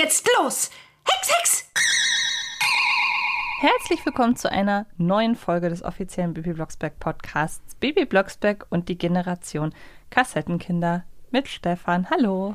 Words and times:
jetzt 0.00 0.26
los. 0.38 0.70
Hex, 1.04 1.30
Hex! 1.36 1.70
Herzlich 3.60 4.06
willkommen 4.06 4.34
zu 4.34 4.50
einer 4.50 4.86
neuen 4.96 5.36
Folge 5.36 5.68
des 5.68 5.82
offiziellen 5.82 6.32
Bibi 6.32 6.54
Blocksberg 6.54 6.98
Podcasts 6.98 7.74
Bibi 7.74 8.06
Blocksberg 8.06 8.66
und 8.70 8.88
die 8.88 8.96
Generation 8.96 9.74
Kassettenkinder 10.08 11.04
mit 11.30 11.48
Stefan. 11.48 12.08
Hallo. 12.08 12.54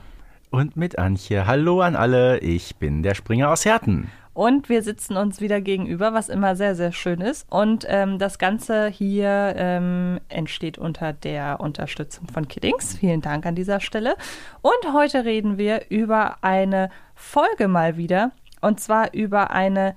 Und 0.50 0.76
mit 0.76 0.98
Antje. 0.98 1.46
Hallo 1.46 1.82
an 1.82 1.96
alle, 1.96 2.40
ich 2.40 2.78
bin 2.78 3.04
der 3.04 3.14
Springer 3.14 3.52
aus 3.52 3.64
Herten. 3.64 4.10
Und 4.36 4.68
wir 4.68 4.84
sitzen 4.84 5.16
uns 5.16 5.40
wieder 5.40 5.62
gegenüber, 5.62 6.14
was 6.14 6.28
immer 6.28 6.58
sehr, 6.58 6.76
sehr 6.76 6.92
schön 6.92 7.22
ist. 7.22 7.48
Und 7.50 7.86
ähm, 7.88 8.20
das 8.20 8.38
Ganze 8.38 8.88
hier 8.90 9.54
ähm, 9.56 10.20
entsteht 10.28 10.78
unter 10.78 11.14
der 11.14 11.62
Unterstützung 11.62 12.28
von 12.28 12.50
Kiddings. 12.50 12.98
Vielen 12.98 13.22
Dank 13.22 13.46
an 13.46 13.56
dieser 13.56 13.80
Stelle. 13.80 14.18
Und 14.62 14.94
heute 14.94 15.24
reden 15.24 15.58
wir 15.58 15.90
über 15.90 16.44
eine 16.44 16.90
Folge 17.16 17.70
mal 17.70 17.96
wieder. 17.96 18.32
Und 18.60 18.82
zwar 18.82 19.14
über 19.14 19.52
eine 19.52 19.96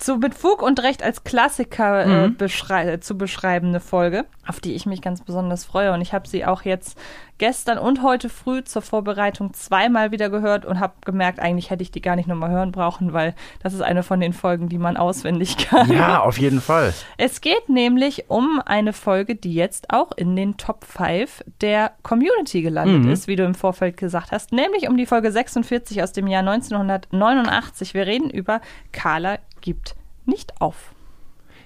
zu 0.00 0.16
mit 0.16 0.34
Fug 0.34 0.62
und 0.62 0.82
Recht 0.82 1.02
als 1.02 1.24
Klassiker 1.24 2.04
äh, 2.04 2.26
Mhm. 2.28 2.36
beschrei 2.36 2.96
zu 2.98 3.16
beschreibende 3.16 3.80
Folge, 3.80 4.24
auf 4.46 4.60
die 4.60 4.74
ich 4.74 4.86
mich 4.86 5.02
ganz 5.02 5.20
besonders 5.22 5.64
freue. 5.64 5.92
Und 5.92 6.00
ich 6.00 6.12
habe 6.12 6.26
sie 6.28 6.44
auch 6.44 6.62
jetzt 6.62 6.98
gestern 7.38 7.78
und 7.78 8.02
heute 8.02 8.28
früh 8.28 8.62
zur 8.64 8.82
Vorbereitung 8.82 9.54
zweimal 9.54 10.10
wieder 10.10 10.28
gehört 10.28 10.66
und 10.66 10.78
habe 10.78 10.92
gemerkt, 11.06 11.40
eigentlich 11.40 11.70
hätte 11.70 11.82
ich 11.82 11.90
die 11.90 12.02
gar 12.02 12.14
nicht 12.16 12.28
nochmal 12.28 12.50
hören 12.50 12.70
brauchen, 12.70 13.14
weil 13.14 13.34
das 13.62 13.72
ist 13.72 13.80
eine 13.80 14.02
von 14.02 14.20
den 14.20 14.34
Folgen, 14.34 14.68
die 14.68 14.76
man 14.76 14.98
auswendig 14.98 15.56
kann. 15.68 15.90
Ja, 15.90 16.20
auf 16.20 16.36
jeden 16.38 16.60
Fall. 16.60 16.92
Es 17.16 17.40
geht 17.40 17.68
nämlich 17.70 18.24
um 18.28 18.60
eine 18.66 18.92
Folge, 18.92 19.36
die 19.36 19.54
jetzt 19.54 19.90
auch 19.90 20.12
in 20.16 20.36
den 20.36 20.58
Top 20.58 20.84
5 20.84 21.42
der 21.62 21.92
Community 22.02 22.60
gelandet 22.62 23.04
Mhm. 23.04 23.10
ist, 23.12 23.26
wie 23.26 23.36
du 23.36 23.44
im 23.44 23.54
Vorfeld 23.54 23.96
gesagt 23.96 24.32
hast, 24.32 24.52
nämlich 24.52 24.88
um 24.88 24.96
die 24.98 25.06
Folge 25.06 25.32
46 25.32 26.02
aus 26.02 26.12
dem 26.12 26.26
Jahr 26.26 26.42
1989. 26.42 27.94
Wir 27.94 28.06
reden 28.06 28.30
über 28.30 28.60
Carla 28.92 29.38
gibt 29.60 29.96
nicht 30.26 30.60
auf. 30.60 30.94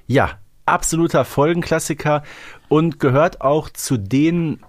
Ja, 0.06 0.38
absoluter 0.66 1.24
Folgenklassiker 1.24 2.22
und 2.68 3.00
gehört 3.00 3.40
auch 3.40 3.68
zu 3.70 3.96
den 3.96 4.60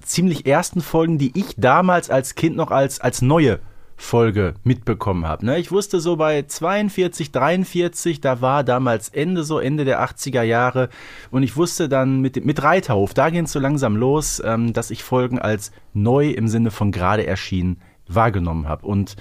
ziemlich 0.00 0.46
ersten 0.46 0.80
Folgen, 0.80 1.18
die 1.18 1.38
ich 1.38 1.54
damals 1.56 2.10
als 2.10 2.34
Kind 2.34 2.56
noch 2.56 2.70
als, 2.70 3.00
als 3.00 3.22
neue 3.22 3.60
Folge 3.96 4.54
mitbekommen 4.62 5.26
habe. 5.26 5.46
Ne? 5.46 5.58
Ich 5.58 5.72
wusste 5.72 6.00
so 6.00 6.16
bei 6.16 6.42
42, 6.42 7.32
43, 7.32 8.20
da 8.20 8.40
war 8.42 8.62
damals 8.62 9.08
Ende, 9.08 9.42
so 9.42 9.58
Ende 9.58 9.84
der 9.84 10.04
80er 10.04 10.42
Jahre 10.42 10.90
und 11.30 11.42
ich 11.42 11.56
wusste 11.56 11.88
dann 11.88 12.20
mit, 12.20 12.44
mit 12.44 12.62
Reiterhof, 12.62 13.14
da 13.14 13.30
ging 13.30 13.44
es 13.44 13.52
so 13.52 13.58
langsam 13.58 13.96
los, 13.96 14.42
ähm, 14.44 14.74
dass 14.74 14.90
ich 14.90 15.02
Folgen 15.02 15.38
als 15.38 15.72
neu 15.94 16.28
im 16.28 16.46
Sinne 16.48 16.70
von 16.70 16.92
gerade 16.92 17.26
erschienen 17.26 17.80
wahrgenommen 18.06 18.68
habe. 18.68 18.86
Und 18.86 19.16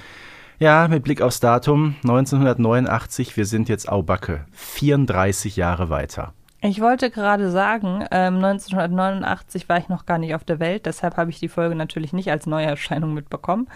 ja, 0.59 0.87
mit 0.87 1.03
Blick 1.03 1.21
aufs 1.21 1.39
Datum 1.39 1.95
1989, 2.03 3.35
wir 3.37 3.45
sind 3.45 3.69
jetzt 3.69 3.89
Aubacke, 3.89 4.45
34 4.53 5.55
Jahre 5.55 5.89
weiter. 5.89 6.33
Ich 6.67 6.81
wollte 6.81 7.11
gerade 7.11 7.51
sagen, 7.51 8.05
ähm, 8.09 8.43
1989 8.43 9.69
war 9.69 9.77
ich 9.77 9.87
noch 9.87 10.07
gar 10.07 10.17
nicht 10.17 10.33
auf 10.33 10.43
der 10.43 10.59
Welt, 10.59 10.87
deshalb 10.87 11.15
habe 11.15 11.29
ich 11.29 11.39
die 11.39 11.49
Folge 11.49 11.75
natürlich 11.75 12.11
nicht 12.11 12.31
als 12.31 12.47
Neuerscheinung 12.47 13.13
mitbekommen. 13.13 13.67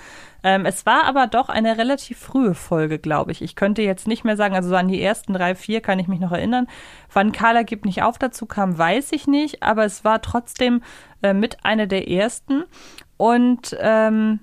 Ähm, 0.41 0.65
es 0.65 0.87
war 0.87 1.03
aber 1.03 1.27
doch 1.27 1.49
eine 1.49 1.77
relativ 1.77 2.17
frühe 2.17 2.55
Folge, 2.55 2.97
glaube 2.97 3.31
ich. 3.31 3.43
Ich 3.43 3.55
könnte 3.55 3.83
jetzt 3.83 4.07
nicht 4.07 4.23
mehr 4.23 4.37
sagen, 4.37 4.55
also 4.55 4.69
so 4.69 4.75
an 4.75 4.87
die 4.87 5.03
ersten 5.03 5.33
drei, 5.33 5.53
vier 5.53 5.81
kann 5.81 5.99
ich 5.99 6.07
mich 6.07 6.19
noch 6.19 6.31
erinnern. 6.31 6.65
Wann 7.13 7.31
Carla 7.31 7.61
gibt 7.61 7.85
nicht 7.85 8.01
auf 8.01 8.17
dazu 8.17 8.47
kam, 8.47 8.75
weiß 8.75 9.11
ich 9.11 9.27
nicht, 9.27 9.61
aber 9.61 9.85
es 9.85 10.03
war 10.03 10.23
trotzdem 10.23 10.81
äh, 11.21 11.33
mit 11.33 11.63
einer 11.63 11.85
der 11.85 12.09
ersten. 12.09 12.63
Und 13.17 13.77
ähm, 13.79 14.39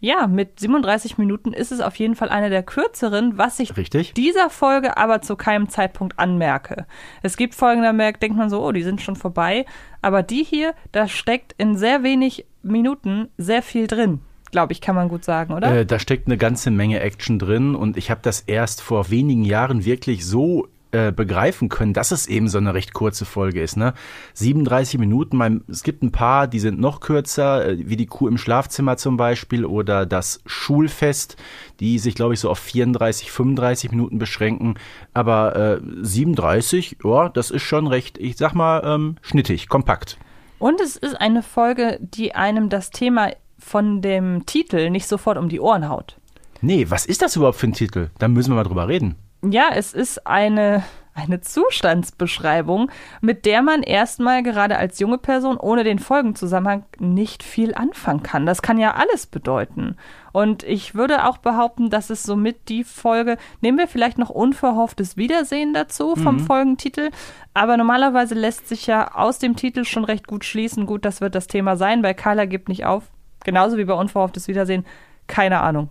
ja, 0.00 0.26
mit 0.26 0.58
37 0.58 1.18
Minuten 1.18 1.52
ist 1.52 1.72
es 1.72 1.80
auf 1.80 1.96
jeden 1.96 2.16
Fall 2.16 2.30
eine 2.30 2.48
der 2.48 2.62
kürzeren, 2.62 3.36
was 3.36 3.58
ich 3.60 3.76
Richtig? 3.76 4.14
dieser 4.14 4.48
Folge 4.48 4.96
aber 4.96 5.20
zu 5.20 5.36
keinem 5.36 5.68
Zeitpunkt 5.68 6.18
anmerke. 6.18 6.86
Es 7.22 7.36
gibt 7.36 7.54
Folgen, 7.54 7.82
da 7.82 7.92
merkt, 7.92 8.22
denkt 8.22 8.38
man 8.38 8.48
so, 8.48 8.64
oh, 8.64 8.72
die 8.72 8.82
sind 8.82 9.02
schon 9.02 9.16
vorbei. 9.16 9.66
Aber 10.00 10.22
die 10.22 10.42
hier, 10.42 10.74
da 10.92 11.06
steckt 11.06 11.54
in 11.58 11.76
sehr 11.76 12.02
wenig 12.02 12.46
Minuten 12.62 13.28
sehr 13.36 13.62
viel 13.62 13.86
drin. 13.86 14.20
Glaube 14.50 14.72
ich, 14.72 14.80
kann 14.80 14.96
man 14.96 15.08
gut 15.08 15.22
sagen, 15.22 15.52
oder? 15.52 15.80
Äh, 15.80 15.86
da 15.86 15.98
steckt 15.98 16.26
eine 16.26 16.38
ganze 16.38 16.70
Menge 16.70 17.00
Action 17.00 17.38
drin 17.38 17.74
und 17.74 17.96
ich 17.96 18.10
habe 18.10 18.20
das 18.22 18.40
erst 18.40 18.82
vor 18.82 19.10
wenigen 19.10 19.44
Jahren 19.44 19.84
wirklich 19.84 20.26
so 20.26 20.66
äh, 20.92 21.12
begreifen 21.12 21.68
können, 21.68 21.92
dass 21.92 22.10
es 22.10 22.26
eben 22.26 22.48
so 22.48 22.58
eine 22.58 22.74
recht 22.74 22.94
kurze 22.94 23.24
Folge 23.24 23.62
ist. 23.62 23.76
Ne? 23.76 23.94
37 24.34 24.98
Minuten, 24.98 25.36
mein, 25.36 25.62
es 25.68 25.82
gibt 25.82 26.02
ein 26.02 26.10
paar, 26.10 26.48
die 26.48 26.58
sind 26.58 26.80
noch 26.80 27.00
kürzer, 27.00 27.64
äh, 27.64 27.88
wie 27.88 27.96
die 27.96 28.06
Kuh 28.06 28.26
im 28.26 28.38
Schlafzimmer 28.38 28.96
zum 28.96 29.16
Beispiel 29.16 29.64
oder 29.64 30.04
das 30.04 30.40
Schulfest, 30.46 31.36
die 31.78 31.98
sich, 31.98 32.14
glaube 32.14 32.34
ich, 32.34 32.40
so 32.40 32.50
auf 32.50 32.58
34, 32.58 33.30
35 33.30 33.90
Minuten 33.92 34.18
beschränken. 34.18 34.74
Aber 35.14 35.56
äh, 35.56 35.80
37, 36.02 36.98
ja, 37.04 37.28
das 37.28 37.50
ist 37.50 37.62
schon 37.62 37.86
recht, 37.86 38.18
ich 38.18 38.36
sag 38.36 38.54
mal, 38.54 38.82
ähm, 38.84 39.16
schnittig, 39.22 39.68
kompakt. 39.68 40.18
Und 40.58 40.80
es 40.80 40.96
ist 40.96 41.14
eine 41.14 41.42
Folge, 41.42 41.98
die 42.00 42.34
einem 42.34 42.68
das 42.68 42.90
Thema 42.90 43.30
von 43.58 44.02
dem 44.02 44.44
Titel 44.46 44.90
nicht 44.90 45.06
sofort 45.06 45.38
um 45.38 45.48
die 45.48 45.60
Ohren 45.60 45.88
haut. 45.88 46.16
Nee, 46.62 46.86
was 46.88 47.06
ist 47.06 47.22
das 47.22 47.36
überhaupt 47.36 47.58
für 47.58 47.68
ein 47.68 47.72
Titel? 47.72 48.10
Da 48.18 48.28
müssen 48.28 48.50
wir 48.50 48.56
mal 48.56 48.64
drüber 48.64 48.88
reden. 48.88 49.16
Ja, 49.42 49.70
es 49.74 49.94
ist 49.94 50.26
eine, 50.26 50.82
eine 51.14 51.40
Zustandsbeschreibung, 51.40 52.90
mit 53.22 53.46
der 53.46 53.62
man 53.62 53.82
erstmal 53.82 54.42
gerade 54.42 54.76
als 54.76 54.98
junge 54.98 55.16
Person 55.16 55.56
ohne 55.56 55.82
den 55.82 55.98
Folgenzusammenhang 55.98 56.84
nicht 56.98 57.42
viel 57.42 57.74
anfangen 57.74 58.22
kann. 58.22 58.44
Das 58.44 58.60
kann 58.60 58.76
ja 58.76 58.94
alles 58.94 59.26
bedeuten. 59.26 59.96
Und 60.32 60.62
ich 60.62 60.94
würde 60.94 61.24
auch 61.26 61.38
behaupten, 61.38 61.88
dass 61.88 62.10
es 62.10 62.22
somit 62.22 62.68
die 62.68 62.84
Folge, 62.84 63.38
nehmen 63.62 63.78
wir 63.78 63.88
vielleicht 63.88 64.18
noch 64.18 64.30
unverhofftes 64.30 65.16
Wiedersehen 65.16 65.72
dazu 65.72 66.16
vom 66.16 66.38
Folgentitel, 66.38 67.10
aber 67.54 67.78
normalerweise 67.78 68.34
lässt 68.34 68.68
sich 68.68 68.86
ja 68.86 69.14
aus 69.14 69.38
dem 69.38 69.56
Titel 69.56 69.84
schon 69.84 70.04
recht 70.04 70.26
gut 70.26 70.44
schließen, 70.44 70.84
gut, 70.84 71.04
das 71.04 71.20
wird 71.20 71.34
das 71.34 71.46
Thema 71.46 71.76
sein, 71.76 72.02
bei 72.02 72.14
Carla 72.14 72.44
gibt 72.44 72.68
nicht 72.68 72.84
auf, 72.84 73.04
genauso 73.42 73.78
wie 73.78 73.84
bei 73.84 73.94
unverhofftes 73.94 74.48
Wiedersehen, 74.48 74.84
keine 75.26 75.60
Ahnung. 75.60 75.88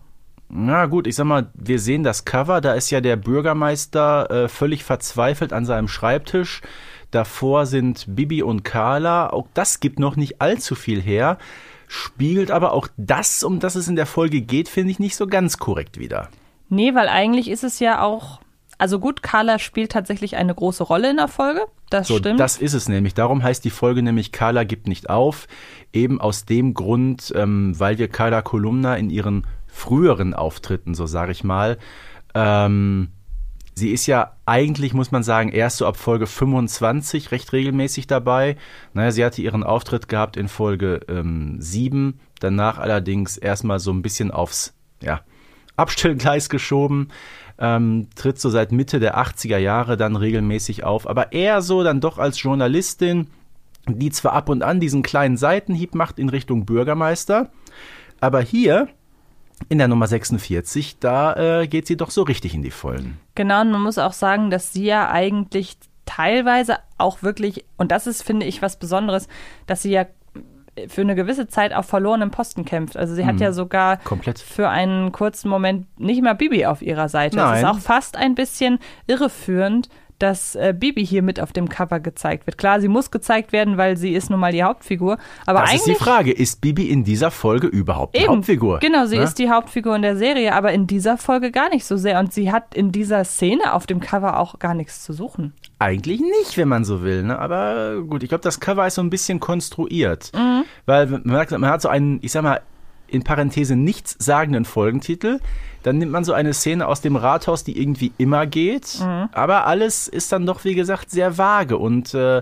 Na 0.50 0.88
gut, 0.88 1.06
ich 1.06 1.16
sag 1.16 1.26
mal, 1.26 1.50
wir 1.54 1.80
sehen 1.80 2.04
das 2.04 2.26
Cover, 2.26 2.60
da 2.60 2.74
ist 2.74 2.90
ja 2.90 3.02
der 3.02 3.16
Bürgermeister 3.16 4.32
äh, 4.32 4.48
völlig 4.48 4.84
verzweifelt 4.84 5.54
an 5.54 5.66
seinem 5.66 5.88
Schreibtisch. 5.88 6.62
Davor 7.12 7.66
sind 7.68 8.06
Bibi 8.08 8.42
und 8.42 8.64
Carla, 8.64 9.30
auch 9.30 9.48
das 9.54 9.80
gibt 9.80 10.00
noch 10.00 10.16
nicht 10.16 10.42
allzu 10.42 10.76
viel 10.76 11.02
her, 11.02 11.38
spiegelt 11.88 12.50
aber 12.52 12.74
auch 12.74 12.88
das, 12.98 13.44
um 13.44 13.60
das 13.60 13.76
es 13.76 13.88
in 13.88 13.96
der 13.96 14.06
Folge 14.06 14.42
geht, 14.42 14.70
finde 14.70 14.92
ich 14.92 15.00
nicht 15.00 15.16
so 15.16 15.28
ganz 15.28 15.58
korrekt 15.58 16.00
wieder. 16.00 16.30
Nee, 16.70 16.94
weil 16.96 17.08
eigentlich 17.10 17.50
ist 17.50 17.64
es 17.64 17.80
ja 17.80 18.02
auch. 18.02 18.40
Also 18.78 19.00
gut, 19.00 19.22
Carla 19.22 19.60
spielt 19.60 19.92
tatsächlich 19.92 20.38
eine 20.38 20.56
große 20.56 20.84
Rolle 20.84 21.10
in 21.12 21.18
der 21.18 21.28
Folge. 21.28 21.62
Das 21.90 22.08
So, 22.08 22.18
stimmt. 22.18 22.40
das 22.40 22.58
ist 22.58 22.74
es 22.74 22.88
nämlich. 22.88 23.14
Darum 23.14 23.44
heißt 23.44 23.66
die 23.66 23.72
Folge 23.72 24.02
nämlich 24.02 24.32
Carla 24.32 24.64
gibt 24.64 24.88
nicht 24.88 25.10
auf. 25.10 25.48
Eben 25.92 26.22
aus 26.22 26.46
dem 26.46 26.74
Grund, 26.74 27.34
ähm, 27.36 27.78
weil 27.78 27.98
wir 27.98 28.08
Carla 28.08 28.42
Kolumna 28.42 28.96
in 28.96 29.10
ihren 29.10 29.46
früheren 29.80 30.34
Auftritten, 30.34 30.94
so 30.94 31.06
sage 31.06 31.32
ich 31.32 31.44
mal, 31.44 31.78
ähm, 32.36 33.10
sie 33.76 33.92
ist 33.92 34.06
ja 34.06 34.34
eigentlich, 34.46 34.94
muss 34.94 35.12
man 35.12 35.24
sagen, 35.24 35.50
erst 35.50 35.78
so 35.78 35.88
ab 35.88 35.98
Folge 35.98 36.28
25 36.28 37.32
recht 37.32 37.54
regelmäßig 37.54 38.06
dabei. 38.06 38.58
Naja, 38.94 39.12
sie 39.12 39.26
hatte 39.26 39.42
ihren 39.42 39.64
Auftritt 39.64 40.08
gehabt 40.08 40.38
in 40.38 40.48
Folge 40.48 41.00
ähm, 41.08 41.56
7, 41.60 42.20
danach 42.40 42.78
allerdings 42.78 43.38
erstmal 43.38 43.80
so 43.80 43.92
ein 43.92 44.02
bisschen 44.02 44.32
aufs, 44.32 44.74
ja, 45.02 45.22
Abstellgleis 45.78 46.50
geschoben, 46.50 47.08
ähm, 47.58 48.10
tritt 48.16 48.40
so 48.40 48.50
seit 48.50 48.74
Mitte 48.74 49.00
der 49.00 49.18
80er 49.18 49.58
Jahre 49.58 49.96
dann 49.96 50.18
regelmäßig 50.18 50.84
auf, 50.84 51.10
aber 51.10 51.32
eher 51.32 51.62
so 51.62 51.84
dann 51.84 52.02
doch 52.02 52.18
als 52.18 52.42
Journalistin, 52.42 53.28
die 53.88 54.12
zwar 54.12 54.34
ab 54.34 54.50
und 54.50 54.62
an 54.62 54.82
diesen 54.82 55.04
kleinen 55.04 55.38
Seitenhieb 55.38 55.96
macht 55.96 56.20
in 56.20 56.28
Richtung 56.28 56.66
Bürgermeister, 56.66 57.50
aber 58.20 58.42
hier 58.42 58.90
in 59.68 59.78
der 59.78 59.88
Nummer 59.88 60.08
46, 60.08 61.00
da 61.00 61.62
äh, 61.62 61.68
geht 61.68 61.88
sie 61.88 61.98
doch 61.98 62.12
so 62.12 62.24
richtig 62.24 62.54
in 62.54 62.62
die 62.62 62.72
Vollen. 62.72 63.20
Genau, 63.36 63.62
und 63.62 63.72
man 63.72 63.82
muss 63.82 63.98
auch 63.98 64.14
sagen, 64.14 64.50
dass 64.50 64.74
sie 64.74 64.86
ja 64.86 65.10
eigentlich 65.10 65.78
teilweise 66.06 66.78
auch 66.98 67.22
wirklich, 67.22 67.66
und 67.78 67.92
das 67.92 68.08
ist, 68.08 68.24
finde 68.24 68.46
ich, 68.46 68.62
was 68.62 68.80
Besonderes, 68.80 69.28
dass 69.68 69.82
sie 69.82 69.92
ja 69.92 70.06
für 70.88 71.02
eine 71.02 71.16
gewisse 71.16 71.48
Zeit 71.48 71.74
auf 71.74 71.86
verlorenem 71.86 72.32
Posten 72.32 72.66
kämpft. 72.66 72.96
Also 72.96 73.14
sie 73.14 73.26
hat 73.26 73.40
ja 73.40 73.52
sogar. 73.52 73.98
Komplett. 73.98 74.40
für 74.40 74.70
einen 74.70 75.12
kurzen 75.12 75.50
Moment 75.50 75.88
nicht 76.00 76.22
mal 76.22 76.34
Bibi 76.36 76.66
auf 76.66 76.82
ihrer 76.82 77.10
Seite. 77.10 77.38
Es 77.38 77.44
Nein. 77.44 77.58
ist 77.58 77.70
auch 77.70 77.80
fast 77.80 78.16
ein 78.16 78.36
bisschen 78.36 78.80
irreführend, 79.08 79.90
dass 80.22 80.56
äh, 80.56 80.74
Bibi 80.78 81.06
hier 81.06 81.22
mit 81.24 81.40
auf 81.40 81.52
dem 81.54 81.70
Cover 81.70 82.00
gezeigt 82.00 82.46
wird. 82.46 82.58
Klar, 82.58 82.80
sie 82.82 82.88
muss 82.88 83.12
gezeigt 83.12 83.52
werden, 83.52 83.78
weil 83.78 83.98
sie 83.98 84.14
ist 84.14 84.30
nun 84.30 84.40
mal 84.40 84.52
die 84.52 84.64
Hauptfigur. 84.64 85.18
Aber 85.46 85.62
Das 85.62 85.70
eigentlich 85.72 85.80
ist 85.82 85.88
die 85.88 85.96
Frage, 86.04 86.32
ist 86.32 86.62
Bibi 86.62 86.90
in 86.90 87.04
dieser 87.04 87.32
Folge 87.32 87.68
überhaupt 87.68 88.16
die 88.16 88.22
Eben, 88.22 88.36
Hauptfigur? 88.36 88.80
Genau, 88.80 89.06
sie 89.06 89.18
Ne? 89.18 89.24
ist 89.24 89.40
die 89.40 89.50
Hauptfigur 89.50 89.96
in 89.96 90.02
der 90.02 90.16
Serie, 90.18 90.54
aber 90.54 90.72
in 90.74 90.88
dieser 90.88 91.18
Folge 91.18 91.52
gar 91.52 91.70
nicht 91.70 91.86
so 91.86 91.98
sehr. 91.98 92.20
Und 92.20 92.34
sie 92.34 92.52
hat 92.52 92.76
in 92.76 92.92
dieser 92.92 93.24
Szene 93.24 93.74
auf 93.74 93.88
dem 93.88 94.00
Cover 94.00 94.40
auch 94.40 94.60
gar 94.60 94.74
nichts 94.74 95.04
zu 95.04 95.14
suchen. 95.14 95.54
Eigentlich 95.80 96.20
nicht, 96.20 96.58
wenn 96.58 96.68
man 96.68 96.84
so 96.84 97.02
will, 97.04 97.24
ne? 97.24 97.40
Aber 97.40 98.02
gut, 98.02 98.22
ich 98.24 98.30
glaube, 98.30 98.44
das 98.44 98.60
Cover 98.60 98.86
ist 98.86 98.96
so 98.96 99.02
ein 99.02 99.10
bisschen 99.10 99.40
konstruiert. 99.40 100.32
Mhm. 100.36 100.64
Weil 100.86 101.08
man, 101.08 101.22
merkt, 101.24 101.52
man 101.52 101.70
hat 101.70 101.82
so 101.82 101.88
einen, 101.90 102.20
ich 102.22 102.32
sag 102.32 102.44
mal, 102.44 102.62
in 103.12 103.24
Parenthese 103.24 103.76
nichts 103.76 104.16
sagenden 104.20 104.66
Folgentitel. 104.66 105.40
Dann 105.84 105.98
nimmt 105.98 106.12
man 106.12 106.24
so 106.24 106.34
eine 106.34 106.54
Szene 106.54 106.88
aus 106.88 107.02
dem 107.02 107.16
Rathaus, 107.16 107.64
die 107.64 107.80
irgendwie 107.80 108.12
immer 108.18 108.46
geht. 108.46 109.00
Aber 109.32 109.66
alles 109.66 110.08
ist 110.08 110.32
dann 110.32 110.46
doch, 110.46 110.64
wie 110.66 110.76
gesagt, 110.76 111.10
sehr 111.10 111.38
vage 111.38 111.78
und 111.78 112.14
äh, 112.14 112.42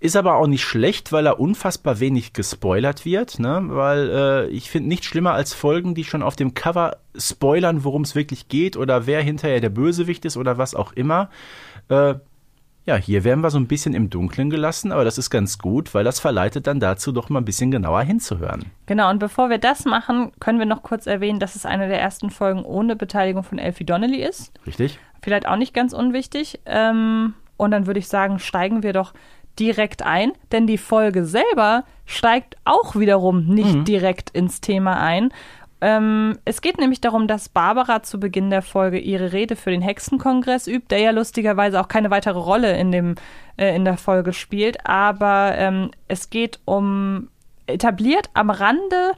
ist 0.00 0.16
aber 0.16 0.34
auch 0.34 0.48
nicht 0.48 0.64
schlecht, 0.64 1.12
weil 1.12 1.26
er 1.26 1.38
unfassbar 1.38 2.00
wenig 2.00 2.32
gespoilert 2.32 3.04
wird. 3.04 3.38
Ne? 3.38 3.62
Weil 3.68 4.10
äh, 4.10 4.46
ich 4.48 4.68
finde 4.68 4.88
nichts 4.88 5.06
schlimmer 5.06 5.32
als 5.32 5.54
Folgen, 5.54 5.94
die 5.94 6.02
schon 6.02 6.24
auf 6.24 6.34
dem 6.34 6.54
Cover 6.54 6.96
spoilern, 7.16 7.84
worum 7.84 8.02
es 8.02 8.16
wirklich 8.16 8.48
geht 8.48 8.76
oder 8.76 9.06
wer 9.06 9.22
hinterher 9.22 9.60
der 9.60 9.70
Bösewicht 9.70 10.24
ist 10.24 10.36
oder 10.36 10.58
was 10.58 10.74
auch 10.74 10.92
immer. 10.92 11.30
Äh, 11.88 12.14
ja, 12.84 12.96
hier 12.96 13.22
werden 13.22 13.42
wir 13.42 13.50
so 13.50 13.58
ein 13.58 13.68
bisschen 13.68 13.94
im 13.94 14.10
Dunkeln 14.10 14.50
gelassen, 14.50 14.90
aber 14.90 15.04
das 15.04 15.16
ist 15.16 15.30
ganz 15.30 15.58
gut, 15.58 15.94
weil 15.94 16.02
das 16.02 16.18
verleitet 16.18 16.66
dann 16.66 16.80
dazu, 16.80 17.12
doch 17.12 17.28
mal 17.28 17.40
ein 17.40 17.44
bisschen 17.44 17.70
genauer 17.70 18.02
hinzuhören. 18.02 18.66
Genau, 18.86 19.08
und 19.10 19.20
bevor 19.20 19.50
wir 19.50 19.58
das 19.58 19.84
machen, 19.84 20.32
können 20.40 20.58
wir 20.58 20.66
noch 20.66 20.82
kurz 20.82 21.06
erwähnen, 21.06 21.38
dass 21.38 21.54
es 21.54 21.64
eine 21.64 21.88
der 21.88 22.00
ersten 22.00 22.30
Folgen 22.30 22.64
ohne 22.64 22.96
Beteiligung 22.96 23.44
von 23.44 23.58
Elfie 23.58 23.84
Donnelly 23.84 24.22
ist. 24.22 24.52
Richtig? 24.66 24.98
Vielleicht 25.22 25.46
auch 25.46 25.56
nicht 25.56 25.74
ganz 25.74 25.92
unwichtig. 25.92 26.60
Ähm, 26.66 27.34
und 27.56 27.70
dann 27.70 27.86
würde 27.86 28.00
ich 28.00 28.08
sagen, 28.08 28.40
steigen 28.40 28.82
wir 28.82 28.92
doch 28.92 29.14
direkt 29.58 30.02
ein, 30.02 30.32
denn 30.50 30.66
die 30.66 30.78
Folge 30.78 31.24
selber 31.24 31.84
steigt 32.06 32.56
auch 32.64 32.96
wiederum 32.96 33.46
nicht 33.46 33.86
direkt 33.86 34.30
ins 34.30 34.60
Thema 34.60 34.98
ein. 34.98 35.32
Ähm, 35.82 36.38
es 36.44 36.62
geht 36.62 36.78
nämlich 36.78 37.00
darum, 37.00 37.26
dass 37.26 37.48
Barbara 37.48 38.04
zu 38.04 38.20
Beginn 38.20 38.50
der 38.50 38.62
Folge 38.62 39.00
ihre 39.00 39.32
Rede 39.32 39.56
für 39.56 39.72
den 39.72 39.82
Hexenkongress 39.82 40.68
übt, 40.68 40.86
der 40.90 41.00
ja 41.00 41.10
lustigerweise 41.10 41.80
auch 41.80 41.88
keine 41.88 42.10
weitere 42.10 42.38
Rolle 42.38 42.78
in, 42.78 42.92
dem, 42.92 43.16
äh, 43.56 43.74
in 43.74 43.84
der 43.84 43.96
Folge 43.96 44.32
spielt. 44.32 44.86
Aber 44.86 45.54
ähm, 45.56 45.90
es 46.06 46.30
geht 46.30 46.60
um 46.66 47.28
etabliert 47.66 48.30
am 48.32 48.50
Rande 48.50 49.12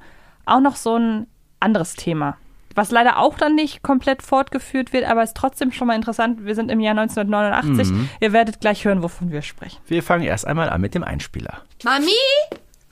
auch 0.46 0.60
noch 0.60 0.76
so 0.76 0.96
ein 0.96 1.26
anderes 1.60 1.96
Thema. 1.96 2.38
Was 2.74 2.90
leider 2.90 3.18
auch 3.18 3.36
dann 3.36 3.54
nicht 3.54 3.82
komplett 3.82 4.22
fortgeführt 4.22 4.94
wird, 4.94 5.04
aber 5.04 5.22
ist 5.22 5.36
trotzdem 5.36 5.70
schon 5.70 5.86
mal 5.86 5.96
interessant. 5.96 6.46
Wir 6.46 6.54
sind 6.54 6.70
im 6.70 6.80
Jahr 6.80 6.98
1989. 6.98 7.88
Ihr 8.20 8.32
werdet 8.32 8.60
gleich 8.60 8.86
hören, 8.86 9.02
wovon 9.02 9.30
wir 9.30 9.42
sprechen. 9.42 9.78
Wir 9.86 10.02
fangen 10.02 10.24
erst 10.24 10.46
einmal 10.46 10.70
an 10.70 10.80
mit 10.80 10.94
dem 10.94 11.04
Einspieler. 11.04 11.60
Mami, 11.84 12.10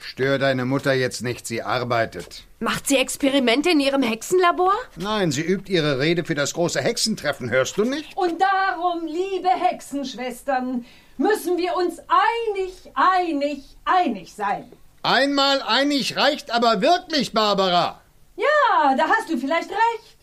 Stör 0.05 0.39
deine 0.39 0.65
Mutter 0.65 0.93
jetzt 0.93 1.23
nicht, 1.23 1.47
sie 1.47 1.63
arbeitet. 1.63 2.45
macht 2.61 2.87
sie 2.89 2.97
Experimente 2.97 3.71
in 3.71 3.81
ihrem 3.81 4.03
Hexenlabor? 4.03 4.73
Nein, 4.97 5.31
sie 5.33 5.43
übt 5.43 5.73
ihre 5.73 5.99
Rede 6.01 6.25
für 6.25 6.35
das 6.35 6.53
große 6.55 6.81
Hexentreffen, 6.81 7.51
hörst 7.51 7.77
du 7.79 7.85
nicht? 7.85 8.17
Und 8.17 8.41
darum, 8.41 9.07
liebe 9.07 9.49
Hexenschwestern, 9.49 10.85
müssen 11.19 11.57
wir 11.57 11.75
uns 11.77 11.99
einig, 12.09 12.73
einig, 12.95 13.65
einig 13.85 14.35
sein. 14.35 14.71
Einmal 15.03 15.63
einig 15.63 16.17
reicht 16.17 16.51
aber 16.51 16.81
wirklich, 16.81 17.33
Barbara. 17.33 18.01
Ja, 18.37 18.95
da 18.97 19.05
hast 19.09 19.31
du 19.31 19.37
vielleicht 19.39 19.71
recht. 19.71 20.17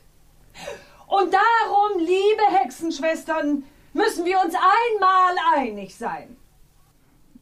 Und 1.08 1.34
darum, 1.34 2.00
liebe 2.00 2.62
Hexenschwestern, 2.62 3.64
müssen 3.94 4.26
wir 4.26 4.40
uns 4.40 4.54
einmal 4.56 5.36
einig 5.56 5.96
sein. 5.96 6.38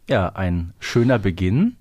Ja, 0.10 0.30
ein 0.30 0.74
schöner 0.80 1.20
Beginn, 1.20 1.76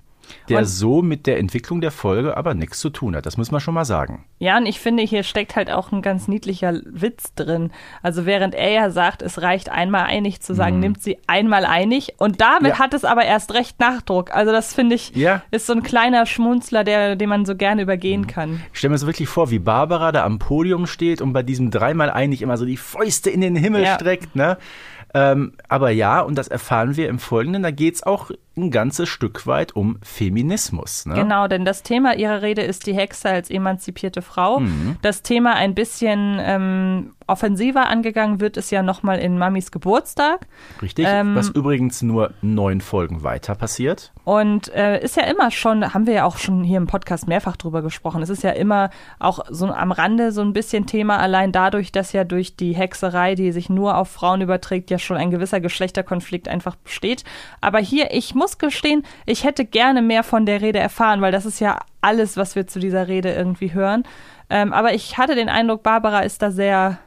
der 0.49 0.59
Und- 0.59 0.65
so 0.67 1.03
mit 1.03 1.27
der 1.27 1.39
Entwicklung 1.39 1.81
der 1.81 1.91
Folge 1.91 2.37
aber 2.37 2.55
nichts 2.55 2.79
zu 2.81 2.91
tun 2.91 3.15
hat. 3.17 3.27
Das 3.27 3.37
muss 3.37 3.51
man 3.51 3.61
schon 3.61 3.75
mal 3.75 3.85
sagen. 3.85 4.25
Ja, 4.39 4.57
und 4.59 4.67
ich 4.67 4.81
finde, 4.81 5.03
hier 5.03 5.23
steckt 5.23 5.57
halt 5.57 5.71
auch 5.71 5.93
ein 5.93 6.03
ganz 6.03 6.29
niedlicher 6.29 6.75
Witz 6.85 7.35
drin. 7.35 7.71
Also 8.03 8.27
während 8.27 8.55
er 8.55 8.71
ja 8.71 8.91
sagt, 8.91 9.23
es 9.23 9.41
reicht 9.43 9.69
einmal 9.71 10.05
einig 10.05 10.41
zu 10.41 10.55
sagen, 10.55 10.79
nimmt 10.81 11.03
sie 11.03 11.19
einmal 11.27 11.65
einig. 11.65 12.15
Und 12.19 12.41
damit 12.41 12.63
Mhm. 12.63 12.69
Ja. 12.69 12.79
hat 12.79 12.95
es 12.95 13.05
aber 13.05 13.25
erst 13.25 13.55
recht 13.55 13.81
Nachdruck. 13.81 14.35
Also 14.35 14.53
das 14.53 14.75
finde 14.75 14.95
ich, 14.97 15.15
Ja. 15.15 15.43
ist 15.51 15.67
so 15.67 15.73
ein 15.73 15.83
kleiner 15.83 16.27
Schmunzler, 16.27 16.85
der, 16.85 17.17
den 17.17 17.29
man 17.29 17.45
so 17.47 17.57
gerne 17.57 17.83
übergehen 17.83 18.23
Mhm. 18.23 18.27
kann. 18.27 18.61
Ich 18.73 18.79
stelle 18.79 18.93
mir 18.93 18.99
so 18.99 19.07
wirklich 19.07 19.29
vor, 19.29 19.51
wie 19.51 19.59
Barbara 19.59 20.13
da 20.13 20.25
am 20.25 20.39
Podium 20.39 20.87
steht 20.87 21.21
und 21.23 21.33
bei 21.33 21.43
diesem 21.43 21.71
dreimal 21.71 22.11
einig 22.11 22.43
immer 22.43 22.57
so 22.57 22.65
die 22.67 22.77
Fäuste 22.77 23.31
in 23.31 23.41
den 23.41 23.57
Himmel 23.57 23.83
Ja. 23.83 23.95
streckt. 23.95 24.37
Ne? 24.37 24.59
Ähm, 25.17 25.53
aber 25.67 25.91
ja, 25.91 26.21
und 26.21 26.37
das 26.37 26.47
erfahren 26.47 26.99
wir 26.99 27.09
im 27.09 27.19
Folgenden, 27.19 27.63
da 27.63 27.71
geht 27.71 27.95
es 27.95 28.03
auch 28.03 28.31
ein 28.55 28.71
ganzes 28.71 29.09
Stück 29.09 29.47
weit 29.47 29.75
um 29.75 29.97
Feminismus. 30.03 31.07
Ne? 31.07 31.15
Genau, 31.15 31.49
denn 31.49 31.65
das 31.65 31.83
Thema 31.83 32.15
ihrer 32.17 32.43
Rede 32.43 32.61
ist 32.61 32.87
die 32.87 32.95
Hexe 32.95 33.31
als 33.31 33.49
emanzipierte 33.49 34.21
Frau. 34.21 34.61
Mhm. 34.61 34.97
Das 35.01 35.23
Thema 35.23 35.55
ein 35.55 35.75
bisschen 35.75 36.39
ähm, 36.39 37.15
offensiver 37.27 37.89
angegangen 37.89 38.41
wird, 38.41 38.57
ist 38.57 38.71
ja 38.71 38.83
nochmal 38.83 39.19
in 39.19 39.39
Mamis 39.39 39.71
Geburtstag. 39.71 40.47
Richtig? 40.81 41.07
Ähm, 41.09 41.35
Was 41.35 41.49
übrigens 41.49 42.03
nur 42.03 42.33
neun 42.41 42.81
Folgen 42.81 43.23
weiter 43.25 43.55
passiert. 43.55 44.13
Und 44.25 44.73
äh, 44.75 45.03
ist 45.03 45.17
ja 45.17 45.25
immer 45.25 45.51
schon, 45.51 45.93
haben 45.95 46.07
wir 46.07 46.15
ja 46.15 46.25
auch 46.25 46.37
schon 46.37 46.63
hier 46.63 46.79
im 46.79 46.87
Podcast 46.87 47.27
mehrfach 47.27 47.57
drüber 47.57 47.83
gesprochen, 47.83 48.23
es 48.23 48.31
ist 48.31 48.43
ja 48.43 48.51
immer 48.51 48.91
auch 49.19 49.41
so 49.51 49.67
am 49.67 49.93
Rande 49.93 50.33
so 50.33 50.41
ein 50.43 50.53
bisschen 50.53 50.87
Thema, 50.87 51.19
allein 51.19 51.53
dadurch, 51.53 51.93
dass 51.93 52.13
ja 52.13 52.25
durch 52.25 52.57
die 52.57 52.75
Hexerei, 52.75 53.35
die 53.35 53.53
sich 53.53 53.69
nur 53.69 53.97
auf 53.97 54.09
Frauen 54.09 54.41
überträgt, 54.41 54.91
ja 54.91 54.99
schon 54.99 55.17
ein 55.17 55.31
gewisser 55.31 55.61
Geschlechterkonflikt 55.61 56.49
einfach 56.49 56.77
besteht. 56.77 57.25
Aber 57.61 57.79
hier, 57.79 58.13
ich 58.13 58.35
muss 58.35 58.59
gestehen, 58.59 59.05
ich 59.27 59.45
hätte 59.45 59.65
gerne 59.65 60.03
mehr 60.03 60.23
von 60.23 60.47
der 60.47 60.61
Rede 60.61 60.79
erfahren, 60.79 61.21
weil 61.21 61.33
das 61.33 61.47
ist 61.47 61.61
ja 61.61 61.81
alles, 62.01 62.37
was 62.37 62.55
wir 62.55 62.67
zu 62.67 62.79
dieser 62.79 63.09
Rede 63.09 63.33
irgendwie 63.33 63.75
hören. 63.75 64.05
Ähm, 64.49 64.73
aber 64.73 64.95
ich 64.95 65.19
hatte 65.19 65.35
den 65.35 65.49
Eindruck, 65.49 65.83
Barbara 65.83 66.21
ist 66.21 66.41
da 66.41 66.51
sehr, 66.51 66.99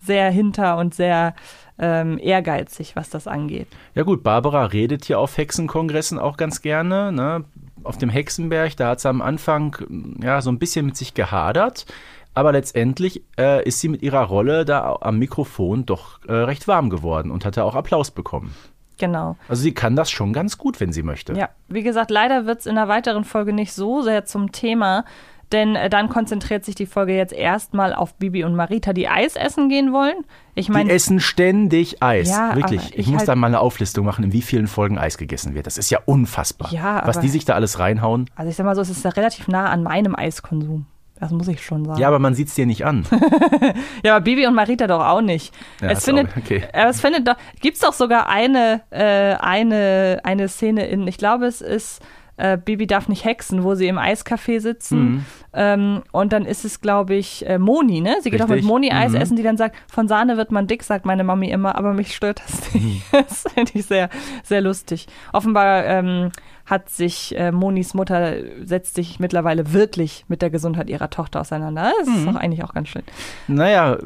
sehr 0.00 0.30
hinter 0.30 0.76
und 0.78 0.94
sehr 0.94 1.34
ähm, 1.78 2.18
ehrgeizig, 2.18 2.94
was 2.96 3.10
das 3.10 3.26
angeht. 3.26 3.68
Ja 3.94 4.02
gut, 4.02 4.22
Barbara 4.22 4.66
redet 4.66 5.06
hier 5.06 5.18
auf 5.18 5.36
Hexenkongressen 5.36 6.18
auch 6.18 6.36
ganz 6.36 6.62
gerne. 6.62 7.12
Ne? 7.12 7.44
Auf 7.82 7.96
dem 7.96 8.10
Hexenberg, 8.10 8.76
da 8.76 8.90
hat 8.90 9.00
sie 9.00 9.08
am 9.08 9.22
Anfang 9.22 9.76
ja 10.22 10.42
so 10.42 10.50
ein 10.50 10.58
bisschen 10.58 10.86
mit 10.86 10.96
sich 10.96 11.14
gehadert. 11.14 11.86
Aber 12.34 12.52
letztendlich 12.52 13.22
äh, 13.38 13.66
ist 13.66 13.80
sie 13.80 13.88
mit 13.88 14.02
ihrer 14.02 14.22
Rolle 14.22 14.64
da 14.64 14.98
am 15.00 15.18
Mikrofon 15.18 15.84
doch 15.84 16.24
äh, 16.28 16.32
recht 16.32 16.68
warm 16.68 16.88
geworden 16.88 17.30
und 17.30 17.44
hatte 17.44 17.64
auch 17.64 17.74
Applaus 17.74 18.10
bekommen. 18.10 18.54
Genau. 18.98 19.36
Also 19.48 19.62
sie 19.62 19.72
kann 19.72 19.96
das 19.96 20.10
schon 20.10 20.32
ganz 20.32 20.58
gut, 20.58 20.78
wenn 20.78 20.92
sie 20.92 21.02
möchte. 21.02 21.32
Ja, 21.32 21.48
wie 21.68 21.82
gesagt, 21.82 22.10
leider 22.10 22.46
wird 22.46 22.60
es 22.60 22.66
in 22.66 22.76
einer 22.76 22.86
weiteren 22.86 23.24
Folge 23.24 23.52
nicht 23.52 23.72
so 23.72 24.02
sehr 24.02 24.26
zum 24.26 24.52
Thema, 24.52 25.04
denn 25.52 25.74
äh, 25.76 25.90
dann 25.90 26.08
konzentriert 26.08 26.64
sich 26.64 26.74
die 26.74 26.86
Folge 26.86 27.14
jetzt 27.16 27.32
erstmal 27.32 27.92
auf 27.94 28.14
Bibi 28.14 28.44
und 28.44 28.54
Marita, 28.54 28.92
die 28.92 29.08
Eis 29.08 29.36
essen 29.36 29.68
gehen 29.68 29.92
wollen. 29.92 30.24
Ich 30.54 30.66
Die 30.66 30.72
meine, 30.72 30.90
essen 30.92 31.20
ständig 31.20 32.02
Eis. 32.02 32.28
Ja, 32.30 32.54
Wirklich. 32.56 32.90
Ich, 32.92 32.98
ich 33.00 33.06
muss 33.08 33.18
halt- 33.20 33.28
da 33.28 33.34
mal 33.34 33.46
eine 33.48 33.60
Auflistung 33.60 34.04
machen, 34.04 34.24
in 34.24 34.32
wie 34.32 34.42
vielen 34.42 34.66
Folgen 34.66 34.98
Eis 34.98 35.18
gegessen 35.18 35.54
wird. 35.54 35.66
Das 35.66 35.78
ist 35.78 35.90
ja 35.90 35.98
unfassbar. 36.04 36.72
Ja, 36.72 37.02
was 37.06 37.20
die 37.20 37.28
sich 37.28 37.44
da 37.44 37.54
alles 37.54 37.78
reinhauen. 37.78 38.26
also 38.36 38.50
ich 38.50 38.56
sag 38.56 38.64
mal 38.64 38.74
so, 38.74 38.80
es 38.82 38.90
ist 38.90 39.04
ja 39.04 39.10
relativ 39.10 39.48
nah 39.48 39.66
an 39.70 39.82
meinem 39.82 40.14
Eiskonsum. 40.16 40.86
Das 41.18 41.32
muss 41.32 41.48
ich 41.48 41.62
schon 41.62 41.84
sagen. 41.84 42.00
Ja, 42.00 42.08
aber 42.08 42.18
man 42.18 42.34
sieht 42.34 42.48
es 42.48 42.54
dir 42.54 42.64
nicht 42.66 42.86
an. 42.86 43.06
Ja, 44.02 44.16
aber 44.16 44.24
Bibi 44.24 44.46
und 44.46 44.54
Marita 44.54 44.86
doch 44.86 45.04
auch 45.04 45.20
nicht. 45.20 45.52
Ja, 45.82 45.90
es 45.90 46.04
findet, 46.06 46.28
auch- 46.32 46.36
okay. 46.38 46.62
es 46.72 47.00
findet 47.02 47.28
doch, 47.28 47.36
gibt's 47.60 47.80
doch 47.80 47.92
sogar 47.92 48.28
eine, 48.30 48.80
äh, 48.90 49.34
eine, 49.34 50.20
eine 50.24 50.48
Szene 50.48 50.86
in, 50.86 51.06
ich 51.06 51.18
glaube, 51.18 51.44
es 51.46 51.60
ist 51.60 52.00
äh, 52.40 52.58
Bibi 52.62 52.86
darf 52.86 53.08
nicht 53.08 53.24
hexen, 53.24 53.62
wo 53.64 53.74
sie 53.74 53.86
im 53.86 53.98
Eiscafé 53.98 54.60
sitzen. 54.60 54.98
Mhm. 54.98 55.24
Ähm, 55.52 56.02
und 56.12 56.32
dann 56.32 56.44
ist 56.44 56.64
es, 56.64 56.80
glaube 56.80 57.14
ich, 57.14 57.44
äh, 57.48 57.58
Moni, 57.58 58.00
ne? 58.00 58.16
Sie 58.22 58.30
geht 58.30 58.40
auch 58.40 58.46
mit 58.46 58.56
Richtig. 58.58 58.68
Moni 58.70 58.92
Eis 58.92 59.12
Mhm. 59.12 59.16
essen, 59.18 59.36
die 59.36 59.42
dann 59.42 59.56
sagt, 59.56 59.76
von 59.92 60.06
Sahne 60.06 60.36
wird 60.36 60.52
man 60.52 60.66
dick, 60.66 60.82
sagt 60.84 61.04
meine 61.06 61.24
Mami 61.24 61.50
immer, 61.50 61.74
aber 61.76 61.92
mich 61.92 62.14
stört 62.14 62.40
das 62.46 62.72
nicht. 62.74 62.84
Mhm. 62.84 63.02
das 63.12 63.44
finde 63.52 63.72
ich 63.74 63.86
sehr, 63.86 64.08
sehr 64.44 64.60
lustig. 64.60 65.08
Offenbar 65.32 65.84
ähm, 65.86 66.30
hat 66.66 66.88
sich 66.88 67.36
äh, 67.36 67.50
Monis 67.50 67.94
Mutter, 67.94 68.34
setzt 68.64 68.94
sich 68.94 69.18
mittlerweile 69.18 69.72
wirklich 69.72 70.24
mit 70.28 70.40
der 70.40 70.50
Gesundheit 70.50 70.88
ihrer 70.88 71.10
Tochter 71.10 71.40
auseinander. 71.40 71.90
Das 71.98 72.08
Mhm. 72.08 72.14
ist 72.14 72.26
doch 72.28 72.34
eigentlich 72.36 72.62
auch 72.62 72.72
ganz 72.72 72.88
schön. 72.88 73.02
Naja, 73.48 73.98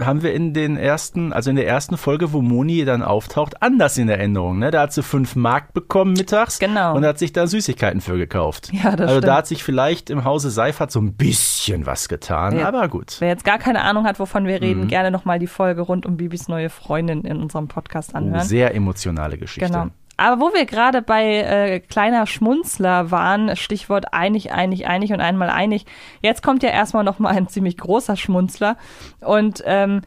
haben 0.00 0.22
wir 0.24 0.34
in 0.34 0.52
den 0.52 0.76
ersten, 0.76 1.32
also 1.32 1.50
in 1.50 1.54
der 1.56 1.68
ersten 1.68 1.96
Folge, 1.96 2.32
wo 2.32 2.42
Moni 2.42 2.84
dann 2.84 3.02
auftaucht, 3.02 3.62
anders 3.62 3.96
in 3.98 4.08
Erinnerung. 4.08 4.58
Ne? 4.58 4.72
Da 4.72 4.80
hat 4.82 4.92
sie 4.92 5.04
fünf 5.04 5.36
Mark 5.36 5.72
bekommen 5.74 6.14
mittags 6.14 6.58
Genau. 6.58 6.96
und 6.96 7.04
hat 7.06 7.20
sich 7.20 7.32
da 7.32 7.46
Süßigkeiten 7.46 8.00
für 8.00 8.16
gekauft. 8.18 8.70
Ja, 8.72 8.90
das 8.96 9.02
also 9.02 9.12
stimmt. 9.12 9.26
da 9.28 9.36
hat 9.36 9.46
sich 9.46 9.62
vielleicht 9.62 10.10
im 10.10 10.24
Hause 10.24 10.50
Seifert 10.50 10.87
so 10.90 11.00
ein 11.00 11.14
bisschen 11.14 11.86
was 11.86 12.08
getan, 12.08 12.58
Ja. 12.58 12.68
aber 12.68 12.88
gut. 12.88 13.16
Wer 13.20 13.28
jetzt 13.28 13.44
gar 13.44 13.58
keine 13.58 13.82
Ahnung 13.82 14.04
hat, 14.04 14.18
wovon 14.18 14.46
wir 14.46 14.60
reden, 14.60 14.82
Mhm. 14.84 14.88
gerne 14.88 15.10
nochmal 15.10 15.38
die 15.38 15.46
Folge 15.46 15.82
rund 15.82 16.06
um 16.06 16.16
Bibis 16.16 16.48
neue 16.48 16.70
Freundin 16.70 17.22
in 17.22 17.40
unserem 17.40 17.68
Podcast 17.68 18.10
Oh, 18.14 18.18
anhören. 18.18 18.44
sehr 18.44 18.74
emotionale 18.74 19.38
Geschichte. 19.38 19.68
genau. 19.70 19.88
Aber 20.20 20.40
wo 20.40 20.52
wir 20.52 20.66
gerade 20.66 21.00
bei 21.00 21.24
äh, 21.42 21.78
kleiner 21.80 22.26
Schmunzler 22.26 23.12
waren, 23.12 23.54
Stichwort 23.54 24.12
einig, 24.12 24.50
einig, 24.52 24.88
einig 24.88 25.12
und 25.12 25.20
einmal 25.20 25.48
einig, 25.48 25.86
jetzt 26.22 26.42
kommt 26.42 26.64
ja 26.64 26.70
erstmal 26.70 27.04
nochmal 27.04 27.36
ein 27.36 27.46
ziemlich 27.46 27.76
großer 27.76 28.16
Schmunzler. 28.16 28.76
Und 29.20 29.62
ähm, 29.64 30.00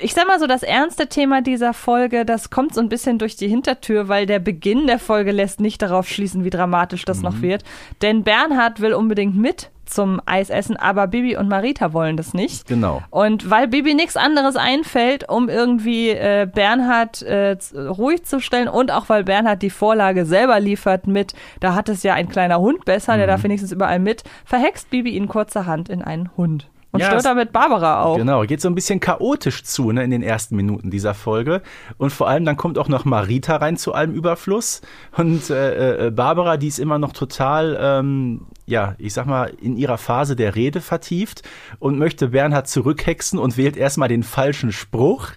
ich 0.00 0.14
sag 0.14 0.26
mal 0.26 0.40
so, 0.40 0.46
das 0.46 0.62
ernste 0.62 1.08
Thema 1.08 1.42
dieser 1.42 1.74
Folge, 1.74 2.24
das 2.24 2.50
kommt 2.50 2.74
so 2.74 2.80
ein 2.80 2.88
bisschen 2.88 3.18
durch 3.18 3.36
die 3.36 3.48
Hintertür, 3.48 4.08
weil 4.08 4.26
der 4.26 4.38
Beginn 4.38 4.86
der 4.86 4.98
Folge 4.98 5.32
lässt 5.32 5.60
nicht 5.60 5.82
darauf 5.82 6.08
schließen, 6.08 6.44
wie 6.44 6.50
dramatisch 6.50 7.04
das 7.04 7.22
noch 7.22 7.42
wird. 7.42 7.64
Denn 8.00 8.22
Bernhard 8.22 8.80
will 8.80 8.94
unbedingt 8.94 9.36
mitziehen 9.36 9.72
zum 9.84 10.20
Eisessen, 10.26 10.76
aber 10.76 11.06
Bibi 11.06 11.36
und 11.36 11.48
Marita 11.48 11.92
wollen 11.92 12.16
das 12.16 12.34
nicht. 12.34 12.66
Genau. 12.66 13.02
Und 13.10 13.50
weil 13.50 13.68
Bibi 13.68 13.94
nichts 13.94 14.16
anderes 14.16 14.56
einfällt, 14.56 15.28
um 15.28 15.48
irgendwie 15.48 16.10
äh, 16.10 16.48
Bernhard 16.52 17.22
äh, 17.22 17.56
ruhig 17.74 18.24
zu 18.24 18.40
stellen 18.40 18.68
und 18.68 18.90
auch 18.90 19.08
weil 19.08 19.24
Bernhard 19.24 19.62
die 19.62 19.70
Vorlage 19.70 20.24
selber 20.24 20.60
liefert 20.60 21.06
mit, 21.06 21.34
da 21.60 21.74
hat 21.74 21.88
es 21.88 22.02
ja 22.02 22.14
ein 22.14 22.28
kleiner 22.28 22.58
Hund 22.58 22.84
besser, 22.84 23.16
der 23.16 23.26
darf 23.26 23.42
wenigstens 23.42 23.72
überall 23.72 23.98
mit, 23.98 24.24
verhext 24.44 24.90
Bibi 24.90 25.10
ihn 25.10 25.28
kurzerhand 25.28 25.88
in 25.88 26.02
einen 26.02 26.30
Hund. 26.36 26.68
Und 26.92 27.00
Ja, 27.00 27.06
stört 27.06 27.24
damit 27.24 27.52
Barbara 27.52 28.02
auch. 28.04 28.18
Genau, 28.18 28.42
geht 28.42 28.60
so 28.60 28.68
ein 28.68 28.74
bisschen 28.74 29.00
chaotisch 29.00 29.64
zu 29.64 29.92
ne, 29.92 30.04
in 30.04 30.10
den 30.10 30.22
ersten 30.22 30.56
Minuten 30.56 30.90
dieser 30.90 31.14
Folge. 31.14 31.62
Und 31.96 32.10
vor 32.10 32.28
allem 32.28 32.44
dann 32.44 32.58
kommt 32.58 32.76
auch 32.76 32.88
noch 32.88 33.06
Marita 33.06 33.56
rein 33.56 33.78
zu 33.78 33.94
allem 33.94 34.12
Überfluss. 34.12 34.82
Und 35.16 35.48
äh, 35.48 36.08
äh, 36.08 36.10
Barbara, 36.10 36.58
die 36.58 36.68
ist 36.68 36.78
immer 36.78 36.98
noch 36.98 37.14
total, 37.14 37.78
ähm, 37.80 38.42
ja, 38.66 38.94
ich 38.98 39.14
sag 39.14 39.24
mal, 39.24 39.52
in 39.62 39.78
ihrer 39.78 39.96
Phase 39.96 40.36
der 40.36 40.54
Rede 40.54 40.82
vertieft 40.82 41.42
und 41.78 41.98
möchte 41.98 42.28
Bernhard 42.28 42.68
zurückhexen 42.68 43.38
und 43.38 43.56
wählt 43.56 43.78
erstmal 43.78 44.08
den 44.08 44.22
falschen 44.22 44.70
Spruch, 44.70 45.28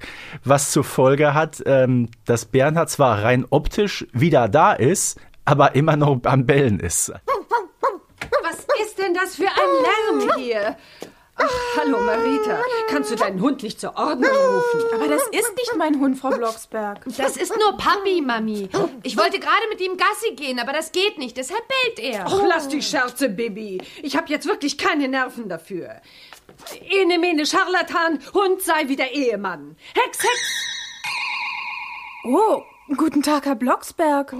was 0.44 0.72
zur 0.72 0.84
Folge 0.84 1.34
hat, 1.34 1.64
ähm, 1.66 2.10
dass 2.26 2.46
Bernhard 2.46 2.90
zwar 2.90 3.24
rein 3.24 3.46
optisch 3.50 4.06
wieder 4.12 4.50
da 4.50 4.74
ist, 4.74 5.18
aber 5.46 5.74
immer 5.74 5.96
noch 5.96 6.20
am 6.26 6.46
Bellen 6.46 6.82
ist. 6.82 7.14
Was 8.44 8.66
ist 8.86 9.00
denn 9.00 9.14
das 9.14 9.36
für 9.36 9.48
ein 9.48 10.26
Lärm 10.28 10.38
hier? 10.38 10.78
Ach, 11.38 11.78
hallo 11.78 12.00
Marita. 12.00 12.60
Kannst 12.88 13.12
du 13.12 13.16
deinen 13.16 13.42
Hund 13.42 13.62
nicht 13.64 13.80
zur 13.80 13.98
Ordnung 13.98 14.30
rufen? 14.32 14.94
Aber 14.94 15.08
das 15.08 15.24
ist 15.28 15.56
nicht 15.56 15.76
mein 15.78 16.00
Hund, 16.00 16.18
Frau 16.18 16.30
Blocksberg. 16.30 17.04
Das 17.18 17.36
ist 17.36 17.54
nur 17.58 17.78
Papi, 17.78 18.22
Mami. 18.22 18.70
Ich 19.04 19.18
wollte 19.18 19.40
gerade 19.40 19.68
mit 19.70 19.82
ihm 19.82 19.98
Gassi 19.98 20.34
gehen, 20.36 20.60
aber 20.60 20.72
das 20.72 20.92
geht 20.92 21.18
nicht. 21.18 21.36
Deshalb 21.36 21.64
bellt 21.68 22.00
er. 22.00 22.26
Ach, 22.28 22.42
lass 22.48 22.70
die 22.70 22.82
Scherze, 22.82 23.28
Bibi. 23.30 23.82
Ich 24.02 24.16
habe 24.16 24.28
jetzt 24.30 24.48
wirklich 24.48 24.78
keine 24.78 25.08
Nerven 25.08 25.50
dafür. 25.50 26.02
Ene, 26.90 27.20
mene, 27.20 27.46
Scharlatan, 27.46 28.20
Hund 28.34 28.62
sei 28.62 28.88
wie 28.88 28.96
der 28.96 29.14
Ehemann. 29.14 29.76
Hex, 29.94 30.24
Hex! 30.24 30.66
Oh, 32.28 32.64
guten 32.96 33.22
Tag, 33.22 33.46
Herr 33.46 33.56
Blocksberg. 33.56 34.34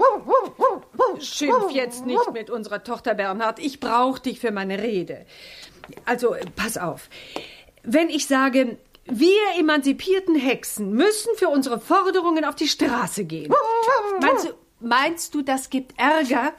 Schimpf 1.20 1.72
jetzt 1.72 2.06
nicht 2.06 2.32
mit 2.32 2.50
unserer 2.50 2.84
Tochter 2.84 3.14
Bernhard. 3.14 3.60
Ich 3.60 3.80
brauche 3.80 4.22
dich 4.22 4.40
für 4.40 4.52
meine 4.52 4.82
Rede. 4.82 5.26
Also, 6.06 6.34
äh, 6.34 6.46
pass 6.56 6.78
auf. 6.78 7.10
Wenn 7.84 8.10
ich 8.10 8.28
sage, 8.28 8.78
wir 9.06 9.60
emanzipierten 9.60 10.36
Hexen 10.36 10.92
müssen 10.92 11.36
für 11.36 11.50
unsere 11.50 11.80
Forderungen 11.80 12.44
auf 12.44 12.56
die 12.56 12.68
Straße 12.68 13.26
gehen. 13.26 13.54
Meinst 14.20 14.46
du, 14.46 14.54
meinst 14.80 15.36
du, 15.36 15.42
das 15.44 15.70
gibt 15.70 15.94
Ärger? 16.00 16.54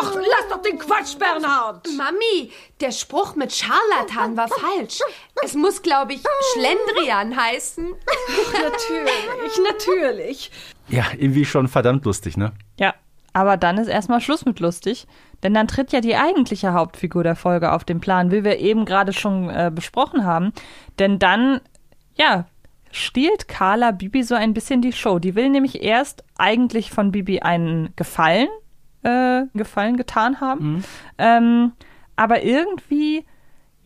Ach, 0.00 0.14
lass 0.14 0.48
doch 0.50 0.60
den 0.60 0.78
Quatsch, 0.78 1.16
Bernhard! 1.18 1.88
Mami, 1.96 2.52
der 2.80 2.90
Spruch 2.90 3.36
mit 3.36 3.52
Scharlatan 3.52 4.36
war 4.36 4.48
falsch. 4.48 4.98
Es 5.42 5.54
muss, 5.54 5.80
glaube 5.80 6.12
ich, 6.14 6.22
Schlendrian 6.52 7.34
heißen. 7.36 7.94
Natürlich, 8.52 9.60
natürlich. 9.62 10.50
Ja, 10.88 11.04
irgendwie 11.16 11.46
schon 11.46 11.68
verdammt 11.68 12.04
lustig, 12.04 12.36
ne? 12.36 12.52
Ja, 12.78 12.94
aber 13.32 13.56
dann 13.56 13.78
ist 13.78 13.88
erstmal 13.88 14.20
Schluss 14.20 14.44
mit 14.44 14.60
lustig, 14.60 15.06
denn 15.44 15.54
dann 15.54 15.68
tritt 15.68 15.92
ja 15.92 16.00
die 16.00 16.16
eigentliche 16.16 16.72
Hauptfigur 16.72 17.22
der 17.22 17.36
Folge 17.36 17.72
auf 17.72 17.84
den 17.84 18.00
Plan, 18.00 18.32
wie 18.32 18.42
wir 18.42 18.58
eben 18.58 18.86
gerade 18.86 19.12
schon 19.12 19.50
äh, 19.50 19.70
besprochen 19.72 20.24
haben. 20.24 20.52
Denn 20.98 21.18
dann, 21.18 21.60
ja, 22.16 22.46
stiehlt 22.90 23.46
Carla 23.46 23.90
Bibi 23.90 24.22
so 24.22 24.34
ein 24.34 24.54
bisschen 24.54 24.80
die 24.80 24.92
Show. 24.92 25.18
Die 25.18 25.34
will 25.34 25.50
nämlich 25.50 25.82
erst 25.82 26.24
eigentlich 26.38 26.90
von 26.90 27.12
Bibi 27.12 27.40
einen 27.40 27.94
Gefallen, 27.94 28.48
äh, 29.02 29.42
Gefallen 29.52 29.96
getan 29.96 30.40
haben. 30.40 30.76
Ähm, 31.18 31.72
aber 32.16 32.42
irgendwie, 32.42 33.26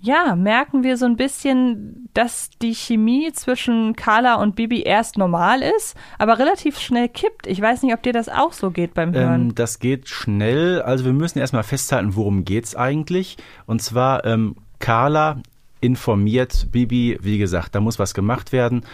ja, 0.01 0.37
merken 0.37 0.83
wir 0.83 0.97
so 0.97 1.07
ein 1.07 1.17
bisschen, 1.17 2.09
dass 2.15 2.51
die 2.63 2.75
Chemie 2.75 3.33
zwischen 3.33 3.97
Carla 3.97 4.37
und 4.37 4.55
Bibi 4.55 4.83
erst 4.83 5.19
normal 5.19 5.63
ist, 5.63 5.97
aber 6.19 6.39
relativ 6.39 6.79
schnell 6.79 7.09
kippt. 7.09 7.47
Ich 7.47 7.61
weiß 7.61 7.83
nicht, 7.83 7.95
ob 7.95 8.03
dir 8.03 8.13
das 8.13 8.29
auch 8.29 8.53
so 8.53 8.71
geht 8.71 8.95
beim 8.95 9.13
Hören. 9.13 9.43
Ähm, 9.49 9.55
das 9.55 9.81
geht 9.81 10.09
schnell. 10.09 10.83
Also 10.83 11.05
wir 11.05 11.13
müssen 11.13 11.39
erstmal 11.39 11.65
festhalten, 11.65 12.15
worum 12.15 12.45
geht's 12.45 12.77
eigentlich. 12.77 13.37
Und 13.67 13.83
zwar 13.83 14.25
ähm, 14.25 14.57
Carla 14.79 15.43
informiert 15.81 16.69
Bibi, 16.71 17.19
wie 17.21 17.39
gesagt, 17.39 17.75
da 17.75 17.81
muss 17.81 17.99
was 17.99 18.15
gemacht 18.15 18.53
werden. 18.53 18.85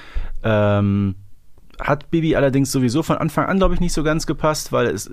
Ähm, 0.42 1.16
hat 1.80 2.10
Bibi 2.10 2.36
allerdings 2.36 2.70
sowieso 2.72 3.02
von 3.02 3.16
Anfang 3.16 3.46
an, 3.46 3.58
glaube 3.58 3.74
ich, 3.74 3.80
nicht 3.80 3.92
so 3.92 4.02
ganz 4.02 4.26
gepasst, 4.26 4.72
weil 4.72 4.86
es 4.86 5.10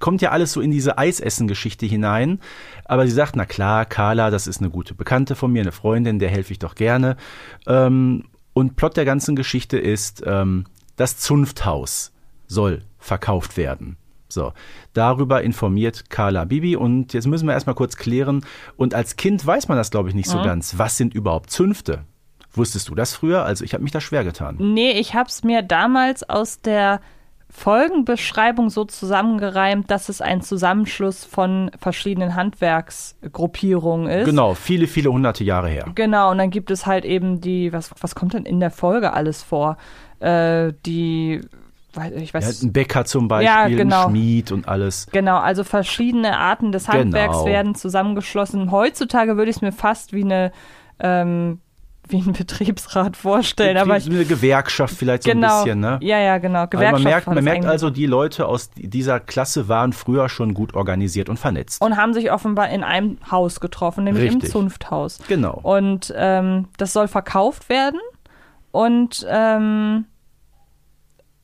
kommt 0.00 0.22
ja 0.22 0.30
alles 0.30 0.52
so 0.52 0.60
in 0.60 0.70
diese 0.70 0.98
Eisessen-Geschichte 0.98 1.86
hinein. 1.86 2.40
Aber 2.84 3.06
sie 3.06 3.12
sagt, 3.12 3.36
na 3.36 3.44
klar, 3.44 3.84
Carla, 3.84 4.30
das 4.30 4.46
ist 4.46 4.60
eine 4.60 4.70
gute 4.70 4.94
Bekannte 4.94 5.34
von 5.34 5.52
mir, 5.52 5.62
eine 5.62 5.72
Freundin, 5.72 6.18
der 6.18 6.30
helfe 6.30 6.52
ich 6.52 6.58
doch 6.58 6.74
gerne. 6.74 7.16
Ähm, 7.66 8.24
und 8.52 8.76
Plot 8.76 8.96
der 8.96 9.04
ganzen 9.04 9.36
Geschichte 9.36 9.78
ist, 9.78 10.22
ähm, 10.26 10.64
das 10.96 11.16
Zunfthaus 11.18 12.12
soll 12.46 12.82
verkauft 12.98 13.56
werden. 13.56 13.96
So, 14.28 14.52
darüber 14.94 15.42
informiert 15.42 16.08
Carla 16.08 16.44
Bibi 16.44 16.74
und 16.74 17.12
jetzt 17.12 17.26
müssen 17.26 17.46
wir 17.46 17.52
erstmal 17.52 17.74
kurz 17.74 17.96
klären. 17.96 18.44
Und 18.76 18.94
als 18.94 19.16
Kind 19.16 19.44
weiß 19.44 19.68
man 19.68 19.76
das, 19.76 19.90
glaube 19.90 20.08
ich, 20.08 20.14
nicht 20.14 20.28
so 20.28 20.42
ganz. 20.42 20.78
Was 20.78 20.96
sind 20.96 21.14
überhaupt 21.14 21.50
Zünfte? 21.50 22.04
Wusstest 22.54 22.88
du 22.88 22.94
das 22.94 23.14
früher? 23.14 23.44
Also 23.44 23.64
ich 23.64 23.72
habe 23.74 23.82
mich 23.82 23.92
da 23.92 24.00
schwer 24.00 24.24
getan. 24.24 24.56
Nee, 24.58 24.92
ich 24.92 25.14
hab's 25.14 25.42
mir 25.44 25.62
damals 25.62 26.28
aus 26.28 26.60
der 26.60 27.00
Folgenbeschreibung 27.48 28.70
so 28.70 28.84
zusammengereimt, 28.84 29.90
dass 29.90 30.08
es 30.08 30.20
ein 30.20 30.40
Zusammenschluss 30.40 31.24
von 31.24 31.70
verschiedenen 31.78 32.34
Handwerksgruppierungen 32.34 34.08
ist. 34.08 34.24
Genau, 34.26 34.54
viele, 34.54 34.86
viele 34.86 35.10
hunderte 35.12 35.44
Jahre 35.44 35.68
her. 35.68 35.86
Genau, 35.94 36.30
und 36.30 36.38
dann 36.38 36.50
gibt 36.50 36.70
es 36.70 36.86
halt 36.86 37.04
eben 37.04 37.40
die, 37.40 37.72
was, 37.72 37.90
was 38.00 38.14
kommt 38.14 38.34
denn 38.34 38.44
in 38.44 38.60
der 38.60 38.70
Folge 38.70 39.12
alles 39.12 39.42
vor? 39.42 39.76
Äh, 40.20 40.72
die, 40.86 41.40
weiß- 41.94 42.12
ich 42.16 42.28
Ja, 42.32 42.34
weiß, 42.40 42.62
ein 42.62 42.72
Bäcker 42.72 43.04
zum 43.04 43.28
Beispiel, 43.28 43.46
Ja, 43.46 43.68
genau. 43.68 44.04
ein 44.04 44.10
Schmied 44.10 44.52
und 44.52 44.68
alles. 44.68 45.06
Genau, 45.12 45.38
also 45.38 45.64
verschiedene 45.64 46.38
Arten 46.38 46.72
des 46.72 46.88
Handwerks 46.88 47.38
Genau. 47.38 47.46
werden 47.46 47.74
zusammengeschlossen. 47.74 48.70
Heutzutage 48.70 49.36
würde 49.36 49.50
ich 49.50 49.56
es 49.56 49.62
mir 49.62 49.72
fast 49.72 50.12
wie 50.12 50.24
eine 50.24 50.52
ähm, 51.00 51.60
wie 52.08 52.18
ein 52.18 52.32
Betriebsrat 52.32 53.16
vorstellen, 53.16 53.76
aber 53.76 53.96
ich, 53.96 54.04
so 54.04 54.10
eine 54.10 54.24
Gewerkschaft 54.24 54.94
vielleicht 54.96 55.22
so 55.22 55.30
genau, 55.30 55.60
ein 55.60 55.64
bisschen, 55.64 55.80
ne? 55.80 55.98
ja, 56.02 56.18
ja, 56.18 56.38
genau. 56.38 56.66
Gewerkschaft 56.66 57.04
man 57.04 57.12
merkt, 57.12 57.26
man 57.26 57.44
merkt 57.44 57.64
also, 57.64 57.90
die 57.90 58.06
Leute 58.06 58.46
aus 58.46 58.70
dieser 58.76 59.20
Klasse 59.20 59.68
waren 59.68 59.92
früher 59.92 60.28
schon 60.28 60.54
gut 60.54 60.74
organisiert 60.74 61.28
und 61.28 61.38
vernetzt. 61.38 61.80
und 61.80 61.96
haben 61.96 62.12
sich 62.12 62.32
offenbar 62.32 62.68
in 62.70 62.82
einem 62.82 63.18
Haus 63.30 63.60
getroffen, 63.60 64.04
nämlich 64.04 64.26
im 64.26 64.34
Richtig. 64.34 64.50
Zunfthaus. 64.50 65.20
Genau. 65.28 65.58
Und 65.62 66.12
ähm, 66.16 66.68
das 66.76 66.92
soll 66.92 67.08
verkauft 67.08 67.68
werden 67.68 68.00
und 68.72 69.26
ähm, 69.28 70.06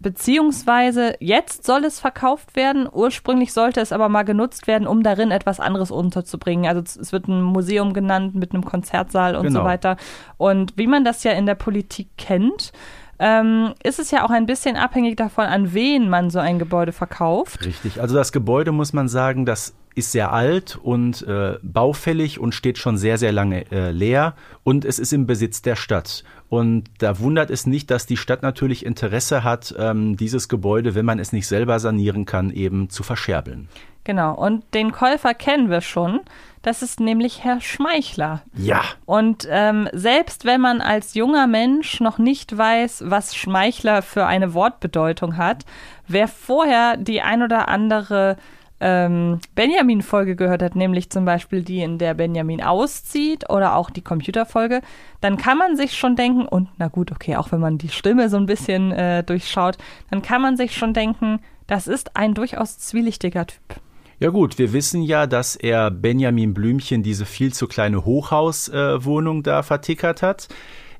beziehungsweise 0.00 1.14
jetzt 1.20 1.64
soll 1.64 1.84
es 1.84 2.00
verkauft 2.00 2.54
werden. 2.56 2.88
Ursprünglich 2.90 3.52
sollte 3.52 3.80
es 3.80 3.92
aber 3.92 4.08
mal 4.08 4.24
genutzt 4.24 4.66
werden, 4.66 4.86
um 4.86 5.02
darin 5.02 5.30
etwas 5.30 5.60
anderes 5.60 5.90
unterzubringen. 5.90 6.66
Also 6.66 6.82
es- 6.82 7.12
wird 7.12 7.28
ein 7.28 7.42
Museum 7.42 7.92
genannt 7.94 8.34
mit 8.34 8.52
einem 8.52 8.64
Konzertsaal 8.64 9.34
und 9.36 9.44
so 9.50 9.58
Genau. 9.58 9.64
weiter. 9.64 9.96
Und 10.36 10.74
wie 10.76 10.86
man 10.86 11.04
das 11.04 11.24
ja 11.24 11.32
in 11.32 11.46
der 11.46 11.54
Politik 11.54 12.08
kennt, 12.18 12.72
ähm, 13.18 13.72
ist 13.82 13.98
es 13.98 14.10
ja 14.10 14.24
auch 14.24 14.30
ein 14.30 14.46
bisschen 14.46 14.76
abhängig 14.76 15.16
davon, 15.16 15.46
an 15.46 15.72
wen 15.72 16.08
man 16.08 16.30
so 16.30 16.38
ein 16.38 16.58
Gebäude 16.58 16.92
verkauft. 16.92 17.64
Richtig. 17.64 18.00
Also 18.00 18.14
das 18.14 18.30
Gebäude 18.30 18.70
muss 18.72 18.92
man 18.92 19.08
sagen, 19.08 19.44
das 19.46 19.74
ist 19.98 20.12
sehr 20.12 20.32
alt 20.32 20.78
und 20.82 21.26
äh, 21.26 21.58
baufällig 21.62 22.38
und 22.38 22.54
steht 22.54 22.78
schon 22.78 22.96
sehr, 22.96 23.18
sehr 23.18 23.32
lange 23.32 23.70
äh, 23.70 23.90
leer 23.90 24.34
und 24.64 24.84
es 24.84 24.98
ist 24.98 25.12
im 25.12 25.26
Besitz 25.26 25.62
der 25.62 25.76
Stadt. 25.76 26.24
Und 26.48 26.84
da 26.98 27.18
wundert 27.18 27.50
es 27.50 27.66
nicht, 27.66 27.90
dass 27.90 28.06
die 28.06 28.16
Stadt 28.16 28.42
natürlich 28.42 28.86
Interesse 28.86 29.44
hat, 29.44 29.74
ähm, 29.78 30.16
dieses 30.16 30.48
Gebäude, 30.48 30.94
wenn 30.94 31.04
man 31.04 31.18
es 31.18 31.32
nicht 31.32 31.46
selber 31.46 31.78
sanieren 31.78 32.24
kann, 32.24 32.50
eben 32.50 32.88
zu 32.88 33.02
verscherbeln. 33.02 33.68
Genau. 34.04 34.34
Und 34.34 34.64
den 34.72 34.92
Käufer 34.92 35.34
kennen 35.34 35.68
wir 35.68 35.82
schon. 35.82 36.20
Das 36.62 36.82
ist 36.82 36.98
nämlich 36.98 37.44
Herr 37.44 37.60
Schmeichler. 37.60 38.42
Ja. 38.56 38.82
Und 39.04 39.46
ähm, 39.50 39.88
selbst 39.92 40.46
wenn 40.46 40.62
man 40.62 40.80
als 40.80 41.12
junger 41.14 41.46
Mensch 41.46 42.00
noch 42.00 42.16
nicht 42.16 42.56
weiß, 42.56 43.04
was 43.06 43.36
Schmeichler 43.36 44.00
für 44.00 44.24
eine 44.24 44.54
Wortbedeutung 44.54 45.36
hat, 45.36 45.66
wer 46.06 46.26
vorher 46.26 46.96
die 46.96 47.20
ein 47.20 47.42
oder 47.42 47.68
andere 47.68 48.36
ähm, 48.80 49.40
Benjamin-Folge 49.54 50.36
gehört 50.36 50.62
hat, 50.62 50.76
nämlich 50.76 51.10
zum 51.10 51.24
Beispiel 51.24 51.62
die, 51.62 51.80
in 51.80 51.98
der 51.98 52.14
Benjamin 52.14 52.62
auszieht 52.62 53.50
oder 53.50 53.74
auch 53.74 53.90
die 53.90 54.02
Computerfolge, 54.02 54.80
dann 55.20 55.36
kann 55.36 55.58
man 55.58 55.76
sich 55.76 55.96
schon 55.96 56.16
denken, 56.16 56.46
und 56.46 56.68
na 56.78 56.88
gut, 56.88 57.10
okay, 57.12 57.36
auch 57.36 57.52
wenn 57.52 57.60
man 57.60 57.78
die 57.78 57.88
Stimme 57.88 58.28
so 58.28 58.36
ein 58.36 58.46
bisschen 58.46 58.92
äh, 58.92 59.24
durchschaut, 59.24 59.78
dann 60.10 60.22
kann 60.22 60.42
man 60.42 60.56
sich 60.56 60.76
schon 60.76 60.94
denken, 60.94 61.40
das 61.66 61.86
ist 61.86 62.16
ein 62.16 62.34
durchaus 62.34 62.78
zwielichtiger 62.78 63.46
Typ. 63.46 63.80
Ja 64.20 64.30
gut, 64.30 64.58
wir 64.58 64.72
wissen 64.72 65.02
ja, 65.02 65.28
dass 65.28 65.54
er 65.54 65.92
Benjamin 65.92 66.52
Blümchen 66.52 67.04
diese 67.04 67.24
viel 67.24 67.52
zu 67.52 67.68
kleine 67.68 68.04
Hochhauswohnung 68.04 69.40
äh, 69.40 69.42
da 69.42 69.62
vertickert 69.62 70.22
hat. 70.22 70.48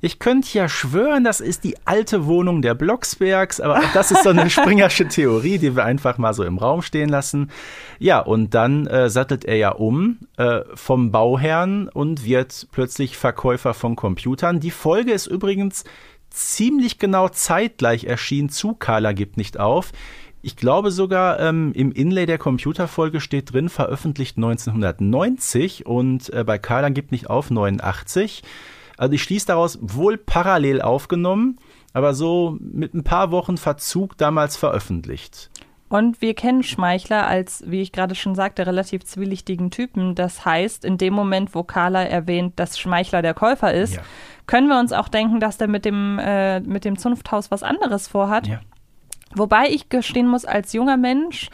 Ich 0.01 0.19
könnte 0.19 0.57
ja 0.57 0.69
schwören, 0.69 1.25
das 1.25 1.41
ist 1.41 1.65
die 1.65 1.75
alte 1.83 2.25
Wohnung 2.25 2.61
der 2.61 2.73
Blocksbergs, 2.73 3.59
aber 3.59 3.79
auch 3.79 3.93
das 3.93 4.11
ist 4.11 4.23
so 4.23 4.29
eine 4.29 4.49
Springersche 4.49 5.09
Theorie, 5.09 5.57
die 5.57 5.75
wir 5.75 5.83
einfach 5.83 6.17
mal 6.17 6.33
so 6.33 6.43
im 6.45 6.57
Raum 6.57 6.81
stehen 6.81 7.09
lassen. 7.09 7.51
Ja, 7.99 8.19
und 8.19 8.53
dann 8.53 8.87
äh, 8.87 9.09
sattelt 9.09 9.43
er 9.43 9.57
ja 9.57 9.71
um 9.71 10.19
äh, 10.37 10.61
vom 10.73 11.11
Bauherrn 11.11 11.89
und 11.89 12.23
wird 12.23 12.67
plötzlich 12.71 13.17
Verkäufer 13.17 13.73
von 13.73 13.97
Computern. 13.97 14.61
Die 14.61 14.71
Folge 14.71 15.11
ist 15.11 15.27
übrigens 15.27 15.83
ziemlich 16.29 16.97
genau 16.97 17.27
zeitgleich 17.27 18.05
erschienen 18.05 18.49
zu 18.49 18.75
Carla 18.75 19.11
gibt 19.11 19.35
nicht 19.35 19.59
auf. 19.59 19.91
Ich 20.41 20.55
glaube 20.55 20.91
sogar 20.91 21.41
ähm, 21.41 21.73
im 21.73 21.91
Inlay 21.91 22.25
der 22.25 22.37
Computerfolge 22.37 23.19
steht 23.19 23.51
drin, 23.51 23.67
veröffentlicht 23.67 24.37
1990 24.37 25.85
und 25.85 26.31
äh, 26.31 26.45
bei 26.45 26.57
Carla 26.57 26.87
gibt 26.87 27.11
nicht 27.11 27.29
auf 27.29 27.51
89. 27.51 28.43
Also 28.99 29.13
ich 29.13 29.23
schließe 29.23 29.47
daraus 29.47 29.79
wohl 29.81 30.17
parallel 30.17 30.81
aufgenommen, 30.81 31.57
aber 31.93 32.13
so 32.13 32.57
mit 32.59 32.93
ein 32.93 33.03
paar 33.03 33.31
Wochen 33.31 33.57
Verzug 33.57 34.17
damals 34.17 34.57
veröffentlicht. 34.57 35.49
Und 35.87 36.21
wir 36.21 36.35
kennen 36.35 36.61
Schmeichler 36.61 37.25
als, 37.25 37.63
wie 37.65 37.81
ich 37.81 37.91
gerade 37.91 38.13
schon 38.13 38.35
sagte, 38.35 38.67
relativ 38.67 39.03
zwielichtigen 39.05 39.71
Typen. 39.71 40.13
Das 40.13 40.45
heißt, 40.45 40.85
in 40.85 40.99
dem 40.99 41.13
Moment, 41.15 41.55
wo 41.55 41.63
Carla 41.63 42.03
erwähnt, 42.03 42.59
dass 42.59 42.77
Schmeichler 42.77 43.23
der 43.23 43.33
Käufer 43.33 43.73
ist, 43.73 43.95
Ja. 43.95 44.01
können 44.45 44.67
wir 44.67 44.79
uns 44.79 44.91
auch 44.93 45.07
denken, 45.07 45.39
dass 45.39 45.57
der 45.57 45.67
mit 45.67 45.85
dem, 45.85 46.19
äh, 46.19 46.59
mit 46.59 46.85
dem 46.85 46.99
Zunfthaus 46.99 47.49
was 47.49 47.63
anderes 47.63 48.07
vorhat. 48.07 48.45
Ja. 48.47 48.59
Wobei 49.33 49.69
ich 49.69 49.89
gestehen 49.89 50.27
muss, 50.27 50.45
als 50.45 50.73
junger 50.73 50.97
Mensch 50.97 51.49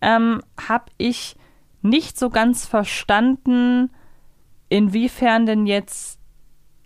ähm, 0.00 0.40
habe 0.68 0.84
ich 0.96 1.34
nicht 1.82 2.16
so 2.16 2.30
ganz 2.30 2.66
verstanden, 2.66 3.90
inwiefern 4.68 5.46
denn 5.46 5.66
jetzt, 5.66 6.19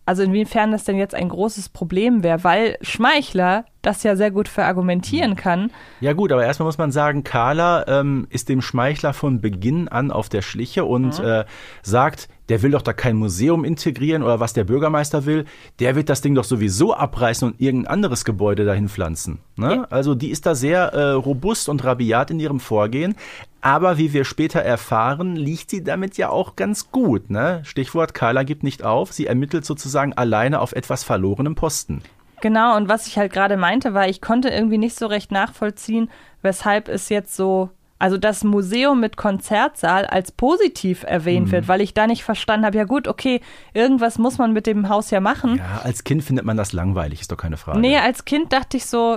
also 0.07 0.23
inwiefern 0.23 0.73
das 0.73 0.85
denn 0.85 0.99
jetzt 0.99 1.15
ein 1.15 1.29
großes 1.29 1.69
Problem 1.69 2.23
wäre, 2.23 2.45
weil 2.45 2.77
Schmeichler 2.81 3.65
das 3.87 4.03
ja 4.03 4.17
sehr 4.17 4.31
gut 4.31 4.49
verargumentieren 4.49 5.37
kann. 5.37 5.71
Ja 6.01 6.13
gut, 6.13 6.33
aber 6.33 6.45
erstmal 6.45 6.67
muss 6.67 6.79
man 6.79 6.93
sagen, 6.93 7.25
Carla 7.25 7.87
ähm, 7.87 8.27
ist 8.31 8.49
dem 8.49 8.63
Schmeichler 8.63 9.13
von 9.13 9.41
Beginn 9.41 9.89
an 9.89 10.11
auf 10.11 10.29
der 10.29 10.43
Schliche 10.43 10.85
und 10.85 11.19
äh, 11.21 11.45
sagt, 11.83 12.29
der 12.49 12.63
will 12.63 12.73
doch 12.73 12.83
da 12.83 12.93
kein 12.93 13.17
Museum 13.17 13.65
integrieren 13.65 14.23
oder 14.23 14.41
was 14.41 14.53
der 14.53 14.65
Bürgermeister 14.65 15.25
will, 15.25 15.47
der 15.79 15.97
wird 15.97 16.09
das 16.09 16.21
Ding 16.21 16.35
doch 16.35 16.45
sowieso 16.45 16.95
abreißen 16.95 17.49
und 17.49 17.61
irgendein 17.61 17.93
anderes 17.93 18.25
Gebäude 18.25 18.65
dahin 18.65 18.89
pflanzen. 18.89 19.39
Ne? 19.57 19.87
Also 19.91 20.15
die 20.15 20.31
ist 20.31 20.47
da 20.47 20.55
sehr 20.55 20.93
äh, 20.93 21.11
robust 21.13 21.69
und 21.69 21.85
rabiat 21.85 22.31
in 22.31 22.41
ihrem 22.41 22.61
Vorgehen. 22.61 23.15
Aber 23.61 23.97
wie 23.97 24.13
wir 24.13 24.27
später 24.27 24.61
erfahren, 24.61 25.37
liegt 25.37 25.71
sie 25.71 25.83
damit 25.83 26.19
ja 26.19 26.29
auch 26.29 26.55
ganz 26.55 26.91
gut. 26.91 27.31
Ne? 27.31 27.63
Stichwort 27.65 28.13
Carla 28.13 28.43
gibt 28.43 28.63
nicht 28.63 28.83
auf. 28.83 29.13
Sie 29.13 29.27
ermittelt 29.27 29.65
sozusagen 29.65 30.13
alleine 30.13 30.61
auf 30.61 30.73
etwas 30.73 31.03
verlorenem 31.03 31.55
Posten. 31.55 32.03
Genau, 32.45 32.77
und 32.77 32.91
was 32.91 33.07
ich 33.07 33.17
halt 33.17 33.33
gerade 33.33 33.57
meinte, 33.57 33.95
war, 33.95 34.07
ich 34.07 34.21
konnte 34.21 34.51
irgendwie 34.51 34.77
nicht 34.77 34.99
so 34.99 35.07
recht 35.07 35.33
nachvollziehen, 35.33 36.11
weshalb 36.43 36.91
es 36.91 37.09
jetzt 37.09 37.35
so, 37.35 37.71
also 37.99 38.19
das 38.19 38.45
Museum 38.45 39.01
mit 39.01 39.17
Konzertsaal 39.17 40.05
als 40.05 40.31
positiv 40.31 41.05
erwähnt 41.05 41.53
wird, 41.53 41.69
weil 41.69 41.81
ich 41.81 41.95
da 41.95 42.07
nicht 42.07 42.23
verstanden 42.23 42.67
habe, 42.67 42.77
ja 42.77 42.85
gut, 42.85 43.09
okay, 43.09 43.41
irgendwas 43.73 44.19
muss 44.19 44.37
man 44.37 44.53
mit 44.53 44.67
dem 44.67 44.91
Haus 44.91 45.11
ja 45.11 45.21
machen. 45.21 45.57
Ja, 45.57 45.81
als 45.85 46.05
Kind 46.05 46.23
findet 46.23 46.45
man 46.45 46.59
das 46.59 46.75
langweilig, 46.75 47.23
ist 47.23 47.33
doch 47.33 47.39
keine 47.39 47.57
Frage. 47.57 47.79
Nee, 47.79 47.97
als 47.97 48.27
Kind 48.27 48.53
dachte 48.53 48.77
ich 48.77 48.85
so, 48.85 49.17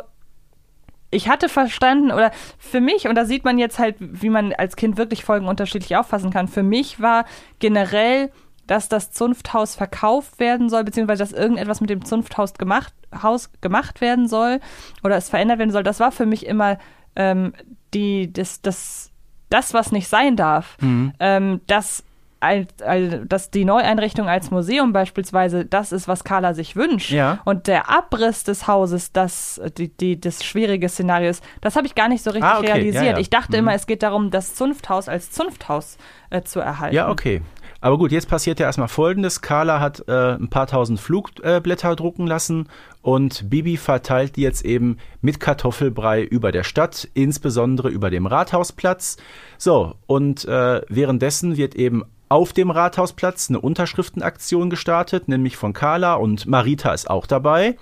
ich 1.11 1.27
hatte 1.27 1.49
verstanden, 1.49 2.13
oder 2.13 2.31
für 2.57 2.79
mich, 2.79 3.09
und 3.09 3.15
da 3.15 3.25
sieht 3.25 3.43
man 3.43 3.57
jetzt 3.57 3.77
halt, 3.77 3.97
wie 3.99 4.29
man 4.29 4.53
als 4.53 4.77
Kind 4.77 4.95
wirklich 4.95 5.25
Folgen 5.25 5.49
unterschiedlich 5.49 5.97
auffassen 5.97 6.31
kann, 6.31 6.47
für 6.47 6.63
mich 6.63 7.01
war 7.01 7.25
generell, 7.59 8.31
dass 8.67 8.89
das 8.89 9.11
Zunfthaus 9.11 9.75
verkauft 9.75 10.39
werden 10.39 10.69
soll, 10.69 10.83
beziehungsweise 10.83 11.23
dass 11.23 11.31
irgendetwas 11.31 11.81
mit 11.81 11.89
dem 11.89 12.05
Zunfthaus 12.05 12.53
gemacht, 12.53 12.93
Haus 13.21 13.49
gemacht 13.61 14.01
werden 14.01 14.27
soll 14.27 14.59
oder 15.03 15.15
es 15.15 15.29
verändert 15.29 15.59
werden 15.59 15.71
soll, 15.71 15.83
das 15.83 15.99
war 15.99 16.11
für 16.11 16.25
mich 16.25 16.45
immer 16.45 16.77
ähm, 17.15 17.53
die, 17.93 18.31
das, 18.31 18.61
das, 18.61 19.11
das, 19.49 19.73
was 19.73 19.91
nicht 19.91 20.07
sein 20.07 20.35
darf. 20.35 20.77
Ähm, 21.19 21.61
das 21.67 22.03
als, 22.39 22.67
als, 22.83 23.15
dass 23.27 23.49
die 23.49 23.65
Neueinrichtung 23.65 24.27
als 24.29 24.51
Museum 24.51 24.93
beispielsweise 24.93 25.65
das 25.65 25.91
ist, 25.91 26.07
was 26.07 26.23
Carla 26.23 26.53
sich 26.53 26.75
wünscht. 26.75 27.11
Ja. 27.11 27.39
Und 27.45 27.67
der 27.67 27.89
Abriss 27.89 28.43
des 28.43 28.67
Hauses, 28.67 29.11
das, 29.11 29.59
die, 29.77 29.89
die, 29.89 30.19
das 30.19 30.43
schwierige 30.43 30.87
Szenario 30.89 31.29
ist, 31.29 31.43
das 31.61 31.75
habe 31.75 31.87
ich 31.87 31.95
gar 31.95 32.09
nicht 32.09 32.23
so 32.23 32.29
richtig 32.29 32.47
Ah, 32.47 32.59
okay. 32.59 32.67
Ja, 32.67 32.73
realisiert. 32.75 33.05
ja. 33.05 33.17
Ich 33.17 33.29
dachte 33.29 33.57
immer, 33.57 33.73
es 33.73 33.87
geht 33.87 34.03
darum, 34.03 34.29
das 34.29 34.53
Zunfthaus 34.55 35.09
als 35.09 35.31
Zunfthaus 35.31 35.97
äh, 36.29 36.43
zu 36.43 36.59
erhalten. 36.59 36.95
Ja, 36.95 37.09
okay. 37.09 37.41
Aber 37.79 37.97
gut, 37.97 38.11
jetzt 38.11 38.27
passiert 38.27 38.59
ja 38.59 38.65
erstmal 38.65 38.87
Folgendes. 38.87 39.41
Carla 39.41 39.79
hat 39.79 40.03
äh, 40.07 40.33
ein 40.33 40.49
paar 40.49 40.67
tausend 40.67 40.99
Flugblätter 40.99 41.95
drucken 41.95 42.25
lassen 42.25 42.67
und 43.01 43.49
Bibi 43.49 43.77
verteilt 43.77 44.35
die 44.35 44.41
jetzt 44.41 44.65
eben 44.65 44.97
mit 45.21 45.39
Kartoffelbrei 45.39 46.23
über 46.23 46.51
der 46.51 46.63
Stadt, 46.63 47.07
insbesondere 47.13 47.89
über 47.89 48.09
dem 48.09 48.25
Rathausplatz. 48.25 49.17
So, 49.57 49.95
und 50.07 50.45
äh, 50.45 50.81
währenddessen 50.89 51.57
wird 51.57 51.75
eben 51.75 52.03
auf 52.29 52.51
dem 52.51 52.71
Rathausplatz 52.71 53.49
eine 53.49 53.61
Unterschriftenaktion 53.61 54.69
gestartet, 54.69 55.27
nämlich 55.27 55.55
von 55.55 55.73
Carla 55.73 56.15
und 56.15 56.45
Marita 56.45 56.93
ist 56.93 57.09
auch 57.09 57.25
dabei. 57.25 57.77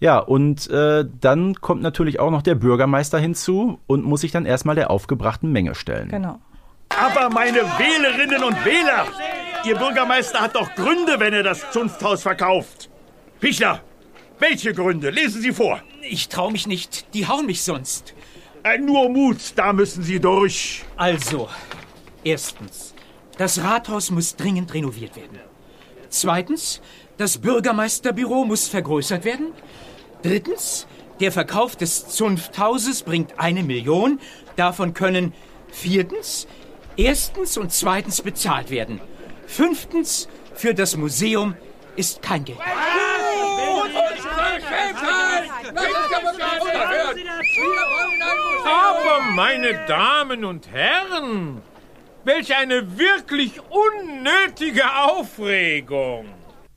Ja, 0.00 0.18
und 0.18 0.68
äh, 0.70 1.04
dann 1.20 1.54
kommt 1.54 1.82
natürlich 1.82 2.20
auch 2.20 2.30
noch 2.30 2.42
der 2.42 2.54
Bürgermeister 2.54 3.18
hinzu 3.18 3.78
und 3.86 4.04
muss 4.04 4.22
sich 4.22 4.32
dann 4.32 4.46
erstmal 4.46 4.74
der 4.74 4.90
aufgebrachten 4.90 5.52
Menge 5.52 5.74
stellen. 5.74 6.08
Genau. 6.08 6.38
Aber 6.98 7.28
meine 7.30 7.62
Wählerinnen 7.78 8.44
und 8.44 8.64
Wähler, 8.64 9.06
Ihr 9.64 9.76
Bürgermeister 9.76 10.40
hat 10.40 10.54
doch 10.54 10.74
Gründe, 10.74 11.18
wenn 11.18 11.32
er 11.32 11.42
das 11.42 11.70
Zunfthaus 11.70 12.22
verkauft. 12.22 12.90
Pichler, 13.40 13.82
welche 14.38 14.74
Gründe? 14.74 15.10
Lesen 15.10 15.40
Sie 15.40 15.52
vor. 15.52 15.80
Ich 16.02 16.28
trau 16.28 16.50
mich 16.50 16.66
nicht. 16.66 17.14
Die 17.14 17.26
hauen 17.26 17.46
mich 17.46 17.62
sonst. 17.62 18.14
Äh, 18.62 18.78
nur 18.78 19.08
Mut, 19.08 19.38
da 19.56 19.72
müssen 19.72 20.02
Sie 20.02 20.20
durch. 20.20 20.84
Also, 20.96 21.48
erstens, 22.22 22.94
das 23.38 23.62
Rathaus 23.62 24.10
muss 24.10 24.36
dringend 24.36 24.72
renoviert 24.74 25.16
werden. 25.16 25.38
Zweitens, 26.10 26.80
das 27.16 27.38
Bürgermeisterbüro 27.38 28.44
muss 28.44 28.68
vergrößert 28.68 29.24
werden. 29.24 29.48
Drittens, 30.22 30.86
der 31.20 31.32
Verkauf 31.32 31.76
des 31.76 32.08
Zunfthauses 32.08 33.02
bringt 33.02 33.38
eine 33.38 33.62
Million. 33.62 34.20
Davon 34.56 34.94
können 34.94 35.32
viertens, 35.68 36.46
erstens 36.96 37.56
und 37.56 37.72
zweitens 37.72 38.22
bezahlt 38.22 38.70
werden. 38.70 39.00
Fünftens, 39.46 40.28
für 40.54 40.74
das 40.74 40.96
Museum 40.96 41.54
ist 41.96 42.22
kein 42.22 42.44
Geld. 42.44 42.58
Aber 48.64 49.20
meine 49.32 49.86
Damen 49.86 50.44
und 50.44 50.70
Herren, 50.70 51.62
welch 52.24 52.56
eine 52.56 52.98
wirklich 52.98 53.60
unnötige 53.60 54.84
Aufregung. 54.96 56.26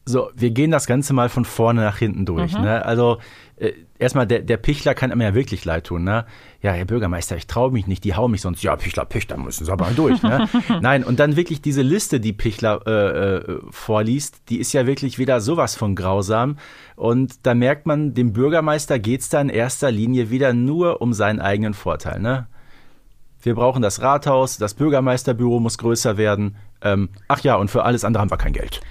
So, 0.06 0.32
wir 0.36 0.51
gehen 0.51 0.71
das 0.71 0.88
Ganze 0.88 1.13
mal 1.13 1.30
von 1.30 1.43
vorne 1.43 1.82
nach 1.82 1.97
hinten 1.97 2.25
durch. 2.25 2.58
Ne? 2.58 2.86
Also 2.86 3.19
äh, 3.57 3.73
erstmal, 3.97 4.27
der, 4.27 4.41
der 4.41 4.57
Pichler 4.57 4.93
kann 4.93 5.15
mir 5.17 5.23
ja 5.23 5.33
wirklich 5.33 5.65
leid 5.65 5.85
tun. 5.85 6.03
Ne? 6.03 6.25
Ja, 6.61 6.71
Herr 6.71 6.85
Bürgermeister, 6.85 7.35
ich 7.35 7.47
traue 7.47 7.71
mich 7.71 7.87
nicht, 7.87 8.03
die 8.03 8.15
hauen 8.15 8.31
mich 8.31 8.41
sonst. 8.41 8.61
Ja, 8.61 8.75
Pichler, 8.75 9.05
Pichler, 9.05 9.37
müssen 9.37 9.65
Sie 9.65 9.71
aber 9.71 9.89
durch. 9.95 10.21
Ne? 10.21 10.47
Nein, 10.81 11.03
und 11.03 11.19
dann 11.19 11.35
wirklich 11.35 11.61
diese 11.61 11.81
Liste, 11.81 12.19
die 12.19 12.33
Pichler 12.33 12.81
äh, 12.85 13.37
äh, 13.37 13.59
vorliest, 13.71 14.49
die 14.49 14.59
ist 14.59 14.73
ja 14.73 14.85
wirklich 14.85 15.17
wieder 15.17 15.41
sowas 15.41 15.75
von 15.75 15.95
grausam. 15.95 16.57
Und 16.95 17.45
da 17.47 17.55
merkt 17.55 17.87
man, 17.87 18.13
dem 18.13 18.33
Bürgermeister 18.33 18.99
geht's 18.99 19.29
da 19.29 19.41
in 19.41 19.49
erster 19.49 19.91
Linie 19.91 20.29
wieder 20.29 20.53
nur 20.53 21.01
um 21.01 21.13
seinen 21.13 21.39
eigenen 21.39 21.73
Vorteil. 21.73 22.19
Ne? 22.19 22.47
Wir 23.41 23.55
brauchen 23.55 23.81
das 23.81 24.01
Rathaus, 24.01 24.57
das 24.57 24.75
Bürgermeisterbüro 24.75 25.59
muss 25.59 25.79
größer 25.79 26.17
werden. 26.17 26.57
Ähm, 26.81 27.09
ach 27.27 27.41
ja, 27.41 27.55
und 27.55 27.71
für 27.71 27.83
alles 27.83 28.03
andere 28.03 28.21
haben 28.21 28.31
wir 28.31 28.37
kein 28.37 28.53
Geld. 28.53 28.81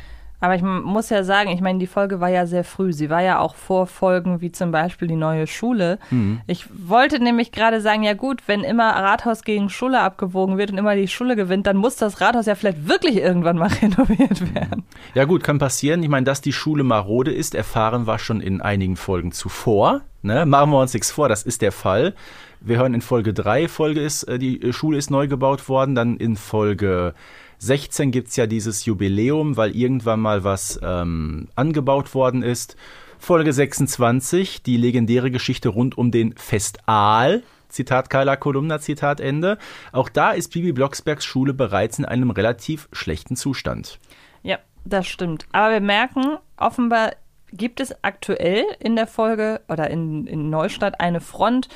Aber 0.41 0.55
ich 0.55 0.63
muss 0.63 1.11
ja 1.11 1.25
sagen, 1.25 1.51
ich 1.51 1.61
meine, 1.61 1.79
die 1.79 1.87
Folge 1.87 2.21
war 2.21 2.29
ja 2.29 2.47
sehr 2.47 2.65
früh. 2.65 2.93
Sie 2.93 3.11
war 3.11 3.23
ja 3.23 3.39
auch 3.39 3.55
vor 3.55 3.87
Folgen 3.87 4.41
wie 4.41 4.53
zum 4.53 4.71
Beispiel 4.71 5.09
die 5.09 5.17
neue 5.17 5.47
Schule. 5.47 5.99
Ich 6.47 6.67
wollte 6.71 7.23
nämlich 7.23 7.53
gerade 7.53 7.81
sagen, 7.81 8.03
ja 8.03 8.15
gut, 8.15 8.43
wenn 8.47 8.63
immer 8.63 8.91
Rathaus 8.91 9.43
gegen 9.43 9.71
Schule 9.71 10.01
abgewogen 10.01 10.59
wird 10.59 10.71
und 10.71 10.79
immer 10.79 10.95
die 10.95 11.09
Schule 11.09 11.37
gewinnt, 11.37 11.67
dann 11.67 11.77
muss 11.77 11.97
das 11.97 12.21
Rathaus 12.21 12.47
ja 12.47 12.55
vielleicht 12.55 12.89
wirklich 12.89 13.17
irgendwann 13.17 13.57
mal 13.57 13.69
renoviert 13.83 14.55
werden. 14.55 14.85
Ja 15.15 15.25
gut, 15.25 15.43
kann 15.43 15.59
passieren. 15.59 16.03
Ich 16.03 16.09
meine, 16.09 16.25
dass 16.25 16.41
die 16.41 16.53
Schule 16.53 16.85
marode 16.85 17.33
ist, 17.33 17.55
erfahren 17.55 18.07
wir 18.07 18.19
schon 18.19 18.41
in 18.41 18.61
einigen 18.61 18.97
Folgen 18.97 19.33
zuvor. 19.33 20.03
Ne? 20.23 20.45
Machen 20.45 20.71
wir 20.71 20.81
uns 20.81 20.93
nichts 20.93 21.11
vor, 21.11 21.29
das 21.29 21.45
ist 21.45 21.63
der 21.63 21.73
Fall. 21.73 22.15
Wir 22.61 22.79
hören 22.79 22.95
in 22.95 23.01
Folge 23.01 23.33
3, 23.33 23.69
Folge 23.69 24.01
ist, 24.01 24.25
äh, 24.25 24.39
die 24.39 24.61
äh, 24.61 24.73
Schule 24.73 24.99
ist 24.99 25.11
neu 25.11 25.29
gebaut 25.29 25.69
worden. 25.69 25.95
Dann 25.95 26.17
in 26.17 26.37
Folge 26.37 27.15
16 27.59 28.11
gibt's 28.11 28.37
ja 28.37 28.47
dieses 28.47 28.85
Jubiläum, 28.85 29.57
weil 29.57 29.75
irgendwann 29.75 30.21
mal 30.21 30.45
was 30.45 30.79
ähm, 30.83 31.49
angebaut 31.55 32.15
worden 32.15 32.43
ist. 32.43 32.77
Folge 33.19 33.53
26, 33.53 34.63
die 34.63 34.77
legendäre 34.77 35.31
Geschichte 35.31 35.69
rund 35.69 35.97
um 35.97 36.11
den 36.11 36.35
Festaal. 36.37 37.43
Zitat 37.69 38.11
Carla 38.11 38.37
Kolumna, 38.37 38.79
Zitat 38.79 39.21
Ende. 39.21 39.59
Auch 39.93 40.09
da 40.09 40.33
ist 40.33 40.53
Bibi 40.53 40.73
Blocksbergs 40.73 41.25
Schule 41.25 41.55
bereits 41.55 41.99
in 41.99 42.05
einem 42.05 42.31
relativ 42.31 42.89
schlechten 42.93 43.37
Zustand. 43.37 43.99
Ja, 44.43 44.59
das 44.85 45.07
stimmt. 45.07 45.47
Aber 45.53 45.73
wir 45.73 45.81
merken, 45.81 46.39
offenbar 46.57 47.13
gibt 47.53 47.81
es 47.81 47.95
aktuell 48.05 48.65
in 48.81 48.97
der 48.97 49.07
Folge 49.07 49.61
oder 49.69 49.91
in, 49.91 50.27
in 50.27 50.51
Neustadt 50.51 51.01
eine 51.01 51.21
Front, 51.21 51.69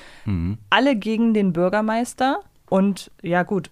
alle 0.69 0.97
gegen 0.97 1.33
den 1.33 1.53
Bürgermeister 1.53 2.40
und 2.69 3.11
ja 3.23 3.43
gut, 3.43 3.71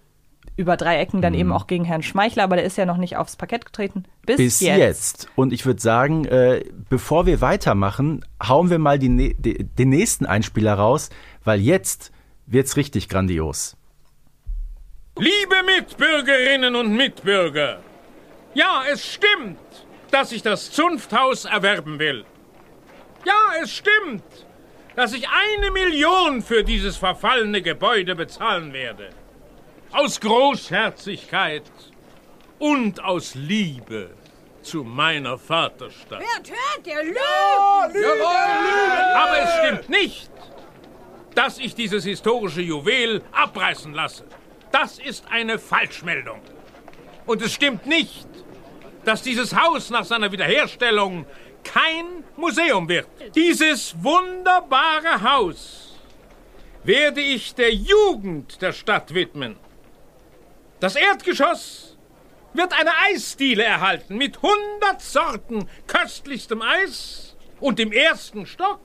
über 0.59 0.75
drei 0.75 0.99
Ecken 0.99 1.21
dann 1.21 1.33
eben 1.33 1.53
auch 1.53 1.67
gegen 1.67 1.85
Herrn 1.85 2.03
Schmeichler, 2.03 2.43
aber 2.43 2.57
der 2.57 2.65
ist 2.65 2.77
ja 2.77 2.85
noch 2.85 2.97
nicht 2.97 3.15
aufs 3.15 3.37
Parkett 3.37 3.65
getreten. 3.65 4.03
Bis, 4.25 4.35
Bis 4.35 4.59
jetzt. 4.59 5.29
Und 5.35 5.53
ich 5.53 5.65
würde 5.65 5.79
sagen, 5.79 6.25
äh, 6.25 6.65
bevor 6.89 7.25
wir 7.25 7.39
weitermachen, 7.39 8.25
hauen 8.45 8.69
wir 8.69 8.77
mal 8.77 8.99
die, 8.99 9.07
ne- 9.07 9.35
die, 9.37 9.63
den 9.63 9.87
nächsten 9.87 10.25
Einspieler 10.25 10.73
raus, 10.73 11.11
weil 11.45 11.61
jetzt 11.61 12.11
wird's 12.45 12.75
richtig 12.75 13.07
grandios. 13.07 13.77
Liebe 15.17 15.55
Mitbürgerinnen 15.65 16.75
und 16.75 16.93
Mitbürger, 16.93 17.79
ja, 18.53 18.83
es 18.91 19.05
stimmt, 19.13 19.59
dass 20.11 20.33
ich 20.33 20.41
das 20.41 20.71
Zunfthaus 20.71 21.45
erwerben 21.45 21.99
will. 21.99 22.25
Ja, 23.25 23.63
es 23.63 23.71
stimmt, 23.71 24.23
dass 24.97 25.13
ich 25.13 25.25
eine 25.29 25.71
Million 25.71 26.41
für 26.41 26.65
dieses 26.65 26.97
verfallene 26.97 27.61
Gebäude 27.61 28.13
bezahlen 28.15 28.73
werde. 28.73 29.11
Aus 29.91 30.19
Großherzigkeit 30.19 31.63
und 32.59 33.03
aus 33.03 33.33
Liebe 33.33 34.11
zu 34.61 34.83
meiner 34.83 35.37
Vaterstadt. 35.37 36.19
Hört, 36.19 36.51
hört, 36.51 36.85
der 36.85 37.03
lügt! 37.03 37.17
Aber 39.15 39.39
es 39.39 39.49
stimmt 39.57 39.89
nicht, 39.89 40.29
dass 41.33 41.57
ich 41.57 41.73
dieses 41.73 42.03
historische 42.03 42.61
Juwel 42.61 43.23
abreißen 43.31 43.93
lasse. 43.93 44.25
Das 44.71 44.99
ist 44.99 45.25
eine 45.31 45.57
Falschmeldung. 45.57 46.39
Und 47.25 47.41
es 47.41 47.53
stimmt 47.53 47.87
nicht, 47.87 48.27
dass 49.05 49.23
dieses 49.23 49.55
Haus 49.55 49.89
nach 49.89 50.05
seiner 50.05 50.31
Wiederherstellung 50.31 51.25
kein 51.63 52.23
Museum 52.37 52.87
wird. 52.87 53.07
Dieses 53.35 53.95
wunderbare 54.03 55.21
Haus 55.23 55.95
werde 56.83 57.21
ich 57.21 57.55
der 57.55 57.73
Jugend 57.73 58.61
der 58.61 58.71
Stadt 58.71 59.13
widmen. 59.13 59.57
Das 60.79 60.95
Erdgeschoss 60.95 61.97
wird 62.53 62.73
eine 62.73 62.91
Eisdiele 63.07 63.63
erhalten 63.63 64.17
mit 64.17 64.37
100 64.37 65.01
Sorten 65.01 65.69
köstlichstem 65.87 66.61
Eis. 66.61 67.35
Und 67.59 67.79
im 67.79 67.91
ersten 67.91 68.45
Stock 68.45 68.79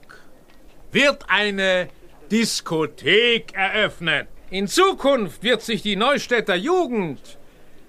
wird 0.91 1.29
eine 1.29 1.87
Diskothek 2.29 3.53
eröffnet. 3.53 4.27
In 4.49 4.67
Zukunft 4.67 5.43
wird 5.43 5.61
sich 5.61 5.81
die 5.81 5.95
Neustädter 5.95 6.55
Jugend 6.55 7.37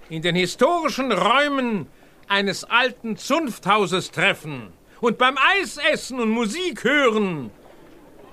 in 0.09 0.23
den 0.23 0.37
historischen 0.37 1.11
Räumen 1.11 1.88
eines 2.29 2.64
alten 2.64 3.16
Zunfthauses 3.16 4.12
treffen 4.12 4.73
und 5.01 5.19
beim 5.19 5.37
Eisessen 5.37 6.21
und 6.21 6.31
Musik 6.31 6.85
hören 6.85 7.51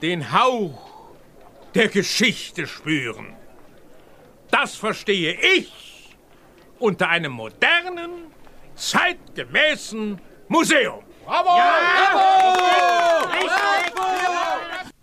den 0.02 0.32
Hauch 0.32 0.92
der 1.74 1.88
Geschichte 1.88 2.68
spüren. 2.68 3.36
Das 4.54 4.76
verstehe 4.76 5.36
ich 5.58 6.16
unter 6.78 7.10
einem 7.10 7.32
modernen, 7.32 8.12
zeitgemäßen 8.76 10.22
Museum. 10.48 11.00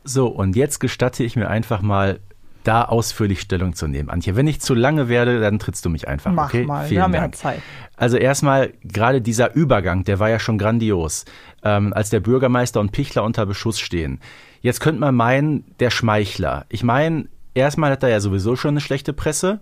So, 0.05 0.29
und 0.29 0.55
jetzt 0.55 0.79
gestatte 0.79 1.25
ich 1.25 1.35
mir 1.35 1.49
einfach 1.49 1.83
mal, 1.83 2.21
da 2.63 2.85
ausführlich 2.85 3.41
Stellung 3.41 3.75
zu 3.75 3.89
nehmen. 3.89 4.09
Antje, 4.09 4.37
wenn 4.37 4.47
ich 4.47 4.61
zu 4.61 4.75
lange 4.75 5.09
werde, 5.09 5.41
dann 5.41 5.59
trittst 5.59 5.85
du 5.85 5.89
mich 5.89 6.07
einfach. 6.07 6.31
Mach 6.31 6.51
okay? 6.51 6.65
mal, 6.65 6.85
Vielen 6.85 6.99
wir 6.99 7.03
haben 7.03 7.15
ja 7.15 7.21
Dank. 7.23 7.35
Zeit. 7.35 7.63
Also 7.97 8.19
erstmal, 8.19 8.75
gerade 8.85 9.21
dieser 9.21 9.55
Übergang, 9.55 10.05
der 10.05 10.21
war 10.21 10.31
ja 10.31 10.39
schon 10.39 10.59
grandios, 10.59 11.25
ähm, 11.65 11.93
als 11.93 12.11
der 12.11 12.21
Bürgermeister 12.21 12.79
und 12.79 12.93
Pichler 12.93 13.25
unter 13.25 13.47
Beschuss 13.47 13.81
stehen. 13.81 14.21
Jetzt 14.61 14.81
könnte 14.81 15.01
man 15.01 15.17
meinen, 15.17 15.65
der 15.81 15.91
Schmeichler. 15.91 16.67
Ich 16.69 16.85
meine, 16.85 17.29
erstmal 17.55 17.91
hat 17.91 18.03
er 18.03 18.09
ja 18.09 18.21
sowieso 18.21 18.57
schon 18.57 18.71
eine 18.71 18.81
schlechte 18.81 19.13
Presse. 19.13 19.61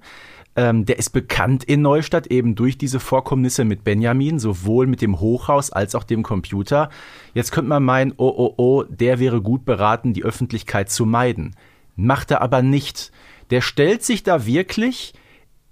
Ähm, 0.56 0.86
der 0.86 0.98
ist 0.98 1.10
bekannt 1.10 1.62
in 1.64 1.82
Neustadt 1.82 2.26
eben 2.28 2.54
durch 2.54 2.78
diese 2.78 2.98
Vorkommnisse 2.98 3.64
mit 3.64 3.84
Benjamin, 3.84 4.38
sowohl 4.38 4.86
mit 4.86 5.02
dem 5.02 5.20
Hochhaus 5.20 5.70
als 5.70 5.94
auch 5.94 6.04
dem 6.04 6.22
Computer. 6.22 6.90
Jetzt 7.34 7.52
könnte 7.52 7.68
man 7.68 7.84
meinen, 7.84 8.12
oh, 8.16 8.34
oh, 8.36 8.54
oh, 8.56 8.82
der 8.82 9.20
wäre 9.20 9.40
gut 9.40 9.64
beraten, 9.64 10.14
die 10.14 10.24
Öffentlichkeit 10.24 10.90
zu 10.90 11.06
meiden. 11.06 11.54
Macht 11.94 12.30
er 12.30 12.42
aber 12.42 12.62
nicht. 12.62 13.12
Der 13.50 13.60
stellt 13.60 14.02
sich 14.02 14.22
da 14.22 14.46
wirklich 14.46 15.14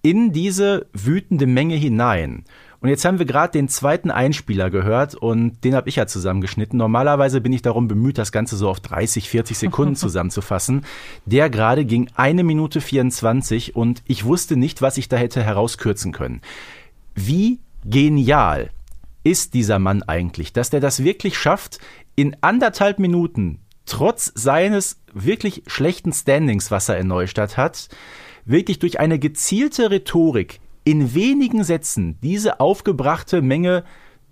in 0.03 0.33
diese 0.33 0.87
wütende 0.93 1.47
Menge 1.47 1.75
hinein. 1.75 2.45
Und 2.87 2.91
jetzt 2.91 3.05
haben 3.05 3.19
wir 3.19 3.27
gerade 3.27 3.51
den 3.51 3.69
zweiten 3.69 4.13
Einspieler 4.13 4.71
gehört 4.71 5.17
und 5.17 5.65
den 5.65 5.75
habe 5.75 5.89
ich 5.89 5.97
ja 5.97 6.07
zusammengeschnitten. 6.07 6.79
Normalerweise 6.79 7.41
bin 7.41 7.53
ich 7.53 7.61
darum 7.61 7.89
bemüht, 7.89 8.17
das 8.17 8.31
Ganze 8.31 8.57
so 8.57 8.69
auf 8.69 8.79
30, 8.79 9.29
40 9.29 9.59
Sekunden 9.59 9.97
zusammenzufassen. 9.97 10.85
Der 11.25 11.51
gerade 11.51 11.85
ging 11.85 12.09
eine 12.15 12.45
Minute 12.45 12.81
24 12.81 13.75
und 13.75 14.05
ich 14.07 14.25
wusste 14.25 14.57
nicht, 14.57 14.83
was 14.83 14.99
ich 14.99 15.09
da 15.09 15.17
hätte 15.17 15.43
herauskürzen 15.43 16.13
können. 16.13 16.43
Wie 17.17 17.59
genial 17.85 18.71
ist 19.25 19.55
dieser 19.55 19.81
Mann 19.81 20.05
eigentlich, 20.05 20.53
dass 20.53 20.71
der 20.71 20.79
das 20.79 21.03
wirklich 21.03 21.37
schafft, 21.37 21.81
in 22.15 22.37
anderthalb 22.41 23.01
Minuten, 23.01 23.59
trotz 23.85 24.31
seines 24.37 25.01
wirklich 25.13 25.65
schlechten 25.67 26.13
Standings, 26.13 26.71
was 26.71 26.89
er 26.89 26.99
in 26.99 27.09
Neustadt 27.09 27.57
hat, 27.57 27.89
wirklich 28.45 28.79
durch 28.79 29.01
eine 29.01 29.19
gezielte 29.19 29.91
Rhetorik 29.91 30.61
in 30.87 31.15
wenigen 31.15 31.65
Sätzen 31.65 32.17
diese 32.23 32.61
aufgebrachte 32.61 33.43
Menge 33.43 33.85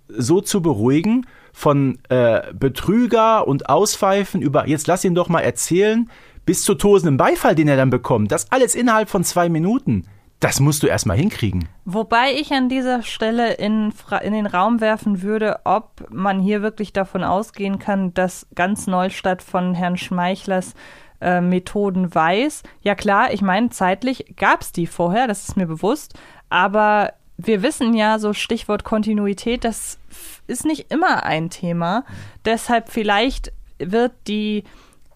so 0.07 0.39
zu 0.39 0.61
beruhigen, 0.61 1.27
von 1.51 1.99
äh, 2.09 2.53
Betrüger 2.53 3.47
und 3.47 3.69
Auspfeifen 3.69 4.41
über 4.41 4.67
jetzt 4.67 4.87
lass 4.87 5.05
ihn 5.05 5.15
doch 5.15 5.29
mal 5.29 5.41
erzählen, 5.41 6.09
bis 6.45 6.63
zu 6.63 6.75
tosendem 6.75 7.17
Beifall, 7.17 7.55
den 7.55 7.67
er 7.67 7.77
dann 7.77 7.89
bekommt. 7.89 8.31
Das 8.31 8.51
alles 8.51 8.73
innerhalb 8.73 9.09
von 9.09 9.23
zwei 9.23 9.49
Minuten. 9.49 10.07
Das 10.39 10.59
musst 10.59 10.83
du 10.83 10.87
erstmal 10.87 11.17
hinkriegen. 11.17 11.67
Wobei 11.85 12.33
ich 12.33 12.51
an 12.51 12.69
dieser 12.69 13.01
Stelle 13.03 13.53
in, 13.53 13.93
in 14.21 14.33
den 14.33 14.45
Raum 14.45 14.79
werfen 14.79 15.21
würde, 15.21 15.59
ob 15.63 16.07
man 16.11 16.39
hier 16.39 16.61
wirklich 16.61 16.93
davon 16.93 17.23
ausgehen 17.23 17.79
kann, 17.79 18.13
dass 18.13 18.47
ganz 18.53 18.85
Neustadt 18.87 19.41
von 19.41 19.73
Herrn 19.73 19.97
Schmeichlers 19.97 20.73
äh, 21.21 21.41
Methoden 21.41 22.13
weiß. 22.13 22.63
Ja 22.81 22.95
klar, 22.95 23.33
ich 23.33 23.41
meine, 23.41 23.69
zeitlich 23.69 24.35
gab 24.35 24.61
es 24.61 24.71
die 24.71 24.87
vorher, 24.87 25.27
das 25.27 25.47
ist 25.47 25.57
mir 25.57 25.65
bewusst, 25.65 26.13
aber 26.49 27.13
wir 27.37 27.63
wissen 27.63 27.93
ja, 27.93 28.19
so 28.19 28.33
Stichwort 28.33 28.83
Kontinuität, 28.83 29.63
das 29.63 29.99
ist 30.47 30.65
nicht 30.65 30.91
immer 30.91 31.23
ein 31.23 31.49
Thema. 31.49 32.05
Deshalb 32.45 32.89
vielleicht 32.89 33.51
wird 33.79 34.13
die 34.27 34.63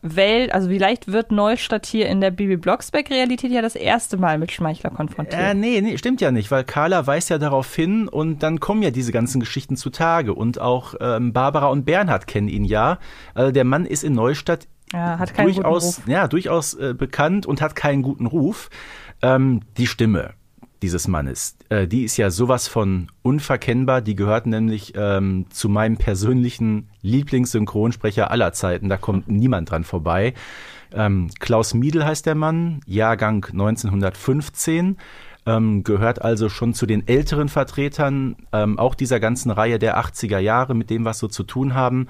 Welt, 0.01 0.53
also 0.53 0.69
vielleicht 0.69 1.11
wird 1.11 1.31
Neustadt 1.31 1.85
hier 1.85 2.07
in 2.07 2.21
der 2.21 2.31
Bibi 2.31 2.55
Blocksberg-Realität 2.57 3.51
ja 3.51 3.61
das 3.61 3.75
erste 3.75 4.17
Mal 4.17 4.37
mit 4.37 4.51
Schmeichler 4.51 4.89
konfrontiert. 4.89 5.41
Äh, 5.41 5.53
nee, 5.53 5.81
nee, 5.81 5.97
stimmt 5.97 6.21
ja 6.21 6.31
nicht, 6.31 6.51
weil 6.51 6.63
Carla 6.63 7.05
weist 7.05 7.29
ja 7.29 7.37
darauf 7.37 7.73
hin 7.75 8.07
und 8.07 8.41
dann 8.41 8.59
kommen 8.59 8.81
ja 8.81 8.91
diese 8.91 9.11
ganzen 9.11 9.39
Geschichten 9.39 9.75
zutage. 9.75 10.33
Und 10.33 10.59
auch 10.59 10.95
ähm, 11.01 11.33
Barbara 11.33 11.67
und 11.67 11.85
Bernhard 11.85 12.27
kennen 12.27 12.47
ihn 12.47 12.63
ja. 12.63 12.99
Also 13.33 13.51
der 13.51 13.65
Mann 13.65 13.85
ist 13.85 14.03
in 14.03 14.13
Neustadt 14.13 14.67
Ja, 14.93 15.17
durchaus. 15.25 16.01
Ja, 16.05 16.27
durchaus 16.27 16.75
äh, 16.75 16.93
bekannt 16.93 17.45
und 17.45 17.61
hat 17.61 17.75
keinen 17.75 18.01
guten 18.01 18.25
Ruf. 18.25 18.69
Ähm, 19.21 19.61
die 19.77 19.87
Stimme 19.87 20.33
dieses 20.81 21.07
Mannes, 21.07 21.57
äh, 21.69 21.87
die 21.87 22.03
ist 22.03 22.17
ja 22.17 22.29
sowas 22.29 22.67
von 22.67 23.07
unverkennbar. 23.21 24.01
Die 24.01 24.15
gehört 24.15 24.45
nämlich 24.45 24.93
ähm, 24.95 25.45
zu 25.49 25.69
meinem 25.69 25.97
persönlichen 25.97 26.89
Lieblingssynchronsprecher 27.01 28.31
aller 28.31 28.53
Zeiten. 28.53 28.89
Da 28.89 28.97
kommt 28.97 29.27
niemand 29.27 29.71
dran 29.71 29.83
vorbei. 29.83 30.33
Ähm, 30.93 31.29
Klaus 31.39 31.73
Miedl 31.73 32.05
heißt 32.05 32.25
der 32.25 32.35
Mann, 32.35 32.81
Jahrgang 32.85 33.45
1915. 33.45 34.97
Ähm, 35.45 35.83
gehört 35.83 36.21
also 36.21 36.49
schon 36.49 36.73
zu 36.73 36.85
den 36.85 37.07
älteren 37.07 37.49
Vertretern 37.49 38.35
ähm, 38.51 38.77
auch 38.77 38.93
dieser 38.93 39.19
ganzen 39.19 39.51
Reihe 39.51 39.79
der 39.79 39.97
80er 39.97 40.39
Jahre, 40.39 40.75
mit 40.75 40.89
dem 40.89 41.05
was 41.05 41.19
so 41.19 41.27
zu 41.27 41.43
tun 41.43 41.73
haben. 41.73 42.07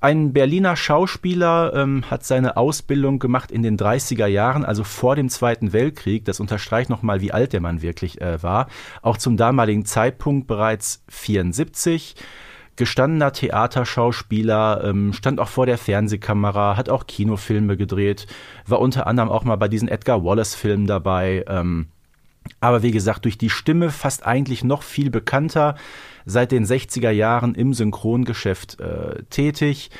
Ein 0.00 0.32
Berliner 0.32 0.76
Schauspieler 0.76 1.74
ähm, 1.74 2.04
hat 2.08 2.24
seine 2.24 2.56
Ausbildung 2.56 3.18
gemacht 3.18 3.50
in 3.50 3.64
den 3.64 3.76
30er 3.76 4.26
Jahren, 4.26 4.64
also 4.64 4.84
vor 4.84 5.16
dem 5.16 5.28
Zweiten 5.28 5.72
Weltkrieg. 5.72 6.24
Das 6.24 6.38
unterstreicht 6.38 6.88
nochmal, 6.88 7.20
wie 7.20 7.32
alt 7.32 7.52
der 7.52 7.60
Mann 7.60 7.82
wirklich 7.82 8.20
äh, 8.20 8.40
war. 8.40 8.68
Auch 9.02 9.16
zum 9.16 9.36
damaligen 9.36 9.84
Zeitpunkt 9.84 10.46
bereits 10.46 11.02
74. 11.08 12.14
Gestandener 12.76 13.32
Theaterschauspieler, 13.32 14.84
ähm, 14.84 15.12
stand 15.12 15.40
auch 15.40 15.48
vor 15.48 15.66
der 15.66 15.78
Fernsehkamera, 15.78 16.76
hat 16.76 16.88
auch 16.88 17.08
Kinofilme 17.08 17.76
gedreht, 17.76 18.28
war 18.68 18.78
unter 18.78 19.08
anderem 19.08 19.30
auch 19.30 19.42
mal 19.42 19.56
bei 19.56 19.66
diesen 19.66 19.88
Edgar 19.88 20.22
Wallace-Filmen 20.22 20.86
dabei. 20.86 21.44
Ähm, 21.48 21.88
aber 22.60 22.84
wie 22.84 22.92
gesagt, 22.92 23.24
durch 23.24 23.36
die 23.36 23.50
Stimme 23.50 23.90
fast 23.90 24.24
eigentlich 24.24 24.62
noch 24.62 24.84
viel 24.84 25.10
bekannter, 25.10 25.74
seit 26.28 26.52
den 26.52 26.64
60er 26.64 27.10
Jahren 27.10 27.54
im 27.54 27.74
Synchrongeschäft 27.74 28.80
äh, 28.80 29.22
tätig. 29.30 29.90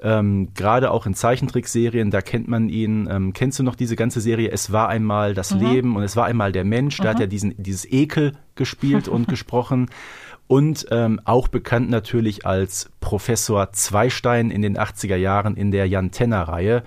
Ähm, 0.00 0.50
Gerade 0.54 0.92
auch 0.92 1.06
in 1.06 1.14
Zeichentrickserien, 1.14 2.10
da 2.10 2.20
kennt 2.20 2.46
man 2.46 2.68
ihn. 2.68 3.08
Ähm, 3.10 3.32
kennst 3.32 3.58
du 3.58 3.64
noch 3.64 3.74
diese 3.74 3.96
ganze 3.96 4.20
Serie 4.20 4.50
Es 4.50 4.70
war 4.70 4.88
einmal 4.88 5.34
das 5.34 5.52
Mhm. 5.52 5.60
Leben 5.60 5.96
und 5.96 6.02
es 6.04 6.14
war 6.14 6.26
einmal 6.26 6.52
der 6.52 6.64
Mensch? 6.64 6.98
Da 6.98 7.08
hat 7.08 7.20
er 7.20 7.26
diesen, 7.26 7.54
dieses 7.56 7.84
Ekel 7.90 8.34
gespielt 8.54 9.08
und 9.08 9.26
gesprochen. 9.28 9.90
Und 10.46 10.86
ähm, 10.90 11.20
auch 11.24 11.48
bekannt 11.48 11.90
natürlich 11.90 12.46
als 12.46 12.90
Professor 13.00 13.72
Zweistein 13.72 14.50
in 14.50 14.62
den 14.62 14.78
80er 14.78 15.16
Jahren 15.16 15.56
in 15.56 15.70
der 15.70 15.86
Jan 15.86 16.10
Tenner-Reihe. 16.10 16.84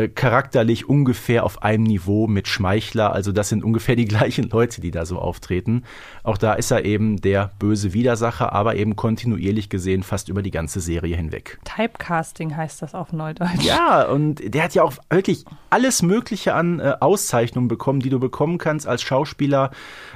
Äh, 0.00 0.08
charakterlich 0.08 0.88
ungefähr 0.88 1.44
auf 1.44 1.62
einem 1.62 1.84
Niveau 1.84 2.26
mit 2.26 2.48
Schmeichler. 2.48 3.12
Also 3.12 3.32
das 3.32 3.48
sind 3.48 3.64
ungefähr 3.64 3.96
die 3.96 4.04
gleichen 4.06 4.48
Leute, 4.48 4.80
die 4.80 4.90
da 4.90 5.04
so 5.04 5.18
auftreten. 5.18 5.84
Auch 6.22 6.38
da 6.38 6.54
ist 6.54 6.70
er 6.70 6.84
eben 6.84 7.20
der 7.20 7.50
böse 7.58 7.92
Widersacher, 7.92 8.52
aber 8.52 8.76
eben 8.76 8.96
kontinuierlich 8.96 9.68
gesehen 9.68 10.02
fast 10.02 10.28
über 10.28 10.42
die 10.42 10.50
ganze 10.50 10.80
Serie 10.80 11.16
hinweg. 11.16 11.58
Typecasting 11.64 12.56
heißt 12.56 12.82
das 12.82 12.94
auf 12.94 13.12
Neudeutsch. 13.12 13.62
Ja, 13.62 14.04
und 14.04 14.54
der 14.54 14.64
hat 14.64 14.74
ja 14.74 14.82
auch 14.82 14.94
wirklich 15.10 15.44
alles 15.70 16.02
Mögliche 16.02 16.54
an 16.54 16.80
äh, 16.80 16.94
Auszeichnungen 17.00 17.68
bekommen, 17.68 18.00
die 18.00 18.10
du 18.10 18.18
bekommen 18.18 18.58
kannst 18.58 18.86
als 18.86 19.02
Schauspieler. 19.02 19.70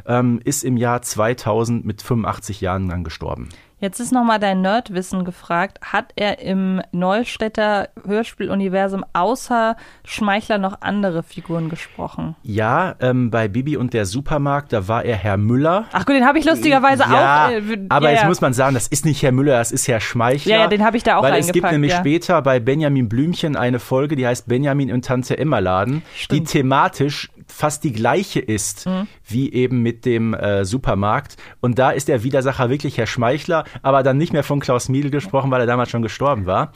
Ähm, 0.07 0.41
ist 0.45 0.65
im 0.65 0.77
Jahr 0.77 1.03
2000 1.03 1.85
mit 1.85 2.03
85 2.03 2.61
Jahren 2.61 2.89
dann 2.89 3.05
gestorben. 3.05 3.49
Jetzt 3.81 4.01
ist 4.01 4.13
nochmal 4.13 4.39
dein 4.39 4.63
Nerdwissen 4.63 5.25
gefragt. 5.25 5.79
Hat 5.83 6.13
er 6.17 6.39
im 6.39 6.81
Neustädter 6.93 7.89
Hörspieluniversum 8.07 9.05
außer 9.13 9.77
Schmeichler 10.05 10.59
noch 10.59 10.81
andere 10.81 11.23
Figuren 11.23 11.69
gesprochen? 11.69 12.37
Ja, 12.43 12.95
ähm, 13.01 13.31
bei 13.31 13.49
Bibi 13.49 13.77
und 13.77 13.93
der 13.93 14.07
Supermarkt, 14.07 14.73
da 14.73 14.89
war 14.89 15.05
er 15.05 15.17
Herr 15.17 15.37
Müller. 15.37 15.87
Ach 15.93 16.07
gut, 16.07 16.15
den 16.15 16.25
habe 16.25 16.39
ich 16.39 16.45
lustigerweise 16.45 17.03
ja, 17.03 17.47
auch. 17.47 17.51
äh, 17.51 17.87
aber 17.89 18.07
ja, 18.07 18.13
jetzt 18.13 18.23
ja. 18.23 18.29
muss 18.29 18.41
man 18.41 18.53
sagen, 18.53 18.75
das 18.75 18.87
ist 18.87 19.05
nicht 19.05 19.23
Herr 19.23 19.33
Müller, 19.33 19.59
das 19.59 19.73
ist 19.73 19.89
Herr 19.89 20.01
Schmeichler. 20.01 20.53
Ja, 20.53 20.61
ja, 20.63 20.67
den 20.69 20.85
habe 20.85 20.97
ich 20.97 21.03
da 21.03 21.17
auch 21.19 21.23
Weil 21.23 21.41
es 21.41 21.53
gibt 21.53 21.71
nämlich 21.71 21.93
später 21.93 22.41
bei 22.43 22.61
Benjamin 22.61 23.09
Blümchen 23.09 23.57
eine 23.57 23.81
Folge, 23.81 24.17
die 24.17 24.27
heißt 24.27 24.49
Benjamin 24.49 24.93
und 24.93 25.05
Tante 25.05 25.37
Emma 25.37 25.59
Laden, 25.59 26.03
die 26.31 26.45
thematisch 26.45 27.31
fast 27.55 27.85
die 27.85 27.93
gleiche 27.93 28.41
ist 28.41 28.87
Mhm. 28.87 29.07
wie 29.27 29.53
eben 29.53 29.81
mit 29.83 30.05
dem 30.05 30.35
äh, 30.35 30.65
Supermarkt. 30.65 31.37
Und 31.61 31.79
da 31.79 31.91
ist 31.91 32.09
der 32.09 32.23
Widersacher 32.23 32.69
wirklich 32.71 32.99
Herr 32.99 33.07
Schmeichler, 33.07 33.65
aber 33.83 34.03
dann 34.03 34.19
nicht 34.19 34.33
mehr 34.33 34.43
von 34.43 34.61
Klaus 34.61 34.89
Miedl 34.89 35.11
gesprochen, 35.11 35.51
weil 35.51 35.61
er 35.61 35.67
damals 35.67 35.91
schon 35.91 36.03
gestorben 36.03 36.47
war. 36.47 36.73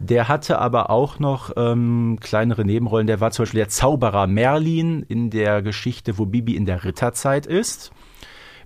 Der 0.00 0.26
hatte 0.26 0.58
aber 0.58 0.90
auch 0.90 1.20
noch 1.20 1.52
ähm, 1.56 2.18
kleinere 2.20 2.64
Nebenrollen. 2.64 3.06
Der 3.06 3.20
war 3.20 3.30
zum 3.30 3.44
Beispiel 3.44 3.58
der 3.60 3.68
Zauberer 3.68 4.26
Merlin 4.26 5.04
in 5.08 5.30
der 5.30 5.62
Geschichte, 5.62 6.18
wo 6.18 6.26
Bibi 6.26 6.56
in 6.56 6.66
der 6.66 6.84
Ritterzeit 6.84 7.46
ist. 7.46 7.92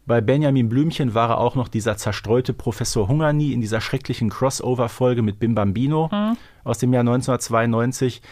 Bei 0.07 0.23
Benjamin 0.23 0.71
Blümchen 0.71 1.13
war 1.13 1.29
er 1.29 1.39
auch 1.39 1.55
noch 1.55 1.69
dieser 1.69 1.99
zerstreute 1.99 2.55
Professor 2.55 3.09
Hungerny 3.09 3.53
in 3.53 3.61
dieser 3.61 3.83
schrecklichen 3.83 4.31
Crossover-Folge 4.31 5.21
mit 5.21 5.39
Bim 5.39 5.55
Bambino 5.55 6.09
aus 6.65 6.79
dem 6.79 6.95
Jahr 6.95 7.03
1992. 7.03 8.23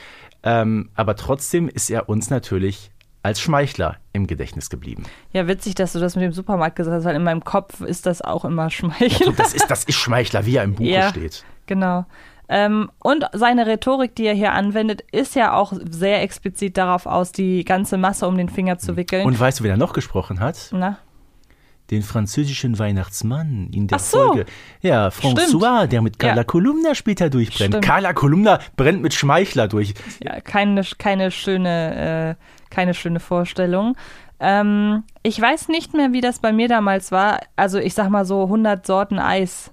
Ähm, 0.42 0.88
aber 0.94 1.16
trotzdem 1.16 1.68
ist 1.68 1.90
er 1.90 2.08
uns 2.08 2.30
natürlich 2.30 2.90
als 3.26 3.40
Schmeichler 3.40 3.96
im 4.12 4.26
Gedächtnis 4.26 4.70
geblieben. 4.70 5.02
Ja, 5.32 5.46
witzig, 5.48 5.74
dass 5.74 5.92
du 5.92 5.98
das 5.98 6.14
mit 6.16 6.24
dem 6.24 6.32
Supermarkt 6.32 6.76
gesagt 6.76 6.96
hast, 6.96 7.04
weil 7.04 7.16
in 7.16 7.24
meinem 7.24 7.44
Kopf 7.44 7.80
ist 7.80 8.06
das 8.06 8.22
auch 8.22 8.44
immer 8.44 8.70
Schmeichler. 8.70 9.32
Das 9.36 9.52
ist, 9.52 9.70
das 9.70 9.84
ist 9.84 9.96
Schmeichler, 9.96 10.46
wie 10.46 10.56
er 10.56 10.64
im 10.64 10.74
Buche 10.74 10.88
Ja. 10.88 11.08
steht. 11.10 11.44
Genau. 11.66 12.06
Ähm, 12.48 12.90
und 13.00 13.24
seine 13.32 13.66
Rhetorik, 13.66 14.14
die 14.14 14.24
er 14.26 14.34
hier 14.34 14.52
anwendet, 14.52 15.02
ist 15.10 15.34
ja 15.34 15.52
auch 15.54 15.72
sehr 15.90 16.22
explizit 16.22 16.76
darauf 16.76 17.06
aus, 17.06 17.32
die 17.32 17.64
ganze 17.64 17.96
Masse 17.98 18.28
um 18.28 18.36
den 18.38 18.48
Finger 18.48 18.78
zu 18.78 18.96
wickeln. 18.96 19.26
Und 19.26 19.38
weißt 19.38 19.58
du, 19.60 19.64
wer 19.64 19.72
er 19.72 19.76
noch 19.76 19.92
gesprochen 19.92 20.38
hat? 20.38 20.68
Na? 20.72 20.98
Den 21.90 22.02
französischen 22.02 22.78
Weihnachtsmann 22.78 23.68
in 23.72 23.88
der 23.88 23.96
Ach 23.98 24.00
so. 24.02 24.18
Folge. 24.28 24.46
Ja, 24.80 25.08
François, 25.08 25.86
der 25.86 26.02
mit 26.02 26.18
Carla 26.20 26.38
Ja. 26.38 26.44
Kolumna 26.44 26.94
später 26.94 27.30
durchbrennt. 27.30 27.74
Stimmt. 27.74 27.84
Carla 27.84 28.12
Kolumna 28.12 28.60
brennt 28.76 29.02
mit 29.02 29.14
Schmeichler 29.14 29.66
durch. 29.68 29.94
Ja, 30.20 30.40
keine, 30.40 30.82
keine 30.98 31.30
schöne, 31.32 32.36
äh, 32.38 32.42
keine 32.70 32.94
schöne 32.94 33.20
Vorstellung. 33.20 33.96
Ähm, 34.40 35.04
ich 35.22 35.40
weiß 35.40 35.68
nicht 35.68 35.94
mehr, 35.94 36.12
wie 36.12 36.20
das 36.20 36.38
bei 36.40 36.52
mir 36.52 36.68
damals 36.68 37.10
war. 37.12 37.40
Also 37.56 37.78
ich 37.78 37.94
sag 37.94 38.10
mal 38.10 38.24
so 38.24 38.42
100 38.44 38.86
Sorten 38.86 39.18
Eis. 39.18 39.72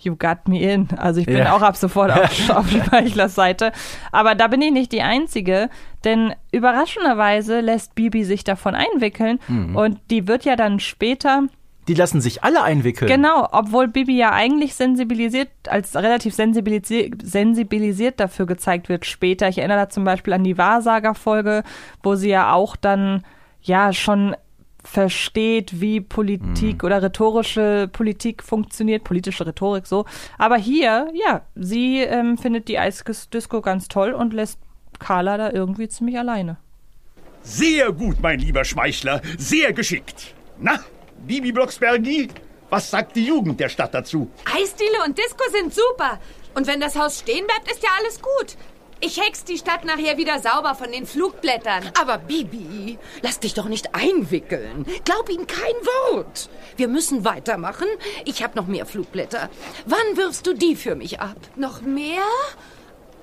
You 0.00 0.14
got 0.14 0.46
me 0.46 0.60
in. 0.60 0.88
Also 0.96 1.20
ich 1.20 1.26
bin 1.26 1.38
Ja. 1.38 1.52
auch 1.56 1.62
ab 1.62 1.76
sofort 1.76 2.12
auf, 2.12 2.50
auf 2.50 2.70
Schmeichlers 2.70 3.34
Seite. 3.34 3.72
Aber 4.12 4.34
da 4.34 4.46
bin 4.46 4.62
ich 4.62 4.70
nicht 4.72 4.92
die 4.92 5.02
Einzige, 5.02 5.68
denn 6.04 6.34
überraschenderweise 6.52 7.60
lässt 7.60 7.94
Bibi 7.94 8.22
sich 8.24 8.44
davon 8.44 8.74
einwickeln 8.74 9.40
Mhm. 9.48 9.74
und 9.76 9.98
die 10.10 10.28
wird 10.28 10.44
ja 10.44 10.54
dann 10.56 10.78
später 10.80 11.42
Die 11.88 11.94
lassen 11.94 12.20
sich 12.20 12.42
alle 12.42 12.62
einwickeln. 12.62 13.08
Genau, 13.08 13.48
obwohl 13.52 13.88
Bibi 13.88 14.16
ja 14.16 14.32
eigentlich 14.32 14.74
sensibilisiert, 14.74 15.48
als 15.68 15.94
relativ 15.94 16.34
sensibilisiert, 16.34 17.14
sensibilisiert 17.22 18.18
dafür 18.18 18.46
gezeigt 18.46 18.88
wird 18.88 19.06
später. 19.06 19.48
Ich 19.48 19.58
erinnere 19.58 19.78
da 19.78 19.88
zum 19.88 20.04
Beispiel 20.04 20.32
an 20.32 20.42
die 20.42 20.58
Wahrsager-Folge, 20.58 21.62
wo 22.02 22.16
sie 22.16 22.30
ja 22.30 22.52
auch 22.52 22.74
dann 22.74 23.22
ja 23.62 23.92
schon 23.92 24.34
versteht, 24.86 25.80
wie 25.80 26.00
Politik 26.00 26.84
oder 26.84 27.02
rhetorische 27.02 27.88
Politik 27.92 28.42
funktioniert, 28.42 29.04
politische 29.04 29.46
Rhetorik 29.46 29.86
so. 29.86 30.06
Aber 30.38 30.56
hier, 30.56 31.08
ja, 31.12 31.42
sie 31.54 32.00
ähm, 32.00 32.38
findet 32.38 32.68
die 32.68 32.78
Eisdisco 32.78 33.60
ganz 33.60 33.88
toll 33.88 34.12
und 34.12 34.32
lässt 34.32 34.58
Carla 34.98 35.36
da 35.36 35.50
irgendwie 35.50 35.88
ziemlich 35.88 36.18
alleine. 36.18 36.56
Sehr 37.42 37.92
gut, 37.92 38.16
mein 38.20 38.40
lieber 38.40 38.64
Schmeichler. 38.64 39.20
Sehr 39.38 39.72
geschickt. 39.72 40.34
Na, 40.58 40.80
Bibi 41.26 41.50
Blocksbergi, 41.50 42.28
was 42.70 42.88
sagt 42.88 43.16
die 43.16 43.26
Jugend 43.26 43.58
der 43.58 43.68
Stadt 43.68 43.92
dazu? 43.92 44.30
Eisdiele 44.44 45.02
und 45.04 45.18
Disco 45.18 45.42
sind 45.50 45.74
super. 45.74 46.20
Und 46.54 46.68
wenn 46.68 46.80
das 46.80 46.96
Haus 46.96 47.18
stehen 47.18 47.46
bleibt, 47.46 47.70
ist 47.70 47.82
ja 47.82 47.90
alles 47.98 48.20
gut. 48.20 48.56
Ich 49.00 49.20
hex 49.20 49.44
die 49.44 49.58
Stadt 49.58 49.84
nachher 49.84 50.16
wieder 50.16 50.38
sauber 50.38 50.74
von 50.74 50.90
den 50.90 51.04
Flugblättern. 51.04 51.90
Aber 52.00 52.18
Bibi, 52.18 52.98
lass 53.22 53.40
dich 53.40 53.54
doch 53.54 53.66
nicht 53.66 53.94
einwickeln. 53.94 54.86
Glaub 55.04 55.28
ihm 55.28 55.46
kein 55.46 55.74
Wort. 56.14 56.48
Wir 56.76 56.88
müssen 56.88 57.24
weitermachen. 57.24 57.88
Ich 58.24 58.42
habe 58.42 58.56
noch 58.56 58.68
mehr 58.68 58.86
Flugblätter. 58.86 59.50
Wann 59.84 60.16
wirfst 60.16 60.46
du 60.46 60.54
die 60.54 60.76
für 60.76 60.94
mich 60.94 61.20
ab? 61.20 61.36
Noch 61.56 61.82
mehr? 61.82 62.22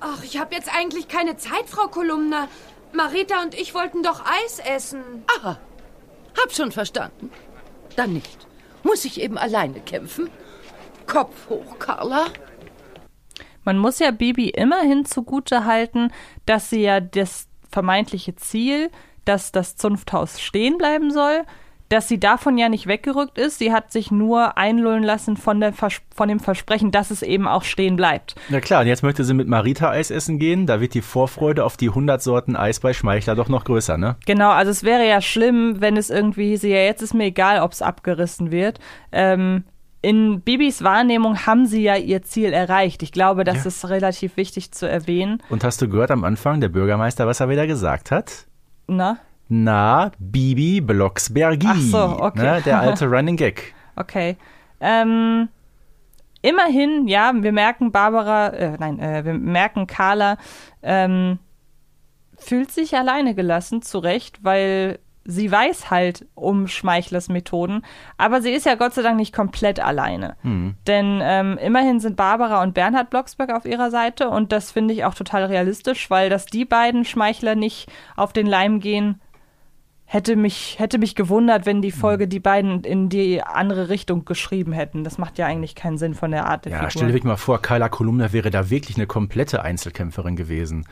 Ach, 0.00 0.22
ich 0.22 0.38
habe 0.38 0.54
jetzt 0.54 0.70
eigentlich 0.72 1.08
keine 1.08 1.38
Zeit, 1.38 1.68
Frau 1.68 1.88
Kolumna. 1.88 2.48
Marita 2.92 3.42
und 3.42 3.54
ich 3.54 3.74
wollten 3.74 4.02
doch 4.02 4.22
Eis 4.24 4.60
essen. 4.60 5.24
Aha, 5.38 5.58
hab 6.40 6.52
schon 6.52 6.70
verstanden. 6.70 7.30
Dann 7.96 8.12
nicht. 8.12 8.46
Muss 8.82 9.04
ich 9.04 9.20
eben 9.20 9.38
alleine 9.38 9.80
kämpfen? 9.80 10.28
Kopf 11.06 11.48
hoch, 11.48 11.78
Carla. 11.78 12.26
Man 13.64 13.78
muss 13.78 13.98
ja 13.98 14.10
Bibi 14.10 14.50
immerhin 14.50 15.04
zugute 15.04 15.64
halten, 15.64 16.10
dass 16.44 16.70
sie 16.70 16.82
ja 16.82 17.00
das 17.00 17.48
vermeintliche 17.70 18.36
Ziel, 18.36 18.90
dass 19.24 19.52
das 19.52 19.76
Zunfthaus 19.76 20.40
stehen 20.40 20.76
bleiben 20.76 21.10
soll, 21.10 21.44
dass 21.88 22.08
sie 22.08 22.18
davon 22.18 22.56
ja 22.58 22.68
nicht 22.68 22.86
weggerückt 22.86 23.38
ist. 23.38 23.58
Sie 23.58 23.72
hat 23.72 23.92
sich 23.92 24.10
nur 24.10 24.56
einlullen 24.58 25.02
lassen 25.02 25.36
von, 25.36 25.60
der 25.60 25.72
Vers 25.72 26.00
von 26.14 26.28
dem 26.28 26.40
Versprechen, 26.40 26.90
dass 26.90 27.10
es 27.10 27.22
eben 27.22 27.46
auch 27.46 27.62
stehen 27.62 27.96
bleibt. 27.96 28.34
Na 28.48 28.60
klar, 28.60 28.80
und 28.82 28.86
jetzt 28.86 29.02
möchte 29.02 29.22
sie 29.24 29.34
mit 29.34 29.48
Marita 29.48 29.90
Eis 29.90 30.10
essen 30.10 30.38
gehen. 30.38 30.66
Da 30.66 30.80
wird 30.80 30.94
die 30.94 31.02
Vorfreude 31.02 31.64
auf 31.64 31.76
die 31.76 31.88
100 31.90 32.22
Sorten 32.22 32.56
Eis 32.56 32.80
bei 32.80 32.92
Schmeichler 32.92 33.34
doch 33.34 33.48
noch 33.48 33.64
größer, 33.64 33.96
ne? 33.98 34.16
Genau, 34.26 34.50
also 34.50 34.70
es 34.70 34.82
wäre 34.82 35.06
ja 35.06 35.20
schlimm, 35.20 35.76
wenn 35.80 35.96
es 35.96 36.10
irgendwie 36.10 36.48
hieße, 36.50 36.68
ja, 36.68 36.78
jetzt 36.78 37.02
ist 37.02 37.14
mir 37.14 37.24
egal, 37.24 37.60
ob 37.60 37.72
es 37.72 37.82
abgerissen 37.82 38.50
wird. 38.50 38.78
Ähm, 39.12 39.64
in 40.02 40.42
Bibis 40.42 40.82
Wahrnehmung 40.84 41.46
haben 41.46 41.64
sie 41.66 41.82
ja 41.82 41.96
ihr 41.96 42.22
Ziel 42.22 42.52
erreicht. 42.52 43.02
Ich 43.02 43.10
glaube, 43.12 43.44
das 43.44 43.64
Ja. 43.64 43.68
ist 43.68 43.88
relativ 43.88 44.36
wichtig 44.36 44.72
zu 44.72 44.86
erwähnen. 44.88 45.42
Und 45.48 45.64
hast 45.64 45.80
du 45.80 45.88
gehört 45.88 46.10
am 46.10 46.24
Anfang, 46.24 46.60
der 46.60 46.68
Bürgermeister, 46.68 47.26
was 47.26 47.40
er 47.40 47.48
wieder 47.48 47.66
gesagt 47.66 48.10
hat? 48.10 48.46
Na? 48.86 49.16
Na, 49.62 50.10
Bibi 50.18 50.80
Blocksbergi. 50.80 51.68
Ach 51.68 51.78
so, 51.78 52.16
okay. 52.20 52.42
Ne, 52.42 52.62
der 52.62 52.80
alte 52.80 53.06
Running 53.06 53.36
Gag. 53.36 53.72
Okay. 53.94 54.36
Ähm, 54.80 55.48
immerhin, 56.42 57.06
ja, 57.06 57.32
wir 57.34 57.52
merken 57.52 57.92
Barbara, 57.92 58.48
äh, 58.48 58.76
nein, 58.78 58.98
äh, 58.98 59.24
wir 59.24 59.34
merken 59.34 59.86
Carla 59.86 60.38
ähm, 60.82 61.38
fühlt 62.36 62.72
sich 62.72 62.96
alleine 62.96 63.36
gelassen, 63.36 63.80
zu 63.80 64.00
Recht, 64.00 64.42
weil 64.42 64.98
sie 65.24 65.50
weiß 65.50 65.88
halt 65.88 66.26
um 66.34 66.66
Schmeichlers 66.66 67.28
Methoden, 67.28 67.82
aber 68.18 68.42
sie 68.42 68.50
ist 68.50 68.66
ja 68.66 68.74
Gott 68.74 68.92
sei 68.92 69.02
Dank 69.02 69.16
nicht 69.16 69.34
komplett 69.34 69.78
alleine. 69.78 70.36
Hm. 70.42 70.74
Denn 70.88 71.20
ähm, 71.22 71.58
immerhin 71.58 72.00
sind 72.00 72.16
Barbara 72.16 72.60
und 72.62 72.74
Bernhard 72.74 73.08
Blocksberg 73.08 73.50
auf 73.50 73.64
ihrer 73.64 73.92
Seite 73.92 74.28
und 74.28 74.50
das 74.50 74.72
finde 74.72 74.92
ich 74.94 75.04
auch 75.04 75.14
total 75.14 75.44
realistisch, 75.44 76.10
weil 76.10 76.28
dass 76.28 76.46
die 76.46 76.64
beiden 76.64 77.04
Schmeichler 77.04 77.54
nicht 77.54 77.88
auf 78.16 78.32
den 78.32 78.46
Leim 78.46 78.80
gehen, 78.80 79.20
hätte 80.04 80.36
mich, 80.36 80.76
hätte 80.78 80.98
mich 80.98 81.14
gewundert, 81.14 81.66
wenn 81.66 81.82
die 81.82 81.90
Folge 81.90 82.28
die 82.28 82.40
beiden 82.40 82.82
in 82.84 83.08
die 83.08 83.42
andere 83.42 83.88
Richtung 83.88 84.24
geschrieben 84.24 84.72
hätten. 84.72 85.04
Das 85.04 85.18
macht 85.18 85.38
ja 85.38 85.46
eigentlich 85.46 85.74
keinen 85.74 85.98
Sinn 85.98 86.14
von 86.14 86.30
der 86.30 86.46
Art 86.46 86.64
der 86.64 86.72
Ja, 86.72 86.78
Figur. 86.78 86.90
stell 86.90 87.12
dir 87.12 87.26
mal 87.26 87.36
vor, 87.36 87.60
Carla 87.62 87.88
Kolumna 87.88 88.32
wäre 88.32 88.50
da 88.50 88.70
wirklich 88.70 88.96
eine 88.96 89.06
komplette 89.06 89.62
Einzelkämpferin 89.62 90.36
gewesen. 90.36 90.86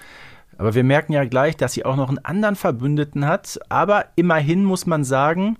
Aber 0.58 0.74
wir 0.74 0.84
merken 0.84 1.12
ja 1.12 1.24
gleich, 1.24 1.56
dass 1.56 1.72
sie 1.72 1.84
auch 1.84 1.96
noch 1.96 2.08
einen 2.08 2.18
anderen 2.24 2.56
Verbündeten 2.56 3.26
hat. 3.26 3.58
Aber 3.68 4.06
immerhin 4.16 4.64
muss 4.64 4.86
man 4.86 5.04
sagen, 5.04 5.56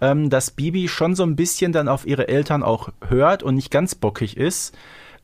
ähm, 0.00 0.30
dass 0.30 0.50
Bibi 0.50 0.88
schon 0.88 1.14
so 1.14 1.22
ein 1.24 1.36
bisschen 1.36 1.72
dann 1.72 1.88
auf 1.88 2.06
ihre 2.06 2.28
Eltern 2.28 2.62
auch 2.62 2.88
hört 3.06 3.42
und 3.42 3.54
nicht 3.54 3.70
ganz 3.70 3.94
bockig 3.94 4.36
ist. 4.36 4.76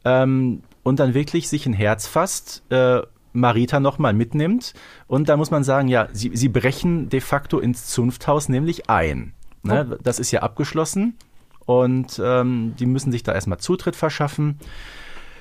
Ähm, 0.04 0.62
und 0.82 1.00
dann 1.00 1.14
wirklich 1.14 1.48
sich 1.48 1.66
ein 1.66 1.72
Herz 1.72 2.06
fasst, 2.06 2.62
äh, 2.70 3.00
Marita 3.36 3.80
nochmal 3.80 4.14
mitnimmt. 4.14 4.74
Und 5.06 5.28
da 5.28 5.36
muss 5.36 5.50
man 5.50 5.64
sagen, 5.64 5.88
ja, 5.88 6.08
sie, 6.12 6.30
sie 6.34 6.48
brechen 6.48 7.08
de 7.08 7.20
facto 7.20 7.58
ins 7.58 7.86
Zunfthaus 7.86 8.48
nämlich 8.48 8.90
ein. 8.90 9.32
Ne? 9.62 9.98
Das 10.02 10.18
ist 10.18 10.30
ja 10.30 10.42
abgeschlossen 10.42 11.16
und 11.64 12.20
ähm, 12.24 12.74
die 12.78 12.86
müssen 12.86 13.12
sich 13.12 13.22
da 13.22 13.32
erstmal 13.32 13.58
Zutritt 13.58 13.96
verschaffen. 13.96 14.58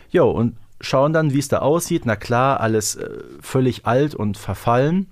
Jo, 0.09 0.29
und 0.29 0.57
schauen 0.81 1.13
dann, 1.13 1.33
wie 1.33 1.39
es 1.39 1.47
da 1.47 1.59
aussieht. 1.59 2.05
Na 2.05 2.15
klar, 2.15 2.59
alles 2.59 2.95
äh, 2.95 3.09
völlig 3.39 3.85
alt 3.85 4.15
und 4.15 4.37
verfallen. 4.37 5.07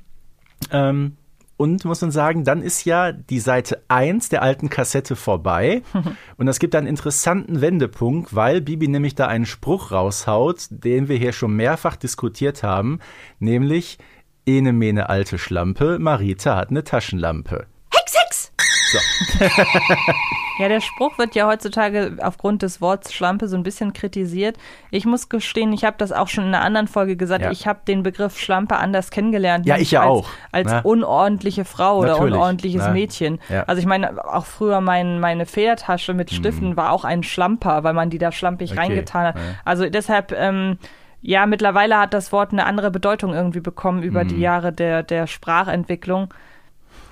Ähm, 0.72 1.18
und 1.58 1.86
muss 1.86 2.02
man 2.02 2.12
sagen, 2.12 2.44
dann 2.44 2.62
ist 2.62 2.84
ja 2.86 3.12
die 3.12 3.40
Seite 3.40 3.84
1 3.88 4.30
der 4.30 4.42
alten 4.42 4.70
Kassette 4.70 5.16
vorbei. 5.16 5.84
und 6.38 6.48
es 6.48 6.60
gibt 6.60 6.76
einen 6.76 6.88
interessanten 6.88 7.62
Wendepunkt, 7.62 8.36
weil 8.36 8.62
Bibi 8.62 8.88
nämlich 8.88 9.16
da 9.16 9.28
einen 9.28 9.46
Spruch 9.46 9.92
raushaut, 9.92 10.68
den 10.70 11.08
wir 11.08 11.18
hier 11.18 11.34
schon 11.34 11.56
mehrfach 11.56 11.96
diskutiert 11.96 12.64
haben, 12.64 13.00
nämlich 13.40 13.98
Ene 14.46 14.74
mene 14.74 15.10
alte 15.10 15.38
Schlampe, 15.38 16.00
Marita 16.00 16.58
hat 16.58 16.70
eine 16.70 16.84
Taschenlampe. 16.84 17.68
Hex, 17.92 18.14
Hex! 18.18 18.52
So. 18.92 19.00
Ja, 20.60 20.68
der 20.68 20.82
Spruch 20.82 21.18
wird 21.18 21.34
ja 21.36 21.48
heutzutage 21.48 22.18
aufgrund 22.22 22.62
des 22.62 22.80
Wortes 22.80 23.12
Schlampe 23.14 23.48
so 23.48 23.58
ein 23.58 23.64
bisschen 23.64 23.92
kritisiert. 23.94 24.58
Ich 24.92 25.06
muss 25.06 25.28
gestehen, 25.30 25.74
ich 25.74 25.84
habe 25.84 25.96
das 25.98 26.12
auch 26.12 26.28
schon 26.28 26.44
in 26.46 26.54
einer 26.54 26.64
anderen 26.64 26.88
Folge 26.88 27.16
gesagt. 27.18 27.44
Ja. 27.44 27.52
Ich 27.52 27.66
habe 27.66 27.80
den 27.88 28.04
Begriff 28.04 28.38
Schlampe 28.40 28.76
anders 28.78 29.10
kennengelernt. 29.10 29.66
Ja, 29.66 29.78
ich 29.78 29.92
ja 29.92 30.02
als, 30.02 30.10
auch. 30.10 30.30
Als 30.52 30.68
Na. 30.72 30.80
unordentliche 30.82 31.66
Frau 31.66 31.98
oder 31.98 32.12
Natürlich. 32.14 32.34
unordentliches 32.36 32.84
Na. 32.86 32.92
Mädchen. 32.92 33.40
Ja. 33.50 33.64
Also 33.64 33.80
ich 33.80 33.88
meine, 33.88 34.24
auch 34.26 34.46
früher 34.46 34.80
mein, 34.82 35.20
meine 35.20 35.46
Federtasche 35.46 36.14
mit 36.14 36.32
Stiften 36.32 36.78
war 36.78 36.92
auch 36.92 37.04
ein 37.04 37.24
Schlamper, 37.24 37.84
weil 37.84 37.94
man 37.94 38.10
die 38.12 38.20
da 38.20 38.32
schlampig 38.32 38.72
Mhm. 38.72 38.78
Okay. 38.78 38.88
reingetan 38.88 39.26
hat. 39.26 39.36
Also 39.66 39.90
deshalb, 39.90 40.32
ähm, 40.34 40.78
ja, 41.22 41.46
mittlerweile 41.46 41.98
hat 41.98 42.14
das 42.14 42.32
Wort 42.32 42.52
eine 42.52 42.66
andere 42.66 42.92
Bedeutung 42.92 43.34
irgendwie 43.34 43.62
bekommen 43.62 44.04
über 44.04 44.24
Mhm. 44.24 44.28
die 44.28 44.40
Jahre 44.40 44.72
der, 44.72 45.04
der 45.04 45.26
Sprachentwicklung. 45.26 46.34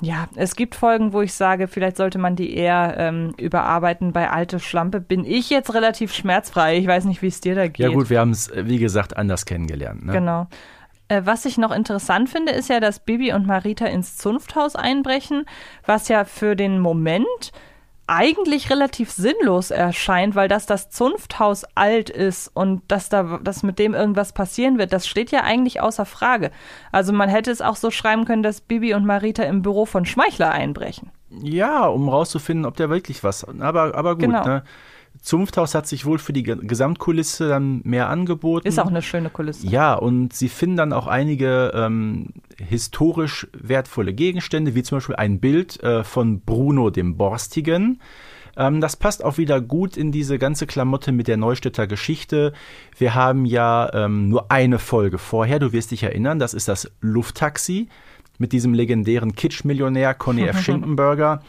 Ja, 0.01 0.27
es 0.35 0.55
gibt 0.55 0.75
Folgen, 0.75 1.13
wo 1.13 1.21
ich 1.21 1.33
sage, 1.33 1.67
vielleicht 1.67 1.97
sollte 1.97 2.17
man 2.17 2.35
die 2.35 2.55
eher 2.55 2.95
ähm, 2.97 3.33
überarbeiten. 3.37 4.13
Bei 4.13 4.31
alte 4.31 4.59
Schlampe 4.59 4.99
bin 4.99 5.25
ich 5.25 5.49
jetzt 5.49 5.73
relativ 5.73 6.13
schmerzfrei. 6.13 6.77
Ich 6.77 6.87
weiß 6.87 7.05
nicht, 7.05 7.21
wie 7.21 7.27
es 7.27 7.39
dir 7.39 7.53
da 7.53 7.67
geht. 7.67 7.79
Ja 7.79 7.89
gut, 7.89 8.09
wir 8.09 8.19
haben 8.19 8.31
es, 8.31 8.51
wie 8.55 8.79
gesagt, 8.79 9.15
anders 9.15 9.45
kennengelernt. 9.45 10.05
Ne? 10.05 10.13
Genau. 10.13 10.47
Äh, 11.07 11.21
Was 11.25 11.45
ich 11.45 11.57
noch 11.57 11.71
interessant 11.71 12.29
finde, 12.29 12.51
ist 12.51 12.69
ja, 12.69 12.79
dass 12.79 12.99
Bibi 12.99 13.33
und 13.33 13.45
Marita 13.45 13.85
ins 13.85 14.17
Zunfthaus 14.17 14.75
einbrechen, 14.75 15.45
was 15.85 16.07
ja 16.07 16.25
für 16.25 16.55
den 16.55 16.79
Moment 16.79 17.51
eigentlich 18.07 18.69
relativ 18.69 19.09
sinnlos 19.11 19.71
erscheint, 19.71 20.35
weil 20.35 20.47
dass 20.49 20.65
das 20.65 20.89
Zunfthaus 20.89 21.65
alt 21.75 22.09
ist 22.09 22.49
und 22.53 22.81
dass 22.89 23.07
da 23.09 23.39
dass 23.41 23.63
mit 23.63 23.79
dem 23.79 23.93
irgendwas 23.93 24.33
passieren 24.33 24.77
wird, 24.77 24.91
das 24.91 25.07
steht 25.07 25.31
ja 25.31 25.41
eigentlich 25.43 25.79
außer 25.81 26.05
Frage. 26.05 26.51
Also 26.91 27.13
man 27.13 27.29
hätte 27.29 27.51
es 27.51 27.61
auch 27.61 27.75
so 27.77 27.89
schreiben 27.91 28.25
können, 28.25 28.43
dass 28.43 28.59
Bibi 28.61 28.93
und 28.93 29.05
Marita 29.05 29.43
im 29.43 29.61
Büro 29.61 29.85
von 29.85 30.05
Schmeichler 30.05 30.51
einbrechen. 30.51 31.09
Ja, 31.29 31.85
um 31.87 32.09
rauszufinden, 32.09 32.65
ob 32.65 32.75
der 32.75 32.89
wirklich 32.89 33.23
was. 33.23 33.45
Aber, 33.45 33.95
aber 33.95 34.15
gut, 34.15 34.25
Genau. 34.25 34.43
ne? 34.45 34.63
Zunfthaus 35.21 35.75
hat 35.75 35.87
sich 35.87 36.05
wohl 36.05 36.17
für 36.17 36.33
die 36.33 36.43
Ge- 36.43 36.57
Gesamtkulisse 36.61 37.47
dann 37.47 37.81
mehr 37.83 38.09
angeboten. 38.09 38.67
Ist 38.67 38.79
auch 38.79 38.87
eine 38.87 39.01
schöne 39.03 39.29
Kulisse. 39.29 39.67
Ja, 39.67 39.93
und 39.93 40.33
sie 40.33 40.49
finden 40.49 40.77
dann 40.77 40.93
auch 40.93 41.07
einige 41.07 41.71
ähm, 41.75 42.29
historisch 42.57 43.47
wertvolle 43.53 44.13
Gegenstände, 44.13 44.73
wie 44.75 44.83
zum 44.83 44.97
Beispiel 44.97 45.15
ein 45.15 45.39
Bild 45.39 45.81
äh, 45.83 46.03
von 46.03 46.41
Bruno 46.41 46.89
dem 46.89 47.17
Borstigen. 47.17 48.01
Ähm, 48.57 48.81
das 48.81 48.95
passt 48.97 49.23
auch 49.23 49.37
wieder 49.37 49.61
gut 49.61 49.95
in 49.95 50.11
diese 50.11 50.39
ganze 50.39 50.65
Klamotte 50.67 51.11
mit 51.11 51.27
der 51.27 51.37
Neustädter 51.37 51.87
Geschichte. 51.87 52.51
Wir 52.97 53.13
haben 53.15 53.45
ja 53.45 53.89
ähm, 53.93 54.27
nur 54.27 54.51
eine 54.51 54.79
Folge 54.79 55.19
vorher, 55.19 55.59
du 55.59 55.71
wirst 55.71 55.91
dich 55.91 56.03
erinnern, 56.03 56.39
das 56.39 56.53
ist 56.53 56.67
das 56.67 56.91
Lufttaxi 56.99 57.87
mit 58.39 58.53
diesem 58.53 58.73
legendären 58.73 59.35
Kitsch-Millionär 59.35 60.15
Conny 60.15 60.43
F. 60.47 60.59
Schinkenberger. 60.63 61.43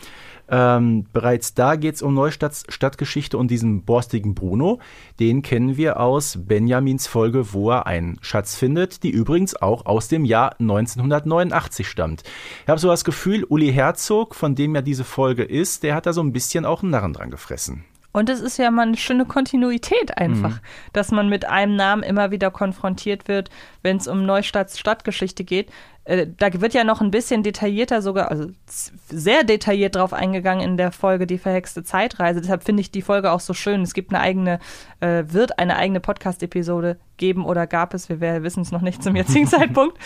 Ähm, 0.53 1.07
bereits 1.15 1.55
da 1.55 1.77
geht 1.77 1.95
es 1.95 2.03
um 2.03 2.21
Stadtgeschichte 2.31 3.39
und 3.39 3.51
diesen 3.51 3.85
borstigen 3.85 4.35
Bruno. 4.35 4.81
Den 5.19 5.41
kennen 5.41 5.79
wir 5.79 5.99
aus 5.99 6.39
Benjamins 6.39 7.07
Folge, 7.07 7.55
wo 7.55 7.71
er 7.71 7.87
einen 7.87 8.19
Schatz 8.21 8.55
findet, 8.55 9.03
die 9.03 9.11
übrigens 9.11 9.57
auch 9.61 9.87
aus 9.87 10.09
dem 10.09 10.27
Jahr 10.27 10.55
1989 10.61 11.89
stammt. 11.89 12.23
Ich 12.65 12.69
habe 12.69 12.79
so 12.79 12.89
das 12.89 13.05
Gefühl, 13.05 13.45
Uli 13.45 13.73
Herzog, 13.73 14.35
von 14.35 14.55
dem 14.55 14.75
ja 14.75 14.83
diese 14.83 15.05
Folge 15.05 15.43
ist, 15.43 15.83
der 15.85 15.95
hat 15.95 16.05
da 16.05 16.13
so 16.13 16.23
ein 16.23 16.33
bisschen 16.33 16.67
auch 16.67 16.83
einen 16.83 16.91
Narren 16.91 17.15
dran 17.15 17.31
gefressen. 17.31 17.85
Und 18.13 18.29
es 18.29 18.41
ist 18.41 18.59
ja 18.59 18.71
mal 18.71 18.83
eine 18.87 18.97
schöne 18.97 19.25
Kontinuität 19.25 20.19
einfach, 20.19 20.57
Mhm. 20.57 20.61
dass 20.93 21.11
man 21.11 21.29
mit 21.29 21.47
einem 21.49 21.77
Namen 21.77 22.03
immer 22.03 22.31
wieder 22.31 22.51
konfrontiert 22.51 23.27
wird, 23.27 23.49
wenn 23.83 23.97
es 23.97 24.07
um 24.07 24.27
Neustadts 24.27 24.79
Stadtgeschichte 24.79 25.45
geht. 25.45 25.71
Äh, 26.05 26.27
da 26.37 26.49
wird 26.61 26.75
ja 26.75 26.83
noch 26.85 27.01
ein 27.01 27.11
bisschen 27.13 27.43
detaillierter 27.43 28.03
sogar, 28.03 28.31
also 28.31 28.49
sehr 28.67 29.45
detailliert 29.45 29.95
drauf 29.95 30.13
eingegangen 30.13 30.63
in 30.69 30.77
der 30.77 30.91
Folge 30.93 31.27
Die 31.27 31.39
verhexte 31.39 31.85
Zeitreise. 31.85 32.41
Deshalb 32.41 32.65
finde 32.65 32.81
ich 32.81 32.91
die 32.91 33.03
Folge 33.03 33.31
auch 33.31 33.41
so 33.41 33.55
schön. 33.55 33.83
Es 33.83 33.95
gibt 33.95 34.13
eine 34.13 34.21
eigene, 34.21 34.59
äh, 35.01 35.25
wird 35.29 35.59
eine 35.59 35.77
eigene 35.77 36.01
Podcast-Episode 36.01 36.99
geben 37.19 37.47
oder 37.47 37.67
gab 37.69 37.95
es, 37.95 38.09
wir 38.09 38.21
wissen 38.43 38.63
es 38.63 38.73
noch 38.73 38.81
nicht 38.83 39.03
zum 39.03 39.15
jetzigen 39.17 39.47
Zeitpunkt. 39.47 39.97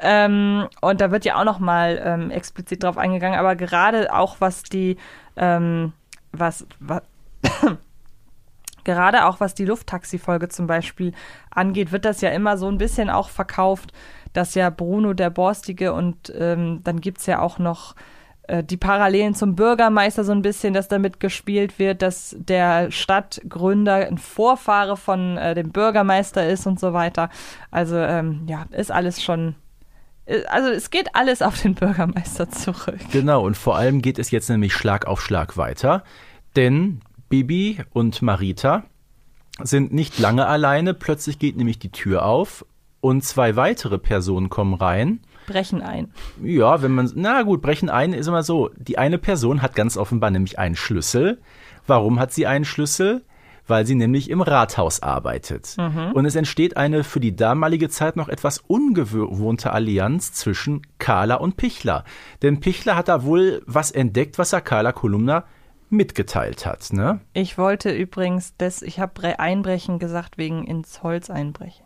Ähm, 0.00 0.66
und 0.80 1.00
da 1.00 1.10
wird 1.12 1.24
ja 1.24 1.36
auch 1.40 1.44
noch 1.44 1.60
mal 1.60 2.02
ähm, 2.04 2.30
explizit 2.30 2.82
drauf 2.82 2.98
eingegangen, 2.98 3.38
aber 3.38 3.54
gerade 3.54 4.12
auch 4.12 4.36
was 4.40 4.64
die, 4.64 4.96
ähm, 5.36 5.92
was, 6.32 6.66
was 6.80 7.02
gerade 8.84 9.26
auch 9.26 9.40
was 9.40 9.54
die 9.54 9.64
Lufttaxi-Folge 9.64 10.48
zum 10.48 10.66
Beispiel 10.66 11.12
angeht, 11.50 11.92
wird 11.92 12.04
das 12.04 12.20
ja 12.20 12.30
immer 12.30 12.56
so 12.56 12.68
ein 12.68 12.78
bisschen 12.78 13.10
auch 13.10 13.28
verkauft, 13.30 13.92
dass 14.32 14.54
ja 14.54 14.70
Bruno 14.70 15.14
der 15.14 15.30
Borstige 15.30 15.92
und 15.92 16.32
ähm, 16.36 16.80
dann 16.84 17.00
gibt's 17.00 17.26
ja 17.26 17.40
auch 17.40 17.58
noch 17.58 17.94
äh, 18.46 18.62
die 18.62 18.76
Parallelen 18.76 19.34
zum 19.34 19.54
Bürgermeister 19.54 20.24
so 20.24 20.32
ein 20.32 20.42
bisschen, 20.42 20.74
dass 20.74 20.88
damit 20.88 21.20
gespielt 21.20 21.78
wird, 21.78 22.02
dass 22.02 22.36
der 22.38 22.90
Stadtgründer 22.90 24.06
ein 24.06 24.18
Vorfahre 24.18 24.96
von 24.96 25.38
äh, 25.38 25.54
dem 25.54 25.70
Bürgermeister 25.70 26.46
ist 26.46 26.66
und 26.66 26.78
so 26.78 26.92
weiter. 26.92 27.30
Also 27.70 27.96
ähm, 27.96 28.42
ja, 28.46 28.66
ist 28.70 28.90
alles 28.90 29.22
schon. 29.22 29.54
äh, 30.26 30.44
Also 30.46 30.68
es 30.68 30.90
geht 30.90 31.14
alles 31.14 31.40
auf 31.40 31.60
den 31.62 31.74
Bürgermeister 31.74 32.50
zurück. 32.50 32.98
Genau, 33.12 33.44
und 33.44 33.56
vor 33.56 33.76
allem 33.76 34.02
geht 34.02 34.18
es 34.18 34.30
jetzt 34.30 34.50
nämlich 34.50 34.74
Schlag 34.74 35.06
auf 35.06 35.22
Schlag 35.22 35.56
weiter, 35.56 36.04
denn 36.56 37.00
Bibi 37.34 37.78
und 37.92 38.22
Marita 38.22 38.84
sind 39.60 39.92
nicht 39.92 40.20
lange 40.20 40.46
alleine, 40.46 40.94
plötzlich 40.94 41.40
geht 41.40 41.56
nämlich 41.56 41.80
die 41.80 41.90
Tür 41.90 42.24
auf 42.24 42.64
und 43.00 43.24
zwei 43.24 43.56
weitere 43.56 43.98
Personen 43.98 44.50
kommen 44.50 44.74
rein. 44.74 45.18
Brechen 45.48 45.82
ein. 45.82 46.12
Ja, 46.40 46.80
wenn 46.80 46.92
man, 46.92 47.10
na 47.16 47.42
gut, 47.42 47.60
brechen 47.60 47.90
ein 47.90 48.12
ist 48.12 48.28
immer 48.28 48.44
so. 48.44 48.70
Die 48.76 48.98
eine 48.98 49.18
Person 49.18 49.62
hat 49.62 49.74
ganz 49.74 49.96
offenbar 49.96 50.30
nämlich 50.30 50.60
einen 50.60 50.76
Schlüssel. 50.76 51.40
Warum 51.88 52.20
hat 52.20 52.32
sie 52.32 52.46
einen 52.46 52.64
Schlüssel? 52.64 53.24
Weil 53.66 53.84
sie 53.84 53.96
nämlich 53.96 54.30
im 54.30 54.40
Rathaus 54.40 55.02
arbeitet. 55.02 55.74
Und 56.14 56.26
es 56.26 56.36
entsteht 56.36 56.76
eine 56.76 57.02
für 57.02 57.18
die 57.18 57.34
damalige 57.34 57.88
Zeit 57.88 58.14
noch 58.14 58.28
etwas 58.28 58.58
ungewohnte 58.58 59.72
Allianz 59.72 60.34
zwischen 60.34 60.82
Carla 60.98 61.34
und 61.34 61.56
Pichler. 61.56 62.04
Denn 62.42 62.60
Pichler 62.60 62.94
hat 62.94 63.08
da 63.08 63.24
wohl 63.24 63.60
was 63.66 63.90
entdeckt, 63.90 64.38
was 64.38 64.52
er 64.52 64.60
Carla 64.60 64.92
Kolumna 64.92 65.44
mitgeteilt 65.90 66.66
hat, 66.66 66.92
ne? 66.92 67.20
Ich 67.32 67.58
wollte 67.58 67.90
übrigens, 67.92 68.54
das, 68.58 68.82
ich 68.82 69.00
habe 69.00 69.38
Einbrechen 69.38 69.98
gesagt 69.98 70.38
wegen 70.38 70.66
ins 70.66 71.02
Holz 71.02 71.30
einbrechen. 71.30 71.84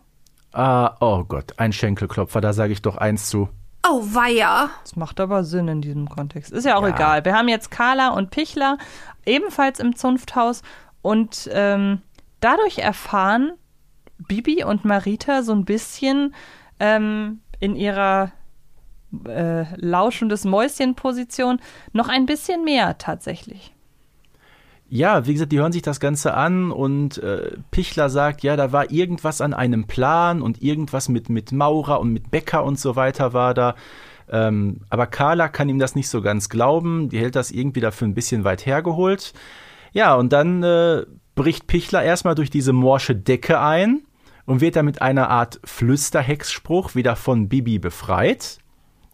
Ah, 0.53 0.97
oh 1.01 1.25
Gott, 1.25 1.55
ein 1.59 1.73
Schenkelklopfer, 1.73 2.41
da 2.41 2.53
sage 2.53 2.73
ich 2.73 2.83
doch 2.83 2.97
eins 2.97 3.29
zu. 3.29 3.49
Oh, 3.87 4.01
weia. 4.03 4.71
Das 4.83 4.97
macht 4.97 5.21
aber 5.21 5.45
Sinn 5.45 5.69
in 5.69 5.81
diesem 5.83 6.09
Kontext. 6.09 6.53
Ist 6.53 6.65
ja 6.65 6.77
auch 6.77 6.83
Ja. 6.83 6.89
egal. 6.89 7.25
Wir 7.25 7.35
haben 7.35 7.49
jetzt 7.49 7.71
Carla 7.71 8.09
und 8.11 8.31
Pichler 8.31 8.77
ebenfalls 9.25 9.79
im 9.79 9.95
Zunfthaus 9.95 10.63
und 11.03 11.49
ähm, 11.53 12.03
dadurch 12.41 12.79
erfahren 12.79 13.53
Bibi 14.27 14.65
und 14.65 14.85
Marita 14.85 15.43
so 15.43 15.53
ein 15.53 15.65
bisschen 15.65 16.35
ähm, 16.81 17.41
in 17.61 17.77
ihrer 17.77 18.33
äh, 19.27 19.65
lauschendes 19.77 20.45
Mäuschen-Position 20.45 21.61
noch 21.93 22.09
ein 22.09 22.27
bisschen 22.27 22.65
mehr 22.65 22.99
tatsächlich. 22.99 23.73
Ja, 24.91 25.27
wie 25.27 25.35
gesagt, 25.35 25.53
die 25.53 25.59
hören 25.59 25.73
sich 25.73 25.83
das 25.83 26.01
Ganze 26.01 26.33
an 26.33 26.71
und 26.71 27.19
äh, 27.19 27.59
Pichler 27.71 28.09
sagt, 28.09 28.43
ja, 28.43 28.57
da 28.57 28.73
war 28.73 28.91
irgendwas 28.91 29.43
an 29.43 29.53
einem 29.53 29.87
Plan 29.87 30.41
und 30.41 30.63
irgendwas 30.63 31.11
mit, 31.11 31.29
mit 31.29 31.53
Maurer 31.53 32.01
und 32.01 32.13
mit 32.13 32.31
Bäcker 32.31 32.65
und 32.65 32.79
so 32.79 32.97
weiter 32.97 33.35
war 33.35 33.53
da. 33.53 33.75
Ähm, 34.31 34.81
aber 34.89 35.07
Carla 35.07 35.49
kann 35.49 35.69
ihm 35.69 35.79
das 35.79 35.95
nicht 35.95 36.09
so 36.09 36.23
ganz 36.23 36.49
glauben. 36.49 37.11
Die 37.11 37.19
hält 37.19 37.37
das 37.37 37.51
irgendwie 37.51 37.81
dafür 37.81 38.09
ein 38.09 38.15
bisschen 38.15 38.45
weit 38.45 38.65
hergeholt. 38.65 39.35
Ja, 39.93 40.15
und 40.15 40.33
dann 40.33 40.63
äh, 40.63 41.05
bricht 41.35 41.67
Pichler 41.67 42.03
erstmal 42.03 42.35
durch 42.35 42.51
diese 42.51 42.73
morsche 42.73 43.15
Decke 43.15 43.61
ein 43.61 44.03
und 44.47 44.63
wird 44.63 44.77
dann 44.77 44.87
mit 44.87 45.03
einer 45.03 45.29
Art 45.29 45.61
Flüsterhexspruch 45.65 46.95
wieder 46.95 47.15
von 47.15 47.49
Bibi 47.49 47.79
befreit. 47.79 48.59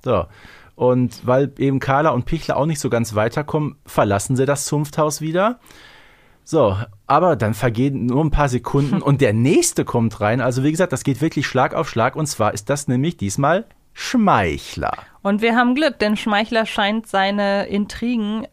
So. 0.05 0.27
Und 0.75 1.27
weil 1.27 1.53
eben 1.59 1.79
Carla 1.79 2.11
und 2.11 2.25
Pichler 2.25 2.57
auch 2.57 2.67
nicht 2.67 2.81
so 2.81 2.91
ganz 2.91 3.15
weiterkommen, 3.15 3.77
verlassen 3.87 4.37
sie 4.37 4.45
das 4.45 4.65
Zunfthaus 4.65 5.21
wieder. 5.21 5.61
So, 6.43 6.77
aber 7.07 7.37
dann 7.37 7.55
vergehen 7.55 8.07
nur 8.07 8.23
ein 8.23 8.31
paar 8.31 8.49
Sekunden 8.49 9.01
und 9.03 9.21
der 9.21 9.33
nächste 9.33 9.85
kommt 9.85 10.21
rein. 10.21 10.41
Also 10.41 10.63
wie 10.63 10.71
gesagt, 10.71 10.93
das 10.93 11.05
geht 11.05 11.21
wirklich 11.21 11.47
Schlag 11.47 11.75
auf 11.75 11.89
Schlag 11.89 12.17
und 12.17 12.27
zwar 12.27 12.53
ist 12.53 12.69
das 12.69 12.89
nämlich 12.89 13.17
diesmal 13.17 13.67
Schmeichler. 13.93 14.99
Und 15.23 15.41
wir 15.41 15.57
haben 15.57 15.75
Glück, 15.75 15.99
denn 16.01 16.17
Schmeichler 16.17 16.67
scheint 16.67 17.07
seine 17.07 17.67
Intrigen 17.67 18.47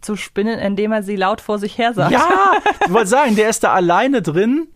zu 0.00 0.16
spinnen, 0.16 0.58
indem 0.58 0.92
er 0.92 1.02
sie 1.02 1.16
laut 1.16 1.40
vor 1.40 1.58
sich 1.58 1.78
her 1.78 1.94
sagt. 1.94 2.12
Ja, 2.12 2.52
ich 2.84 2.92
wollte 2.92 3.08
sagen, 3.08 3.36
der 3.36 3.48
ist 3.48 3.64
da 3.64 3.72
alleine 3.72 4.22
drin 4.22 4.68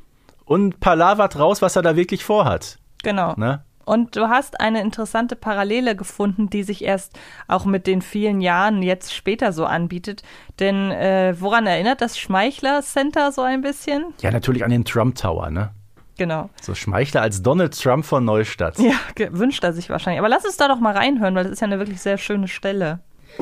und 0.45 0.81
palavert 0.81 1.39
raus, 1.39 1.61
was 1.61 1.77
er 1.77 1.83
da 1.83 1.97
wirklich 1.97 2.25
vorhat. 2.25 2.79
Genau. 3.03 3.35
Ne? 3.37 3.65
Und 3.85 4.17
du 4.17 4.29
hast 4.29 4.61
eine 4.61 4.81
interessante 4.81 5.37
Parallele 5.37 5.97
gefunden, 5.97 6.51
die 6.51 6.63
sich 6.63 6.85
erst 6.85 7.19
auch 7.49 7.65
mit 7.65 7.87
den 7.87 8.03
vielen 8.03 8.41
Jahren 8.41 8.83
jetzt 8.83 9.15
später 9.15 9.53
so 9.53 9.65
anbietet. 9.65 10.23
Denn 10.61 10.91
äh, 10.91 11.35
woran 11.39 11.67
erinnert 11.67 12.01
das 12.01 12.19
Schmeichler 12.19 12.83
Center 12.83 13.33
so 13.33 13.43
ein 13.43 13.63
bisschen? 13.63 14.15
Ja, 14.21 14.31
natürlich 14.31 14.65
an 14.65 14.71
den 14.71 14.85
Trump 14.85 15.17
Tower, 15.17 15.51
ne? 15.51 15.71
Genau. 16.19 16.51
So 16.61 16.75
Schmeichler 16.75 17.23
als 17.23 17.43
Donald 17.43 17.81
Trump 17.81 18.05
von 18.05 18.25
Neustadt. 18.25 18.79
Ja, 18.79 18.95
wünscht 19.31 19.65
er 19.65 19.73
sich 19.73 19.89
wahrscheinlich. 19.91 20.21
Aber 20.21 20.29
lass 20.29 20.45
uns 20.45 20.57
da 20.57 20.69
doch 20.69 20.79
mal 20.79 20.95
reinhören, 20.95 21.35
weil 21.35 21.45
das 21.45 21.53
ist 21.53 21.61
ja 21.61 21.67
eine 21.67 21.79
wirklich 21.79 22.01
sehr 22.01 22.19
schöne 22.19 22.49
Stelle. 22.49 23.01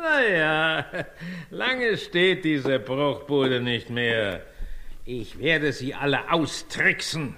Naja, 0.00 0.84
lange 1.50 1.96
steht 1.96 2.44
diese 2.44 2.78
Bruchbude 2.78 3.60
nicht 3.60 3.90
mehr. 3.90 4.42
Ich 5.10 5.38
werde 5.38 5.72
sie 5.72 5.94
alle 5.94 6.30
austricksen 6.30 7.34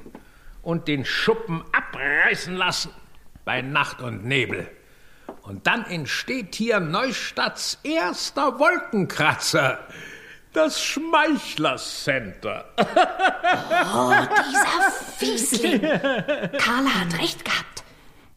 und 0.61 0.89
den 0.89 1.05
Schuppen 1.05 1.62
abreißen 1.71 2.57
lassen 2.57 2.91
bei 3.45 3.62
Nacht 3.62 4.03
und 4.03 4.25
Nebel. 4.25 4.68
Und 5.43 5.68
dann 5.68 5.85
entsteht 5.85 6.57
hier 6.57 6.81
Neustadts 6.81 7.79
erster 7.85 8.59
Wolkenkratzer. 8.59 9.87
Das 10.53 10.83
Schmeichler 10.83 11.77
Center. 11.77 12.64
Oh, 12.77 14.14
dieser 14.51 14.91
Fiesling. 15.18 15.81
Carla 15.81 16.91
hat 16.91 17.21
recht 17.21 17.45
gehabt. 17.45 17.85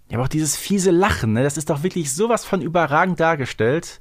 Ja, 0.09 0.17
aber 0.19 0.25
auch 0.25 0.29
dieses 0.29 0.55
fiese 0.55 0.91
Lachen, 0.91 1.33
ne? 1.33 1.41
Das 1.41 1.57
ist 1.57 1.71
doch 1.71 1.81
wirklich 1.81 2.13
sowas 2.13 2.45
von 2.45 2.61
überragend 2.61 3.19
dargestellt. 3.19 3.99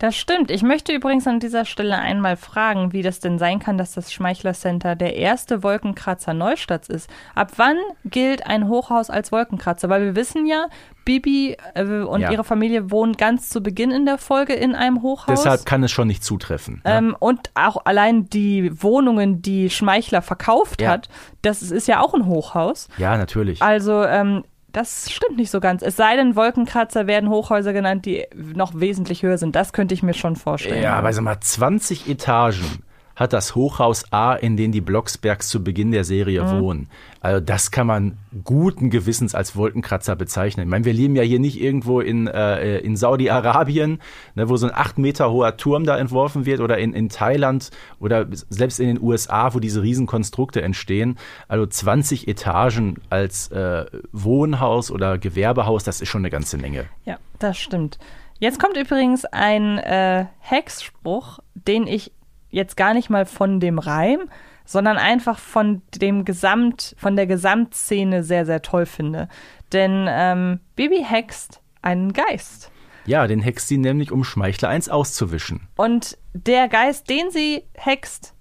Das 0.00 0.16
stimmt. 0.16 0.50
Ich 0.50 0.62
möchte 0.62 0.92
übrigens 0.94 1.26
an 1.26 1.40
dieser 1.40 1.66
Stelle 1.66 1.98
einmal 1.98 2.36
fragen, 2.38 2.94
wie 2.94 3.02
das 3.02 3.20
denn 3.20 3.38
sein 3.38 3.58
kann, 3.58 3.76
dass 3.76 3.92
das 3.92 4.10
Schmeichler 4.14 4.54
Center 4.54 4.96
der 4.96 5.14
erste 5.14 5.62
Wolkenkratzer 5.62 6.32
Neustadts 6.32 6.88
ist. 6.88 7.10
Ab 7.34 7.52
wann 7.56 7.76
gilt 8.06 8.46
ein 8.46 8.66
Hochhaus 8.66 9.10
als 9.10 9.30
Wolkenkratzer? 9.30 9.90
Weil 9.90 10.02
wir 10.02 10.16
wissen 10.16 10.46
ja, 10.46 10.68
Bibi 11.04 11.54
äh, 11.74 11.84
und 11.84 12.22
Ja. 12.22 12.30
ihre 12.32 12.44
Familie 12.44 12.90
wohnen 12.90 13.12
ganz 13.18 13.50
zu 13.50 13.62
Beginn 13.62 13.90
in 13.90 14.06
der 14.06 14.16
Folge 14.16 14.54
in 14.54 14.74
einem 14.74 15.02
Hochhaus. 15.02 15.42
Deshalb 15.42 15.66
kann 15.66 15.82
es 15.82 15.90
schon 15.90 16.08
nicht 16.08 16.24
zutreffen. 16.24 16.80
ne? 16.82 16.96
Ähm, 16.96 17.16
und 17.18 17.50
auch 17.54 17.84
allein 17.84 18.24
die 18.30 18.70
Wohnungen, 18.82 19.42
die 19.42 19.68
Schmeichler 19.68 20.22
verkauft 20.22 20.80
Ja. 20.80 20.92
hat, 20.92 21.10
das 21.42 21.60
ist 21.60 21.86
ja 21.88 22.00
auch 22.00 22.14
ein 22.14 22.24
Hochhaus. 22.24 22.88
Ja, 22.96 23.18
natürlich. 23.18 23.60
Also, 23.60 24.02
ähm, 24.04 24.44
das 24.72 25.10
stimmt 25.10 25.36
nicht 25.36 25.50
so 25.50 25.60
ganz. 25.60 25.82
Es 25.82 25.96
sei 25.96 26.16
denn, 26.16 26.36
Wolkenkratzer 26.36 27.06
werden 27.06 27.30
Hochhäuser 27.30 27.72
genannt, 27.72 28.06
die 28.06 28.26
noch 28.34 28.72
wesentlich 28.74 29.22
höher 29.22 29.38
sind. 29.38 29.56
Das 29.56 29.72
könnte 29.72 29.94
ich 29.94 30.02
mir 30.02 30.14
schon 30.14 30.36
vorstellen. 30.36 30.82
Ja, 30.82 30.94
aber 30.96 31.12
sag 31.12 31.22
mal, 31.22 31.40
20 31.40 32.08
Etagen 32.08 32.84
hat 33.20 33.34
das 33.34 33.54
Hochhaus 33.54 34.10
A, 34.12 34.32
in 34.34 34.56
dem 34.56 34.72
die 34.72 34.80
Blocksbergs 34.80 35.48
zu 35.48 35.62
Beginn 35.62 35.92
der 35.92 36.04
Serie 36.04 36.42
Mhm. 36.42 36.60
wohnen. 36.60 36.88
Also 37.20 37.38
das 37.44 37.70
kann 37.70 37.86
man 37.86 38.16
guten 38.44 38.88
Gewissens 38.88 39.34
als 39.34 39.54
Wolkenkratzer 39.54 40.16
bezeichnen. 40.16 40.64
Ich 40.64 40.70
meine, 40.70 40.86
wir 40.86 40.94
leben 40.94 41.14
ja 41.14 41.22
hier 41.22 41.38
nicht 41.38 41.60
irgendwo 41.60 42.00
in, 42.00 42.26
äh, 42.28 42.78
in 42.78 42.96
Saudi-Arabien, 42.96 44.00
ne, 44.36 44.48
wo 44.48 44.56
so 44.56 44.66
ein 44.66 44.74
acht 44.74 44.96
Meter 44.96 45.30
hoher 45.30 45.58
Turm 45.58 45.84
da 45.84 45.98
entworfen 45.98 46.46
wird 46.46 46.60
oder 46.60 46.78
in, 46.78 46.94
in 46.94 47.10
Thailand 47.10 47.70
oder 47.98 48.26
selbst 48.48 48.80
in 48.80 48.86
den 48.86 49.02
USA, 49.02 49.52
wo 49.52 49.60
diese 49.60 49.82
Riesenkonstrukte 49.82 50.62
entstehen. 50.62 51.18
Also 51.46 51.66
20 51.66 52.26
Etagen 52.26 52.96
als 53.10 53.48
äh, 53.52 53.84
Wohnhaus 54.12 54.90
oder 54.90 55.18
Gewerbehaus, 55.18 55.84
das 55.84 56.00
ist 56.00 56.08
schon 56.08 56.22
eine 56.22 56.30
ganze 56.30 56.56
Menge. 56.56 56.86
Ja, 57.04 57.18
das 57.38 57.58
stimmt. 57.58 57.98
Jetzt 58.38 58.58
kommt 58.58 58.78
übrigens 58.78 59.26
ein 59.26 59.76
äh, 59.76 60.24
Hexspruch, 60.38 61.40
den 61.54 61.86
ich 61.86 62.12
jetzt 62.50 62.76
gar 62.76 62.94
nicht 62.94 63.10
mal 63.10 63.26
von 63.26 63.60
dem 63.60 63.78
Reim, 63.78 64.28
sondern 64.64 64.98
einfach 64.98 65.38
von 65.38 65.82
dem 65.94 66.24
Gesamt, 66.24 66.94
von 66.98 67.16
der 67.16 67.26
Gesamtszene 67.26 68.22
sehr, 68.22 68.46
sehr 68.46 68.62
toll 68.62 68.86
finde. 68.86 69.28
Denn 69.72 70.06
ähm, 70.08 70.60
Bibi 70.76 71.04
hext 71.04 71.60
einen 71.82 72.12
Geist. 72.12 72.70
Ja, 73.06 73.26
den 73.26 73.40
hext 73.40 73.68
sie 73.68 73.78
nämlich, 73.78 74.12
um 74.12 74.24
Schmeichler 74.24 74.68
eins 74.68 74.88
auszuwischen. 74.88 75.68
Und 75.76 76.18
der 76.34 76.68
Geist, 76.68 77.08
den 77.08 77.30
sie 77.30 77.64
hext, 77.74 78.34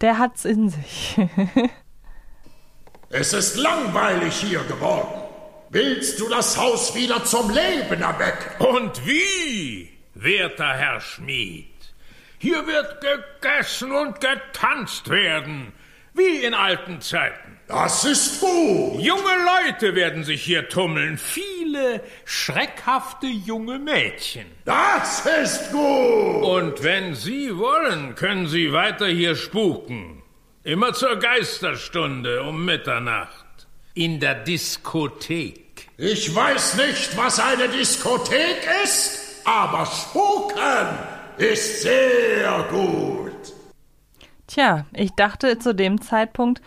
der 0.00 0.18
hat's 0.18 0.44
in 0.44 0.68
sich. 0.68 1.16
Es 3.14 3.34
ist 3.34 3.58
langweilig 3.58 4.34
hier 4.36 4.60
geworden. 4.60 5.22
Willst 5.68 6.18
du 6.18 6.30
das 6.30 6.56
Haus 6.56 6.94
wieder 6.94 7.22
zum 7.24 7.50
Leben 7.50 8.00
erwecken? 8.00 8.64
Und 8.64 9.06
wie, 9.06 9.90
werter 10.14 10.72
Herr 10.72 10.98
Schmied? 10.98 11.71
Hier 12.42 12.66
wird 12.66 13.00
gegessen 13.00 13.92
und 13.92 14.20
getanzt 14.20 15.08
werden, 15.08 15.72
wie 16.12 16.42
in 16.44 16.54
alten 16.54 17.00
Zeiten. 17.00 17.56
Das 17.68 18.04
ist 18.04 18.40
gut. 18.40 19.00
Junge 19.00 19.30
Leute 19.64 19.94
werden 19.94 20.24
sich 20.24 20.42
hier 20.42 20.68
tummeln, 20.68 21.18
viele 21.18 22.02
schreckhafte 22.24 23.28
junge 23.28 23.78
Mädchen. 23.78 24.46
Das 24.64 25.24
ist 25.24 25.70
gut. 25.70 26.42
Und 26.42 26.82
wenn 26.82 27.14
Sie 27.14 27.56
wollen, 27.56 28.16
können 28.16 28.48
Sie 28.48 28.72
weiter 28.72 29.06
hier 29.06 29.36
spuken. 29.36 30.20
Immer 30.64 30.94
zur 30.94 31.20
Geisterstunde 31.20 32.42
um 32.42 32.64
Mitternacht. 32.64 33.68
In 33.94 34.18
der 34.18 34.34
Diskothek. 34.34 35.86
Ich 35.96 36.34
weiß 36.34 36.74
nicht, 36.74 37.16
was 37.16 37.38
eine 37.38 37.68
Diskothek 37.68 38.68
ist, 38.82 39.42
aber 39.44 39.86
Spuken 39.86 41.11
ist 41.38 41.82
sehr 41.82 42.64
gut. 42.70 43.32
Tja, 44.46 44.84
ich 44.92 45.12
dachte 45.12 45.58
zu 45.58 45.74
dem 45.74 46.00
Zeitpunkt, 46.00 46.60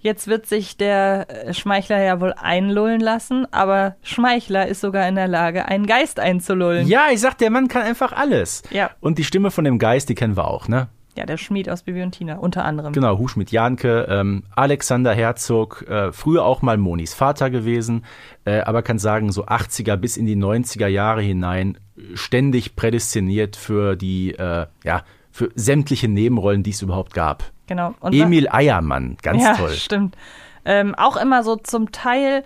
jetzt 0.00 0.26
wird 0.26 0.46
sich 0.46 0.76
der 0.76 1.26
äh, 1.28 1.54
Schmeichler 1.54 2.02
ja 2.02 2.20
wohl 2.20 2.34
einlullen 2.34 3.00
lassen, 3.00 3.46
aber 3.52 3.96
Schmeichler 4.02 4.66
ist 4.66 4.80
sogar 4.80 5.08
in 5.08 5.14
der 5.14 5.28
Lage, 5.28 5.66
einen 5.66 5.86
Geist 5.86 6.20
einzulullen. 6.20 6.86
Ja, 6.86 7.06
ich 7.10 7.20
sag, 7.20 7.38
der 7.38 7.50
Mann 7.50 7.68
kann 7.68 7.82
einfach 7.82 8.12
alles. 8.12 8.62
Ja. 8.70 8.90
Und 9.00 9.18
die 9.18 9.24
Stimme 9.24 9.50
von 9.50 9.64
dem 9.64 9.78
Geist, 9.78 10.08
die 10.08 10.14
kennen 10.14 10.36
wir 10.36 10.48
auch, 10.48 10.68
ne? 10.68 10.88
Ja, 11.16 11.26
der 11.26 11.36
Schmied 11.36 11.68
aus 11.68 11.82
Bibi 11.82 12.02
und 12.02 12.12
Tina, 12.12 12.36
unter 12.36 12.64
anderem. 12.64 12.92
Genau, 12.92 13.18
Huschmidt 13.18 13.52
Janke, 13.52 14.06
ähm, 14.08 14.44
Alexander 14.54 15.12
Herzog, 15.12 15.86
äh, 15.88 16.10
früher 16.10 16.44
auch 16.44 16.62
mal 16.62 16.78
Monis 16.78 17.12
Vater 17.12 17.50
gewesen, 17.50 18.04
äh, 18.44 18.60
aber 18.60 18.82
kann 18.82 18.98
sagen, 18.98 19.30
so 19.30 19.44
80er 19.46 19.96
bis 19.96 20.16
in 20.16 20.24
die 20.24 20.36
90er 20.36 20.86
Jahre 20.86 21.20
hinein 21.20 21.76
ständig 22.14 22.76
prädestiniert 22.76 23.56
für 23.56 23.96
die, 23.96 24.32
äh, 24.32 24.66
ja, 24.84 25.02
für 25.30 25.50
sämtliche 25.54 26.08
Nebenrollen, 26.08 26.62
die 26.62 26.70
es 26.70 26.82
überhaupt 26.82 27.14
gab. 27.14 27.44
Genau. 27.66 27.94
Und 28.00 28.14
Emil 28.14 28.48
Eiermann, 28.50 29.16
ganz 29.22 29.42
ja, 29.42 29.54
toll. 29.54 29.70
stimmt. 29.70 30.16
Ähm, 30.64 30.94
auch 30.94 31.16
immer 31.16 31.42
so 31.42 31.56
zum 31.56 31.92
Teil, 31.92 32.44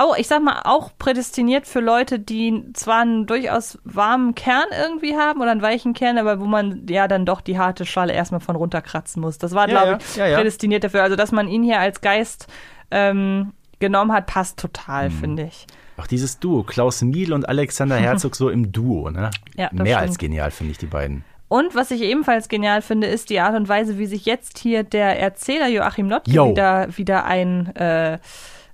auch, 0.00 0.16
ich 0.16 0.26
sag 0.28 0.42
mal, 0.42 0.62
auch 0.64 0.90
prädestiniert 0.98 1.66
für 1.66 1.80
Leute, 1.80 2.18
die 2.18 2.64
zwar 2.74 3.00
einen 3.02 3.26
durchaus 3.26 3.78
warmen 3.84 4.34
Kern 4.34 4.66
irgendwie 4.82 5.16
haben 5.16 5.40
oder 5.40 5.50
einen 5.50 5.62
weichen 5.62 5.94
Kern, 5.94 6.18
aber 6.18 6.40
wo 6.40 6.44
man 6.46 6.86
ja 6.88 7.08
dann 7.08 7.26
doch 7.26 7.40
die 7.40 7.58
harte 7.58 7.84
Schale 7.86 8.12
erstmal 8.12 8.40
von 8.40 8.56
runterkratzen 8.56 9.20
muss. 9.20 9.38
Das 9.38 9.52
war, 9.54 9.68
Ja, 9.68 9.82
glaube 9.84 9.98
ich, 10.02 10.16
ja, 10.16 10.26
ja. 10.26 10.36
prädestiniert 10.38 10.84
dafür. 10.84 11.02
Also, 11.02 11.16
dass 11.16 11.32
man 11.32 11.48
ihn 11.48 11.62
hier 11.62 11.80
als 11.80 12.00
Geist 12.00 12.46
ähm, 12.90 13.52
genommen 13.80 14.12
hat, 14.12 14.26
passt 14.26 14.58
total, 14.58 15.10
Mhm. 15.10 15.14
finde 15.14 15.42
ich. 15.44 15.66
Auch 15.96 16.06
dieses 16.06 16.38
Duo, 16.38 16.62
Klaus 16.62 17.02
Miel 17.02 17.32
und 17.32 17.48
Alexander 17.48 17.96
Herzog 17.96 18.36
so 18.36 18.50
im 18.50 18.70
Duo, 18.70 19.10
ne? 19.10 19.30
Ja, 19.56 19.68
Mehr 19.72 19.84
stimmt. 19.86 19.96
als 19.96 20.18
genial, 20.18 20.50
finde 20.52 20.72
ich, 20.72 20.78
die 20.78 20.86
beiden. 20.86 21.24
Und 21.48 21.74
was 21.74 21.90
ich 21.90 22.02
ebenfalls 22.02 22.48
genial 22.48 22.82
finde, 22.82 23.06
ist 23.08 23.30
die 23.30 23.40
Art 23.40 23.56
und 23.56 23.68
Weise, 23.68 23.98
wie 23.98 24.06
sich 24.06 24.26
jetzt 24.26 24.58
hier 24.58 24.84
der 24.84 25.18
Erzähler 25.18 25.66
Joachim 25.68 26.06
Notke 26.06 26.30
Yo. 26.30 26.50
wieder, 26.50 26.88
wieder 26.96 27.24
ein, 27.24 27.74
äh, 27.74 28.18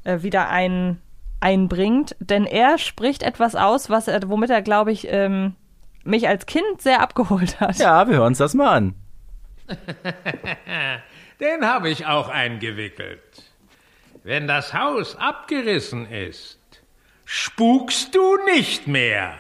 äh, 0.05 0.23
wieder 0.23 0.49
ein, 0.49 0.99
einbringt. 1.45 2.17
Denn 2.19 2.47
er 2.47 2.79
spricht 2.79 3.23
etwas 3.23 3.55
aus, 3.55 3.91
was 3.91 4.09
er, 4.09 4.29
womit 4.29 4.51
er, 4.51 4.63
glaube 4.63 4.91
ich, 4.91 5.07
ähm, 5.09 5.55
mich 6.03 6.27
als 6.27 6.47
Kind 6.47 6.81
sehr 6.81 7.01
abgeholt 7.01 7.61
hat. 7.61 7.77
Ja, 7.77 8.09
wir 8.09 8.17
hören 8.17 8.29
uns 8.29 8.39
das 8.39 8.55
mal 8.55 8.75
an. 8.75 8.95
Den 11.41 11.67
habe 11.67 11.89
ich 11.91 12.07
auch 12.07 12.29
eingewickelt. 12.29 13.21
Wenn 14.23 14.47
das 14.47 14.73
Haus 14.73 15.17
abgerissen 15.17 16.11
ist, 16.11 16.59
spukst 17.25 18.15
du 18.15 18.37
nicht 18.55 18.87
mehr. 18.87 19.35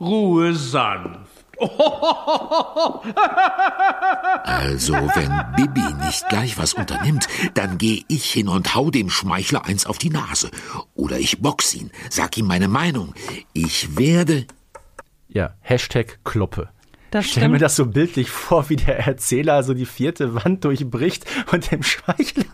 Ruhe 0.00 0.54
sanft. 0.54 1.31
Also, 4.44 4.94
wenn 4.94 5.44
Bibi 5.56 5.94
nicht 6.04 6.28
gleich 6.28 6.58
was 6.58 6.74
unternimmt, 6.74 7.28
dann 7.54 7.78
gehe 7.78 8.02
ich 8.08 8.30
hin 8.30 8.48
und 8.48 8.74
hau 8.74 8.90
dem 8.90 9.10
Schmeichler 9.10 9.64
eins 9.64 9.86
auf 9.86 9.98
die 9.98 10.10
Nase. 10.10 10.50
Oder 10.94 11.18
ich 11.18 11.40
box 11.40 11.74
ihn, 11.74 11.90
sag 12.10 12.36
ihm 12.36 12.46
meine 12.46 12.68
Meinung. 12.68 13.14
Ich 13.52 13.96
werde. 13.96 14.46
Ja, 15.28 15.54
Hashtag 15.60 16.18
Kloppe. 16.24 16.68
Das 17.10 17.26
Stell 17.26 17.48
mir 17.48 17.56
stimmt. 17.56 17.62
das 17.62 17.76
so 17.76 17.86
bildlich 17.86 18.30
vor, 18.30 18.70
wie 18.70 18.76
der 18.76 18.98
Erzähler 19.06 19.62
so 19.62 19.74
die 19.74 19.84
vierte 19.86 20.34
Wand 20.34 20.64
durchbricht 20.64 21.26
und 21.52 21.70
dem 21.70 21.82
Schmeichler 21.82 22.44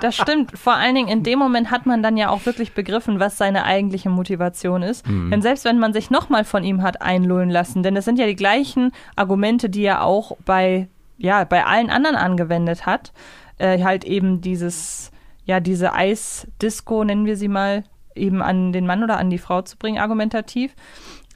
Das 0.00 0.16
stimmt. 0.16 0.58
Vor 0.58 0.74
allen 0.74 0.94
Dingen 0.94 1.08
in 1.08 1.22
dem 1.22 1.38
Moment 1.38 1.70
hat 1.70 1.86
man 1.86 2.02
dann 2.02 2.16
ja 2.16 2.30
auch 2.30 2.46
wirklich 2.46 2.72
begriffen, 2.72 3.20
was 3.20 3.38
seine 3.38 3.64
eigentliche 3.64 4.10
Motivation 4.10 4.82
ist. 4.82 5.06
Mhm. 5.08 5.30
Denn 5.30 5.42
selbst 5.42 5.64
wenn 5.64 5.78
man 5.78 5.92
sich 5.92 6.10
nochmal 6.10 6.44
von 6.44 6.64
ihm 6.64 6.82
hat 6.82 7.02
einlullen 7.02 7.50
lassen, 7.50 7.82
denn 7.82 7.96
es 7.96 8.04
sind 8.04 8.18
ja 8.18 8.26
die 8.26 8.36
gleichen 8.36 8.92
Argumente, 9.14 9.68
die 9.70 9.84
er 9.84 10.04
auch 10.04 10.36
bei, 10.44 10.88
ja, 11.18 11.44
bei 11.44 11.64
allen 11.64 11.90
anderen 11.90 12.16
angewendet 12.16 12.86
hat, 12.86 13.12
äh, 13.58 13.82
halt 13.82 14.04
eben 14.04 14.40
dieses, 14.40 15.10
ja, 15.44 15.60
diese 15.60 15.94
Eisdisco, 15.94 17.04
nennen 17.04 17.26
wir 17.26 17.36
sie 17.36 17.48
mal, 17.48 17.84
eben 18.14 18.42
an 18.42 18.72
den 18.72 18.86
Mann 18.86 19.02
oder 19.02 19.18
an 19.18 19.30
die 19.30 19.38
Frau 19.38 19.62
zu 19.62 19.76
bringen, 19.76 19.98
argumentativ. 19.98 20.74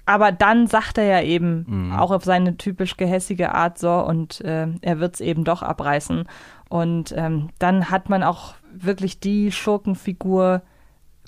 Aber 0.07 0.32
dann 0.32 0.66
sagt 0.66 0.98
er 0.98 1.05
ja 1.05 1.22
eben 1.22 1.64
Mhm. 1.68 1.92
auch 1.92 2.11
auf 2.11 2.24
seine 2.24 2.57
typisch 2.57 2.96
gehässige 2.96 3.55
Art 3.55 3.78
so 3.78 3.92
und 3.92 4.40
äh, 4.40 4.66
er 4.80 4.98
wird 4.98 5.14
es 5.14 5.20
eben 5.20 5.44
doch 5.44 5.62
abreißen. 5.62 6.24
Und 6.68 7.14
ähm, 7.16 7.48
dann 7.59 7.90
hat 7.90 8.09
man 8.09 8.22
auch 8.22 8.55
wirklich 8.72 9.20
die 9.20 9.53
Schurkenfigur 9.53 10.62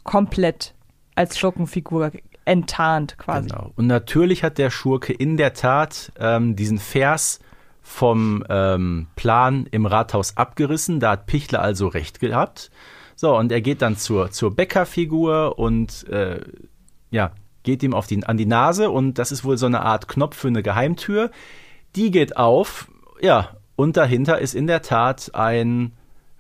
komplett 0.05 0.75
als 1.15 1.39
Schurkenfigur 1.39 2.13
enttarnt 2.45 3.19
quasi. 3.19 3.49
Genau. 3.49 3.73
Und 3.77 3.87
natürlich 3.87 4.43
hat 4.43 4.59
der 4.59 4.71
Schurke 4.71 5.13
in 5.13 5.37
der 5.37 5.53
Tat 5.55 6.13
ähm, 6.19 6.57
diesen 6.57 6.79
Vers 6.79 7.39
vom 7.83 8.45
ähm, 8.49 9.09
Plan 9.17 9.67
im 9.71 9.87
Rathaus 9.87 10.37
abgerissen. 10.37 11.01
Da 11.01 11.13
hat 11.13 11.27
Pichler 11.27 11.61
also 11.63 11.89
recht 11.89 12.21
gehabt. 12.21 12.71
So, 13.15 13.37
und 13.37 13.53
er 13.53 13.61
geht 13.61 13.83
dann 13.83 13.97
zur, 13.97 14.31
zur 14.31 14.55
Bäckerfigur 14.55 15.59
und 15.59 16.09
äh, 16.09 16.41
ja, 17.11 17.33
geht 17.63 17.83
ihm 17.83 17.95
auf 17.95 18.07
die, 18.07 18.25
an 18.25 18.37
die 18.37 18.47
Nase 18.47 18.91
und 18.91 19.19
das 19.19 19.33
ist 19.33 19.45
wohl 19.45 19.57
so 19.57 19.67
eine 19.67 19.83
Art 19.83 20.09
Knopf 20.09 20.37
für 20.37 20.49
eine 20.49 20.63
Geheimtür. 20.63 21.31
Die 21.97 22.11
geht 22.11 22.37
auf, 22.37 22.89
ja, 23.21 23.51
und 23.77 23.97
dahinter 23.97 24.39
ist 24.39 24.55
in 24.55 24.67
der 24.67 24.83
Tat 24.83 25.31
ein 25.35 25.93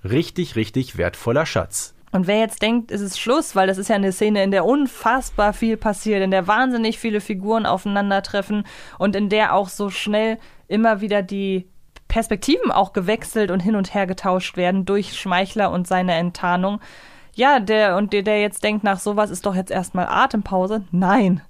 richtig, 0.05 0.57
richtig 0.57 0.97
wertvoller 0.97 1.47
Schatz. 1.47 1.95
Und 2.13 2.27
wer 2.27 2.39
jetzt 2.39 2.61
denkt, 2.61 2.91
es 2.91 3.01
ist 3.01 3.19
Schluss, 3.19 3.57
weil 3.57 3.67
das 3.67 3.79
ist 3.79 3.89
ja 3.89 3.97
eine 3.97 4.13
Szene, 4.13 4.43
in 4.43 4.51
der 4.51 4.67
unfassbar 4.67 5.55
viel 5.55 5.79
passiert, 5.79 6.23
in 6.23 6.31
der 6.31 6.47
wahnsinnig 6.47 6.99
viele 6.99 7.23
Figuren 7.23 7.65
aufeinandertreffen 7.65 8.65
und 8.99 9.17
in 9.17 9.31
der 9.31 9.55
auch 9.55 9.71
so 9.71 9.89
schnell 9.89 10.39
immer 10.69 11.01
wieder 11.01 11.23
die 11.23 11.67
Perspektiven 12.09 12.71
auch 12.71 12.93
gewechselt 12.93 13.51
und 13.51 13.61
hin 13.61 13.77
und 13.77 13.95
her 13.95 14.07
getauscht 14.07 14.59
werden 14.59 14.85
durch 14.85 15.19
Schmeichler 15.19 15.71
und 15.71 15.89
seine 15.89 16.13
Enttarnung. 16.13 16.81
Ja, 17.35 17.61
der 17.61 17.97
und 17.97 18.13
der, 18.13 18.23
der 18.23 18.41
jetzt 18.41 18.63
denkt, 18.63 18.85
nach 18.85 18.99
sowas 18.99 19.31
ist 19.31 19.47
doch 19.47 19.55
jetzt 19.55 19.71
erstmal 19.71 20.07
Atempause. 20.07 20.85
Nein. 20.91 21.41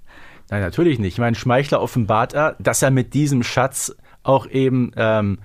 Nein, 0.49 0.61
natürlich 0.61 0.99
nicht. 0.99 1.13
Ich 1.13 1.19
meine, 1.19 1.35
Schmeichler 1.35 1.81
offenbart 1.81 2.33
er, 2.33 2.55
dass 2.59 2.81
er 2.81 2.91
mit 2.91 3.13
diesem 3.13 3.43
Schatz 3.43 3.95
auch 4.23 4.47
eben 4.47 4.91
ähm, 4.95 5.39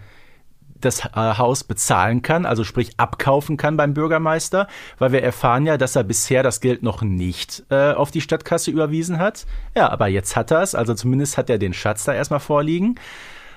das 0.80 1.04
äh, 1.04 1.10
Haus 1.14 1.64
bezahlen 1.64 2.22
kann, 2.22 2.46
also 2.46 2.64
sprich 2.64 2.92
abkaufen 2.98 3.56
kann 3.56 3.76
beim 3.76 3.94
Bürgermeister, 3.94 4.68
weil 4.98 5.12
wir 5.12 5.22
erfahren 5.22 5.66
ja, 5.66 5.76
dass 5.76 5.96
er 5.96 6.04
bisher 6.04 6.42
das 6.42 6.60
Geld 6.60 6.82
noch 6.82 7.02
nicht 7.02 7.64
äh, 7.70 7.92
auf 7.92 8.10
die 8.10 8.20
Stadtkasse 8.20 8.70
überwiesen 8.70 9.18
hat. 9.18 9.46
Ja, 9.76 9.88
aber 9.90 10.06
jetzt 10.06 10.36
hat 10.36 10.50
er 10.50 10.62
es, 10.62 10.74
also 10.74 10.94
zumindest 10.94 11.36
hat 11.36 11.50
er 11.50 11.58
den 11.58 11.72
Schatz 11.72 12.04
da 12.04 12.14
erstmal 12.14 12.40
vorliegen. 12.40 12.94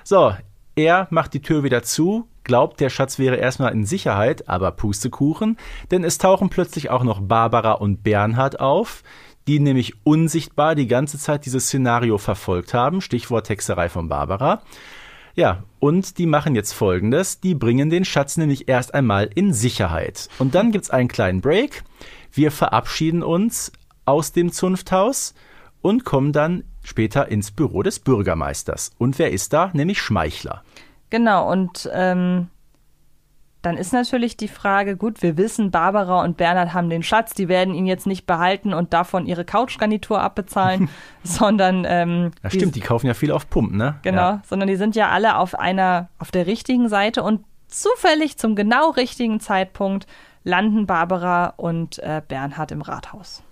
So, 0.04 0.34
er 0.74 1.06
macht 1.10 1.34
die 1.34 1.42
Tür 1.42 1.62
wieder 1.62 1.82
zu, 1.82 2.28
glaubt, 2.44 2.80
der 2.80 2.90
Schatz 2.90 3.18
wäre 3.18 3.36
erstmal 3.36 3.72
in 3.72 3.84
Sicherheit, 3.84 4.48
aber 4.48 4.70
Pustekuchen, 4.72 5.56
denn 5.90 6.04
es 6.04 6.18
tauchen 6.18 6.48
plötzlich 6.48 6.90
auch 6.90 7.04
noch 7.04 7.20
Barbara 7.20 7.72
und 7.72 8.02
Bernhard 8.02 8.60
auf, 8.60 9.02
die 9.46 9.58
nämlich 9.58 9.94
unsichtbar 10.04 10.74
die 10.74 10.86
ganze 10.86 11.18
Zeit 11.18 11.46
dieses 11.46 11.66
Szenario 11.66 12.18
verfolgt 12.18 12.74
haben, 12.74 13.00
Stichwort 13.00 13.48
Hexerei 13.48 13.88
von 13.88 14.08
Barbara. 14.08 14.62
Ja, 15.34 15.64
und 15.78 16.18
die 16.18 16.26
machen 16.26 16.54
jetzt 16.54 16.72
folgendes, 16.72 17.40
die 17.40 17.54
bringen 17.54 17.88
den 17.90 18.04
Schatz 18.04 18.36
nämlich 18.36 18.68
erst 18.68 18.94
einmal 18.94 19.30
in 19.34 19.52
Sicherheit. 19.52 20.28
Und 20.38 20.54
dann 20.54 20.72
gibt's 20.72 20.90
einen 20.90 21.08
kleinen 21.08 21.40
Break, 21.40 21.84
wir 22.32 22.50
verabschieden 22.50 23.22
uns 23.22 23.72
aus 24.04 24.32
dem 24.32 24.52
Zunfthaus 24.52 25.34
und 25.80 26.04
kommen 26.04 26.32
dann 26.32 26.64
später 26.82 27.28
ins 27.28 27.50
Büro 27.50 27.82
des 27.82 28.00
Bürgermeisters. 28.00 28.92
Und 28.98 29.18
wer 29.18 29.32
ist 29.32 29.52
da? 29.52 29.70
Nämlich 29.72 30.00
Schmeichler. 30.00 30.62
Genau, 31.12 31.52
und 31.52 31.90
ähm, 31.92 32.48
dann 33.60 33.76
ist 33.76 33.92
natürlich 33.92 34.38
die 34.38 34.48
Frage, 34.48 34.96
gut, 34.96 35.22
wir 35.22 35.36
wissen, 35.36 35.70
Barbara 35.70 36.22
und 36.24 36.38
Bernhard 36.38 36.72
haben 36.72 36.88
den 36.88 37.02
Schatz, 37.02 37.34
die 37.34 37.48
werden 37.48 37.74
ihn 37.74 37.84
jetzt 37.84 38.06
nicht 38.06 38.26
behalten 38.26 38.72
und 38.72 38.94
davon 38.94 39.26
ihre 39.26 39.44
Couchgarnitur 39.44 40.22
abbezahlen, 40.22 40.88
sondern 41.22 41.84
ähm, 41.86 42.30
Ja, 42.42 42.48
stimmt, 42.48 42.76
die 42.76 42.80
kaufen 42.80 43.08
ja 43.08 43.12
viel 43.12 43.30
auf 43.30 43.50
Pump, 43.50 43.72
ne? 43.72 43.96
Genau, 44.00 44.22
Ja. 44.22 44.42
sondern 44.46 44.68
die 44.68 44.76
sind 44.76 44.96
ja 44.96 45.10
alle 45.10 45.36
auf 45.36 45.54
einer, 45.54 46.08
auf 46.18 46.30
der 46.30 46.46
richtigen 46.46 46.88
Seite 46.88 47.22
und 47.22 47.44
zufällig 47.68 48.38
zum 48.38 48.56
genau 48.56 48.88
richtigen 48.88 49.38
Zeitpunkt 49.38 50.06
landen 50.44 50.86
Barbara 50.86 51.52
und 51.58 51.98
äh, 51.98 52.22
Bernhard 52.26 52.72
im 52.72 52.80
Rathaus. 52.80 53.42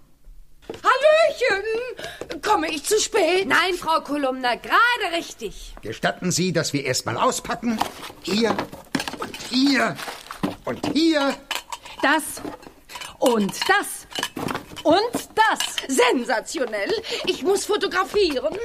Hallöchen! 0.83 2.43
Komme 2.43 2.68
ich 2.71 2.85
zu 2.85 2.99
spät? 3.01 3.47
Nein, 3.47 3.75
Frau 3.75 4.01
Kolumna, 4.01 4.55
gerade 4.57 5.16
richtig. 5.16 5.75
Gestatten 5.83 6.31
Sie, 6.31 6.53
dass 6.53 6.73
wir 6.73 6.85
erstmal 6.85 7.16
auspacken? 7.16 7.79
Hier 8.23 8.57
und 9.18 9.37
hier 9.49 9.97
und 10.64 10.87
hier. 10.93 11.35
Das 12.03 12.41
und 13.18 13.53
das 13.68 14.07
und 14.83 15.29
das. 15.35 15.77
Sensationell. 15.89 16.93
Ich 17.27 17.43
muss 17.43 17.66
fotografieren. 17.66 18.57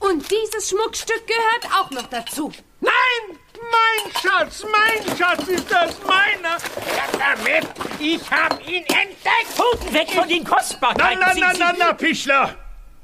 Und 0.00 0.30
dieses 0.30 0.68
Schmuckstück 0.68 1.26
gehört 1.26 1.74
auch 1.80 1.90
noch 1.90 2.08
dazu. 2.08 2.52
Nein! 2.80 3.38
Mein 3.70 4.12
Schatz, 4.20 4.64
mein 4.64 5.16
Schatz 5.16 5.48
ist 5.48 5.70
das 5.70 5.96
meiner! 6.04 6.56
Ja, 6.96 7.34
damit! 7.36 7.68
Ich 7.98 8.30
hab 8.30 8.60
ihn 8.66 8.84
entdeckt! 8.84 9.48
Pfoten 9.54 9.94
weg 9.94 10.10
von 10.10 10.28
den 10.28 10.44
Kostbarkeiten! 10.44 11.20
Na, 11.20 11.34
na, 11.34 11.52
na, 11.52 11.72
na, 11.72 11.74
na, 11.78 11.92
Pichler! 11.92 12.56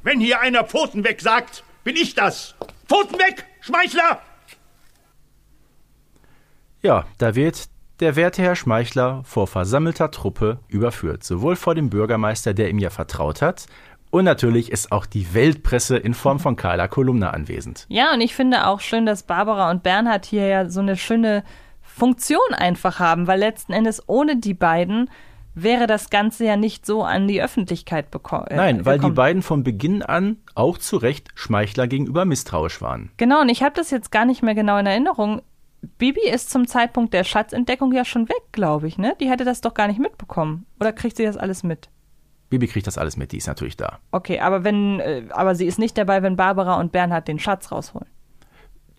Wenn 0.02 0.20
hier 0.20 0.40
einer 0.40 0.64
Pfoten 0.64 1.04
weg 1.04 1.20
sagt, 1.20 1.64
bin 1.84 1.96
ich 1.96 2.14
das. 2.14 2.54
Pfoten 2.86 3.18
weg, 3.18 3.44
Schmeichler! 3.60 4.20
Ja, 6.82 7.06
da 7.18 7.34
wird 7.34 7.68
der 8.00 8.14
werte 8.14 8.42
Herr 8.42 8.54
Schmeichler 8.54 9.22
vor 9.24 9.48
versammelter 9.48 10.10
Truppe 10.10 10.60
überführt. 10.68 11.24
Sowohl 11.24 11.56
vor 11.56 11.74
dem 11.74 11.90
Bürgermeister, 11.90 12.54
der 12.54 12.70
ihm 12.70 12.78
ja 12.78 12.90
vertraut 12.90 13.42
hat, 13.42 13.66
und 14.10 14.24
natürlich 14.24 14.72
ist 14.72 14.92
auch 14.92 15.06
die 15.06 15.34
Weltpresse 15.34 15.96
in 15.96 16.14
Form 16.14 16.40
von 16.40 16.56
Carla 16.56 16.88
Kolumna 16.88 17.30
anwesend. 17.30 17.86
Ja, 17.88 18.12
und 18.14 18.20
ich 18.20 18.34
finde 18.34 18.66
auch 18.66 18.80
schön, 18.80 19.06
dass 19.06 19.22
Barbara 19.22 19.70
und 19.70 19.82
Bernhard 19.82 20.26
hier 20.26 20.46
ja 20.46 20.68
so 20.70 20.80
eine 20.80 20.96
schöne 20.96 21.44
Funktion 21.82 22.54
einfach 22.54 22.98
haben, 23.00 23.26
weil 23.26 23.40
letzten 23.40 23.72
Endes 23.72 24.02
ohne 24.08 24.36
die 24.36 24.54
beiden 24.54 25.10
wäre 25.54 25.86
das 25.86 26.10
Ganze 26.10 26.44
ja 26.44 26.56
nicht 26.56 26.86
so 26.86 27.02
an 27.02 27.26
die 27.26 27.42
Öffentlichkeit 27.42 28.10
bekommen. 28.10 28.46
Äh, 28.46 28.56
Nein, 28.56 28.86
weil 28.86 28.94
die 28.94 29.00
gekommen. 29.00 29.14
beiden 29.16 29.42
von 29.42 29.64
Beginn 29.64 30.02
an 30.02 30.36
auch 30.54 30.78
zu 30.78 30.96
Recht 30.96 31.28
Schmeichler 31.34 31.88
gegenüber 31.88 32.24
misstrauisch 32.24 32.80
waren. 32.80 33.10
Genau, 33.16 33.40
und 33.40 33.48
ich 33.48 33.62
habe 33.62 33.74
das 33.74 33.90
jetzt 33.90 34.12
gar 34.12 34.24
nicht 34.24 34.42
mehr 34.42 34.54
genau 34.54 34.78
in 34.78 34.86
Erinnerung. 34.86 35.42
Bibi 35.98 36.28
ist 36.28 36.50
zum 36.50 36.66
Zeitpunkt 36.66 37.12
der 37.14 37.24
Schatzentdeckung 37.24 37.92
ja 37.92 38.04
schon 38.04 38.28
weg, 38.28 38.42
glaube 38.52 38.88
ich, 38.88 38.98
ne? 38.98 39.14
Die 39.20 39.28
hätte 39.30 39.44
das 39.44 39.60
doch 39.60 39.74
gar 39.74 39.86
nicht 39.88 40.00
mitbekommen. 40.00 40.66
Oder 40.80 40.92
kriegt 40.92 41.16
sie 41.16 41.24
das 41.24 41.36
alles 41.36 41.62
mit? 41.62 41.88
Bibi 42.50 42.66
kriegt 42.66 42.86
das 42.86 42.96
alles 42.98 43.16
mit, 43.16 43.32
die 43.32 43.36
ist 43.38 43.46
natürlich 43.46 43.76
da. 43.76 43.98
Okay, 44.10 44.40
aber 44.40 44.64
wenn, 44.64 45.00
äh, 45.00 45.24
aber 45.30 45.54
sie 45.54 45.66
ist 45.66 45.78
nicht 45.78 45.98
dabei, 45.98 46.22
wenn 46.22 46.36
Barbara 46.36 46.80
und 46.80 46.92
Bernhard 46.92 47.28
den 47.28 47.38
Schatz 47.38 47.70
rausholen. 47.70 48.08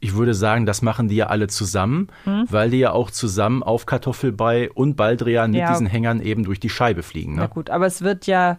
Ich 0.01 0.15
würde 0.15 0.33
sagen, 0.33 0.65
das 0.65 0.81
machen 0.81 1.09
die 1.09 1.17
ja 1.17 1.27
alle 1.27 1.47
zusammen, 1.47 2.07
Hm? 2.23 2.45
weil 2.49 2.69
die 2.69 2.77
ja 2.79 2.91
auch 2.93 3.11
zusammen 3.11 3.63
auf 3.63 3.85
Kartoffelbrei 3.85 4.71
und 4.71 4.95
Baldrian 4.95 5.51
mit 5.51 5.59
Ja. 5.61 5.71
diesen 5.71 5.87
Hängern 5.87 6.21
eben 6.21 6.43
durch 6.43 6.59
die 6.61 6.69
Scheibe 6.69 7.03
fliegen. 7.03 7.35
Na 7.35 7.43
Ne? 7.43 7.49
gut, 7.49 7.69
aber 7.69 7.85
es 7.85 8.01
wird 8.01 8.25
ja. 8.27 8.57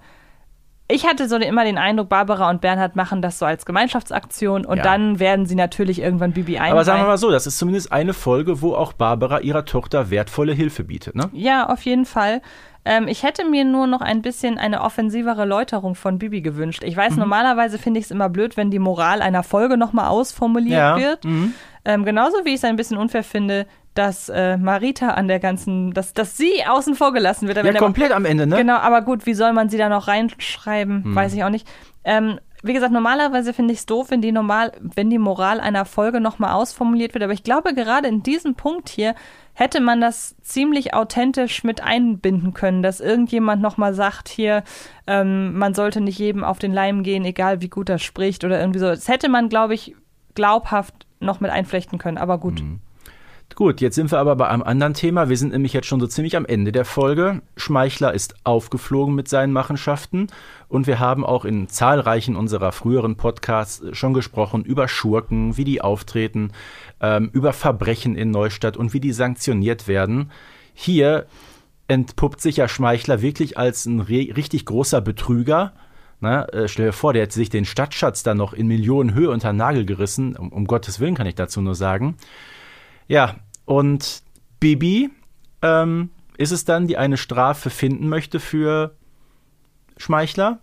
Ich 0.92 1.06
hatte 1.06 1.28
so 1.28 1.36
immer 1.36 1.64
den 1.64 1.78
Eindruck, 1.78 2.08
Barbara 2.08 2.50
und 2.50 2.60
Bernhard 2.60 2.96
machen 2.96 3.22
das 3.22 3.38
so 3.38 3.46
als 3.46 3.64
Gemeinschaftsaktion 3.64 4.66
und 4.66 4.78
Ja. 4.78 4.82
dann 4.82 5.20
werden 5.20 5.46
sie 5.46 5.54
natürlich 5.54 6.00
irgendwann 6.00 6.32
Bibi 6.32 6.56
einweihen. 6.58 6.72
Aber 6.72 6.84
sagen 6.84 7.00
wir 7.02 7.06
mal 7.06 7.16
so, 7.16 7.30
das 7.30 7.46
ist 7.46 7.58
zumindest 7.58 7.92
eine 7.92 8.12
Folge, 8.12 8.60
wo 8.60 8.74
auch 8.74 8.92
Barbara 8.92 9.38
ihrer 9.38 9.64
Tochter 9.64 10.10
wertvolle 10.10 10.52
Hilfe 10.52 10.82
bietet. 10.82 11.14
Ne? 11.14 11.30
Ja, 11.32 11.68
auf 11.68 11.82
jeden 11.82 12.06
Fall. 12.06 12.42
Ähm, 12.84 13.08
ich 13.08 13.22
hätte 13.22 13.44
mir 13.44 13.64
nur 13.64 13.86
noch 13.86 14.00
ein 14.00 14.22
bisschen 14.22 14.58
eine 14.58 14.80
offensivere 14.80 15.44
Läuterung 15.44 15.94
von 15.94 16.18
Bibi 16.18 16.40
gewünscht. 16.40 16.82
Ich 16.84 16.96
Mhm. 16.96 17.00
weiß, 17.00 17.16
normalerweise 17.16 17.78
finde 17.78 18.00
ich 18.00 18.06
es 18.06 18.10
immer 18.10 18.28
blöd, 18.28 18.56
wenn 18.56 18.70
die 18.70 18.78
Moral 18.78 19.20
einer 19.22 19.42
Folge 19.42 19.76
nochmal 19.76 20.08
ausformuliert 20.08 20.78
Ja, 20.78 20.96
wird. 20.98 21.24
mhm. 21.24 21.54
Ähm, 21.84 22.04
genauso 22.04 22.44
wie 22.44 22.50
ich 22.50 22.56
es 22.56 22.64
ein 22.64 22.76
bisschen 22.76 22.96
unfair 22.98 23.22
finde, 23.24 23.66
dass 23.94 24.28
äh, 24.28 24.56
Marita 24.56 25.08
an 25.08 25.28
der 25.28 25.40
ganzen, 25.40 25.92
dass, 25.92 26.12
dass 26.14 26.36
sie 26.36 26.64
außen 26.66 26.94
vor 26.94 27.12
gelassen 27.12 27.48
wird. 27.48 27.56
Ja, 27.62 27.72
komplett 27.74 28.12
am 28.12 28.24
Ende, 28.24 28.46
ne? 28.46 28.56
Genau, 28.56 28.76
aber 28.76 29.02
gut, 29.02 29.26
wie 29.26 29.34
soll 29.34 29.52
man 29.52 29.68
sie 29.68 29.78
da 29.78 29.88
noch 29.88 30.06
reinschreiben? 30.08 31.04
Hm. 31.04 31.14
Weiß 31.14 31.34
ich 31.34 31.42
auch 31.44 31.50
nicht. 31.50 31.66
Ähm, 32.04 32.38
wie 32.62 32.72
gesagt, 32.72 32.92
normalerweise 32.92 33.52
finde 33.52 33.72
ich 33.72 33.80
es 33.80 33.86
doof, 33.86 34.10
wenn 34.10 34.20
die, 34.20 34.32
normal, 34.32 34.72
wenn 34.80 35.08
die 35.08 35.18
Moral 35.18 35.60
einer 35.60 35.84
Folge 35.84 36.20
nochmal 36.20 36.52
ausformuliert 36.52 37.14
wird. 37.14 37.24
Aber 37.24 37.32
ich 37.32 37.42
glaube, 37.42 37.74
gerade 37.74 38.08
in 38.08 38.22
diesem 38.22 38.54
Punkt 38.54 38.88
hier 38.88 39.14
hätte 39.54 39.80
man 39.80 40.00
das 40.00 40.36
ziemlich 40.42 40.94
authentisch 40.94 41.64
mit 41.64 41.82
einbinden 41.82 42.52
können, 42.54 42.82
dass 42.82 43.00
irgendjemand 43.00 43.62
nochmal 43.62 43.94
sagt, 43.94 44.28
hier, 44.28 44.64
ähm, 45.06 45.56
man 45.56 45.74
sollte 45.74 46.00
nicht 46.00 46.18
jedem 46.18 46.44
auf 46.44 46.58
den 46.58 46.72
Leim 46.72 47.02
gehen, 47.02 47.24
egal 47.24 47.60
wie 47.60 47.68
gut 47.68 47.88
er 47.88 47.98
spricht 47.98 48.44
oder 48.44 48.60
irgendwie 48.60 48.78
so. 48.78 48.86
Das 48.86 49.08
hätte 49.08 49.28
man, 49.28 49.48
glaube 49.48 49.74
ich, 49.74 49.94
glaubhaft 50.34 51.06
noch 51.18 51.40
mit 51.40 51.50
einflechten 51.50 51.98
können. 51.98 52.18
Aber 52.18 52.38
gut. 52.38 52.60
Mhm. 52.60 52.80
Gut, 53.56 53.80
jetzt 53.80 53.96
sind 53.96 54.10
wir 54.10 54.18
aber 54.18 54.36
bei 54.36 54.48
einem 54.48 54.62
anderen 54.62 54.94
Thema. 54.94 55.28
Wir 55.28 55.36
sind 55.36 55.52
nämlich 55.52 55.72
jetzt 55.72 55.86
schon 55.86 56.00
so 56.00 56.06
ziemlich 56.06 56.36
am 56.36 56.46
Ende 56.46 56.72
der 56.72 56.84
Folge. 56.84 57.42
Schmeichler 57.56 58.14
ist 58.14 58.34
aufgeflogen 58.44 59.14
mit 59.14 59.28
seinen 59.28 59.52
Machenschaften 59.52 60.28
und 60.68 60.86
wir 60.86 60.98
haben 60.98 61.26
auch 61.26 61.44
in 61.44 61.68
zahlreichen 61.68 62.36
unserer 62.36 62.72
früheren 62.72 63.16
Podcasts 63.16 63.82
schon 63.92 64.14
gesprochen 64.14 64.64
über 64.64 64.88
Schurken, 64.88 65.56
wie 65.56 65.64
die 65.64 65.82
auftreten, 65.82 66.52
ähm, 67.00 67.28
über 67.32 67.52
Verbrechen 67.52 68.16
in 68.16 68.30
Neustadt 68.30 68.76
und 68.76 68.94
wie 68.94 69.00
die 69.00 69.12
sanktioniert 69.12 69.88
werden. 69.88 70.30
Hier 70.72 71.26
entpuppt 71.88 72.40
sich 72.40 72.56
ja 72.56 72.68
Schmeichler 72.68 73.20
wirklich 73.20 73.58
als 73.58 73.84
ein 73.84 74.00
richtig 74.00 74.64
großer 74.64 75.00
Betrüger. 75.00 75.72
Na, 76.20 76.44
äh, 76.46 76.68
stell 76.68 76.86
dir 76.86 76.92
vor, 76.92 77.12
der 77.12 77.22
hätte 77.22 77.34
sich 77.34 77.50
den 77.50 77.64
Stadtschatz 77.64 78.22
dann 78.22 78.36
noch 78.36 78.52
in 78.52 78.68
Millionenhöhe 78.68 79.28
unter 79.28 79.52
Nagel 79.52 79.84
gerissen. 79.84 80.36
Um, 80.36 80.50
um 80.50 80.66
Gottes 80.66 81.00
Willen 81.00 81.14
kann 81.14 81.26
ich 81.26 81.34
dazu 81.34 81.60
nur 81.60 81.74
sagen. 81.74 82.16
Ja, 83.10 83.34
und 83.64 84.22
Bibi 84.60 85.10
ähm, 85.62 86.10
ist 86.38 86.52
es 86.52 86.64
dann, 86.64 86.86
die 86.86 86.96
eine 86.96 87.16
Strafe 87.16 87.68
finden 87.68 88.08
möchte 88.08 88.38
für 88.38 88.94
Schmeichler. 89.96 90.60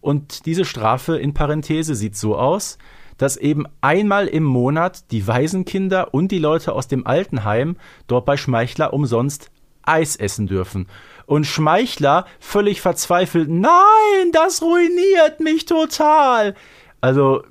Und 0.00 0.46
diese 0.46 0.64
Strafe 0.64 1.18
in 1.18 1.34
Parenthese 1.34 1.94
sieht 1.94 2.16
so 2.16 2.34
aus, 2.38 2.78
dass 3.18 3.36
eben 3.36 3.66
einmal 3.82 4.26
im 4.26 4.42
Monat 4.42 5.10
die 5.10 5.26
Waisenkinder 5.26 6.14
und 6.14 6.32
die 6.32 6.38
Leute 6.38 6.72
aus 6.72 6.88
dem 6.88 7.06
Altenheim 7.06 7.76
dort 8.06 8.24
bei 8.24 8.38
Schmeichler 8.38 8.94
umsonst 8.94 9.50
Eis 9.82 10.16
essen 10.16 10.46
dürfen. 10.46 10.86
Und 11.26 11.46
Schmeichler 11.46 12.24
völlig 12.40 12.80
verzweifelt, 12.80 13.50
nein, 13.50 14.32
das 14.32 14.62
ruiniert 14.62 15.40
mich 15.40 15.66
total. 15.66 16.54
Also 17.02 17.42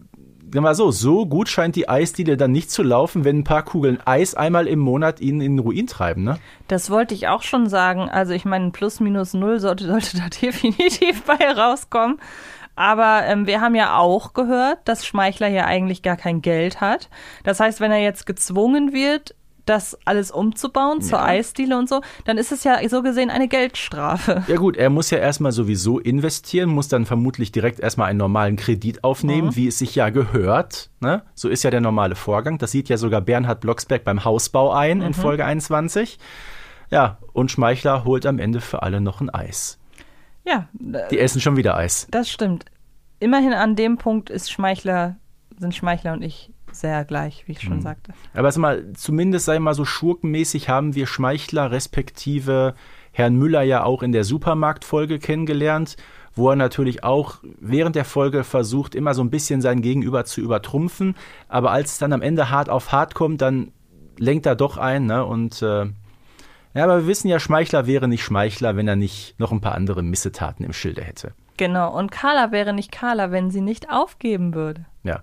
sag 0.54 0.62
mal 0.62 0.76
so, 0.76 0.92
so 0.92 1.26
gut 1.26 1.50
scheint 1.50 1.76
die 1.76 1.88
Eisdiele 1.88 2.38
dann 2.38 2.52
nicht 2.52 2.72
zu 2.72 2.84
laufen, 2.84 3.24
wenn 3.24 3.40
ein 3.40 3.44
paar 3.44 3.64
Kugeln 3.64 4.00
Eis 4.06 4.36
einmal 4.36 4.68
im 4.68 4.80
Monat 4.80 5.22
ihn 5.22 5.42
in 5.42 5.58
den 5.58 5.60
Ruin 5.60 5.88
treiben, 5.88 6.24
ne? 6.24 6.38
Das 6.68 6.90
wollte 6.90 7.14
ich 7.14 7.28
auch 7.28 7.42
schon 7.42 7.68
sagen. 7.68 8.10
Also 8.10 8.34
ich 8.34 8.46
meine, 8.46 8.72
plus 8.72 9.00
minus 9.00 9.34
null 9.34 9.60
sollte, 9.60 9.86
sollte 9.88 10.18
da 10.18 10.28
definitiv 10.42 11.24
bei 11.24 11.52
rauskommen. 11.52 12.20
Aber 12.76 13.24
ähm, 13.26 13.48
wir 13.48 13.62
haben 13.62 13.76
ja 13.76 13.98
auch 13.98 14.34
gehört, 14.34 14.80
dass 14.86 15.06
Schmeichler 15.06 15.48
ja 15.48 15.66
eigentlich 15.66 16.02
gar 16.02 16.16
kein 16.18 16.42
Geld 16.42 16.82
hat. 16.82 17.10
Das 17.44 17.60
heißt, 17.60 17.82
wenn 17.82 17.92
er 17.92 18.02
jetzt 18.02 18.26
gezwungen 18.26 18.94
wird, 18.94 19.36
das 19.66 19.98
alles 20.06 20.32
umzubauen 20.32 21.02
zur 21.02 21.20
ja. 21.20 21.26
Eisdiele 21.26 21.78
und 21.78 21.88
so, 21.88 22.02
dann 22.26 22.38
ist 22.38 22.52
es 22.52 22.64
ja 22.64 22.78
so 22.90 23.02
gesehen 23.02 23.30
eine 23.30 23.48
Geldstrafe. 23.48 24.44
Ja 24.48 24.58
gut, 24.58 24.78
er 24.78 24.90
muss 24.90 25.10
ja 25.10 25.18
erstmal 25.18 25.52
sowieso 25.52 26.00
investieren, 26.00 26.70
muss 26.70 26.88
dann 26.88 27.06
vermutlich 27.06 27.52
direkt 27.52 27.80
erstmal 27.80 28.10
einen 28.10 28.20
normalen 28.20 28.56
Kredit 28.56 29.04
aufnehmen, 29.04 29.50
mhm. 29.50 29.56
wie 29.56 29.68
es 29.68 29.78
sich 29.78 29.96
ja 29.96 30.10
gehört. 30.10 30.90
Ne? 31.00 31.24
So 31.36 31.50
ist 31.50 31.64
ja 31.64 31.70
der 31.70 31.82
normale 31.82 32.16
Vorgang. 32.16 32.58
Das 32.58 32.72
sieht 32.72 32.90
ja 32.90 32.98
sogar 32.98 33.22
Bernhard 33.22 33.62
Blocksberg 33.62 34.04
beim 34.04 34.26
Hausbau 34.26 34.72
ein 34.72 34.98
mhm. 34.98 35.06
in 35.06 35.14
Folge 35.14 35.46
21. 35.46 36.20
Ja, 36.90 37.20
und 37.34 37.52
Schmeichler 37.52 38.04
holt 38.04 38.26
am 38.26 38.40
Ende 38.40 38.60
für 38.60 38.84
alle 38.84 39.00
noch 39.00 39.22
ein 39.22 39.30
Eis. 39.30 39.80
Ja. 40.44 40.68
Die 40.74 41.20
essen 41.20 41.40
schon 41.40 41.56
wieder 41.56 41.78
Eis. 41.78 42.08
Das 42.12 42.30
stimmt. 42.30 42.66
Immerhin 43.20 43.54
an 43.54 43.76
dem 43.76 43.98
Punkt 43.98 44.30
ist 44.30 44.52
Schmeichler, 44.52 45.18
sind 45.58 45.76
Schmeichler 45.76 46.14
und 46.14 46.24
ich 46.24 46.52
sehr 46.72 47.06
gleich, 47.06 47.44
wie 47.48 47.54
ich 47.54 47.62
schon 47.62 47.78
mhm. 47.78 47.82
sagte. 47.82 48.14
Aber 48.34 48.52
sag 48.52 48.62
mal, 48.62 48.94
zumindest 48.94 49.46
sei 49.46 49.60
mal 49.60 49.74
so 49.74 49.86
schurkenmäßig 49.86 50.70
haben 50.70 50.96
wir 50.96 51.08
Schmeichler 51.08 51.72
respektive 51.72 52.76
Herrn 53.12 53.36
Müller 53.36 53.62
ja 53.62 53.84
auch 53.84 54.04
in 54.04 54.12
der 54.12 54.24
Supermarktfolge 54.24 55.20
kennengelernt, 55.20 55.98
wo 56.34 56.50
er 56.50 56.56
natürlich 56.56 57.04
auch 57.04 57.40
während 57.60 57.96
der 57.96 58.06
Folge 58.06 58.44
versucht, 58.44 58.96
immer 58.96 59.14
so 59.14 59.22
ein 59.22 59.30
bisschen 59.30 59.62
sein 59.62 59.82
Gegenüber 59.82 60.24
zu 60.26 60.42
übertrumpfen. 60.42 61.16
Aber 61.50 61.72
als 61.72 61.94
es 61.94 61.98
dann 61.98 62.14
am 62.14 62.22
Ende 62.22 62.50
hart 62.50 62.70
auf 62.70 62.92
hart 62.92 63.16
kommt, 63.16 63.42
dann 63.42 63.74
lenkt 64.18 64.46
er 64.46 64.56
doch 64.56 64.78
ein, 64.78 65.06
ne? 65.08 65.26
Und 65.26 65.62
äh, 65.62 65.88
ja, 66.74 66.86
aber 66.86 67.00
wir 67.00 67.08
wissen 67.08 67.28
ja, 67.28 67.40
Schmeichler 67.40 67.86
wäre 67.86 68.08
nicht 68.08 68.24
Schmeichler, 68.24 68.78
wenn 68.78 68.88
er 68.88 68.96
nicht 68.96 69.38
noch 69.40 69.52
ein 69.52 69.60
paar 69.60 69.76
andere 69.76 70.04
Missetaten 70.04 70.64
im 70.64 70.72
Schilde 70.72 71.04
hätte. 71.04 71.34
Genau, 71.58 71.96
und 71.96 72.12
Carla 72.12 72.52
wäre 72.52 72.74
nicht 72.74 72.92
Carla, 72.92 73.32
wenn 73.32 73.52
sie 73.52 73.62
nicht 73.62 73.92
aufgeben 73.92 74.54
würde. 74.54 74.86
Ja. 75.04 75.22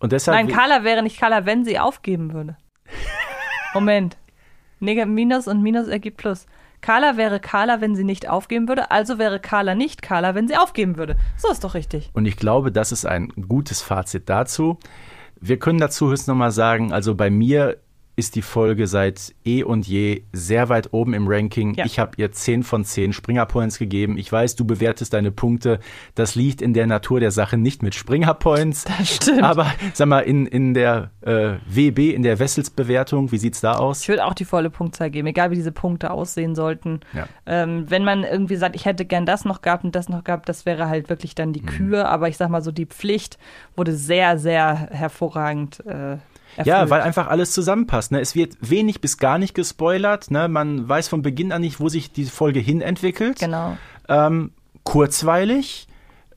Und 0.00 0.12
deshalb 0.12 0.36
Nein, 0.36 0.54
Carla 0.54 0.84
wäre 0.84 1.02
nicht 1.02 1.18
Carla, 1.18 1.46
wenn 1.46 1.64
sie 1.64 1.78
aufgeben 1.78 2.32
würde. 2.32 2.56
Moment. 3.74 4.16
Neg 4.80 5.04
Minus 5.06 5.48
und 5.48 5.62
Minus 5.62 5.88
ergibt 5.88 6.18
Plus. 6.18 6.46
Carla 6.80 7.16
wäre 7.16 7.40
Carla, 7.40 7.80
wenn 7.80 7.96
sie 7.96 8.04
nicht 8.04 8.28
aufgeben 8.28 8.68
würde, 8.68 8.90
also 8.90 9.18
wäre 9.18 9.40
Carla 9.40 9.74
nicht 9.74 10.00
Carla, 10.00 10.34
wenn 10.34 10.46
sie 10.46 10.56
aufgeben 10.56 10.96
würde. 10.96 11.16
So 11.36 11.50
ist 11.50 11.64
doch 11.64 11.74
richtig. 11.74 12.10
Und 12.12 12.26
ich 12.26 12.36
glaube, 12.36 12.70
das 12.70 12.92
ist 12.92 13.04
ein 13.04 13.28
gutes 13.48 13.82
Fazit 13.82 14.28
dazu. 14.28 14.78
Wir 15.40 15.58
können 15.58 15.78
dazu 15.78 16.08
höchstens 16.08 16.28
nochmal 16.28 16.52
sagen, 16.52 16.92
also 16.92 17.14
bei 17.14 17.30
mir 17.30 17.78
ist 18.18 18.34
die 18.34 18.42
Folge 18.42 18.88
seit 18.88 19.32
eh 19.44 19.62
und 19.62 19.86
je 19.86 20.24
sehr 20.32 20.68
weit 20.68 20.92
oben 20.92 21.14
im 21.14 21.28
Ranking. 21.28 21.74
Ja. 21.74 21.84
Ich 21.84 22.00
habe 22.00 22.12
ihr 22.16 22.32
10 22.32 22.64
von 22.64 22.84
10 22.84 23.12
Springer 23.12 23.46
Points 23.46 23.78
gegeben. 23.78 24.18
Ich 24.18 24.30
weiß, 24.30 24.56
du 24.56 24.64
bewertest 24.64 25.12
deine 25.12 25.30
Punkte. 25.30 25.78
Das 26.16 26.34
liegt 26.34 26.60
in 26.60 26.74
der 26.74 26.88
Natur 26.88 27.20
der 27.20 27.30
Sache 27.30 27.56
nicht 27.56 27.82
mit 27.82 27.94
Springer 27.94 28.34
Points. 28.34 28.84
Das 28.84 29.16
stimmt. 29.16 29.44
Aber 29.44 29.72
sag 29.94 30.08
mal, 30.08 30.20
in, 30.20 30.46
in 30.46 30.74
der 30.74 31.12
äh, 31.20 31.54
WB, 31.66 32.10
in 32.10 32.24
der 32.24 32.40
Wessels-Bewertung, 32.40 33.30
wie 33.30 33.38
sieht's 33.38 33.60
da 33.60 33.74
aus? 33.74 34.02
Ich 34.02 34.08
würde 34.08 34.24
auch 34.24 34.34
die 34.34 34.44
volle 34.44 34.70
Punktzahl 34.70 35.10
geben, 35.10 35.28
egal 35.28 35.52
wie 35.52 35.54
diese 35.54 35.72
Punkte 35.72 36.10
aussehen 36.10 36.56
sollten. 36.56 37.00
Ja. 37.14 37.28
Ähm, 37.46 37.88
wenn 37.88 38.02
man 38.02 38.24
irgendwie 38.24 38.56
sagt, 38.56 38.74
ich 38.74 38.84
hätte 38.84 39.04
gern 39.04 39.26
das 39.26 39.44
noch 39.44 39.62
gehabt 39.62 39.84
und 39.84 39.94
das 39.94 40.08
noch 40.08 40.24
gehabt, 40.24 40.48
das 40.48 40.66
wäre 40.66 40.88
halt 40.88 41.08
wirklich 41.08 41.36
dann 41.36 41.52
die 41.52 41.62
mhm. 41.62 41.66
Kühe. 41.66 42.08
Aber 42.08 42.28
ich 42.28 42.36
sag 42.36 42.50
mal 42.50 42.62
so, 42.62 42.72
die 42.72 42.86
Pflicht 42.86 43.38
wurde 43.76 43.94
sehr, 43.94 44.38
sehr 44.38 44.88
hervorragend 44.90 45.86
äh, 45.86 46.16
Erfüllt. 46.56 46.66
Ja, 46.66 46.90
weil 46.90 47.00
einfach 47.02 47.28
alles 47.28 47.52
zusammenpasst. 47.52 48.12
Ne? 48.12 48.20
Es 48.20 48.34
wird 48.34 48.56
wenig 48.60 49.00
bis 49.00 49.18
gar 49.18 49.38
nicht 49.38 49.54
gespoilert. 49.54 50.30
Ne? 50.30 50.48
Man 50.48 50.88
weiß 50.88 51.08
von 51.08 51.22
Beginn 51.22 51.52
an 51.52 51.60
nicht, 51.60 51.80
wo 51.80 51.88
sich 51.88 52.12
die 52.12 52.24
Folge 52.24 52.60
hin 52.60 52.80
entwickelt. 52.80 53.38
Genau. 53.38 53.76
Ähm, 54.08 54.52
kurzweilig, 54.84 55.88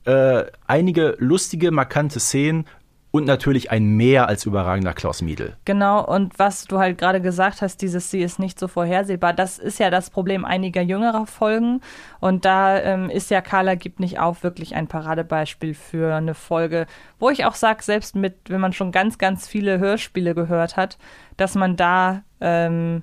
äh, 0.04 0.44
einige 0.66 1.16
lustige, 1.18 1.70
markante 1.70 2.20
Szenen 2.20 2.66
und 3.12 3.26
natürlich 3.26 3.70
ein 3.70 3.84
mehr 3.84 4.26
als 4.26 4.46
überragender 4.46 4.94
Klaus 4.94 5.20
Miedl. 5.20 5.54
Genau, 5.66 6.04
und 6.04 6.38
was 6.38 6.64
du 6.64 6.78
halt 6.78 6.96
gerade 6.96 7.20
gesagt 7.20 7.60
hast, 7.60 7.82
dieses 7.82 8.10
Sie 8.10 8.22
ist 8.22 8.38
nicht 8.38 8.58
so 8.58 8.68
vorhersehbar, 8.68 9.34
das 9.34 9.58
ist 9.58 9.78
ja 9.78 9.90
das 9.90 10.08
Problem 10.08 10.46
einiger 10.46 10.80
jüngerer 10.80 11.26
Folgen. 11.26 11.82
Und 12.20 12.46
da 12.46 12.80
ähm, 12.80 13.10
ist 13.10 13.30
ja 13.30 13.42
Carla 13.42 13.74
gibt 13.74 14.00
nicht 14.00 14.18
auf 14.18 14.42
wirklich 14.42 14.74
ein 14.74 14.88
Paradebeispiel 14.88 15.74
für 15.74 16.14
eine 16.14 16.34
Folge, 16.34 16.86
wo 17.18 17.28
ich 17.28 17.44
auch 17.44 17.54
sage, 17.54 17.82
selbst 17.82 18.16
mit, 18.16 18.34
wenn 18.48 18.62
man 18.62 18.72
schon 18.72 18.92
ganz, 18.92 19.18
ganz 19.18 19.46
viele 19.46 19.78
Hörspiele 19.78 20.34
gehört 20.34 20.78
hat, 20.78 20.96
dass 21.36 21.54
man 21.54 21.76
da 21.76 22.22
ähm, 22.40 23.02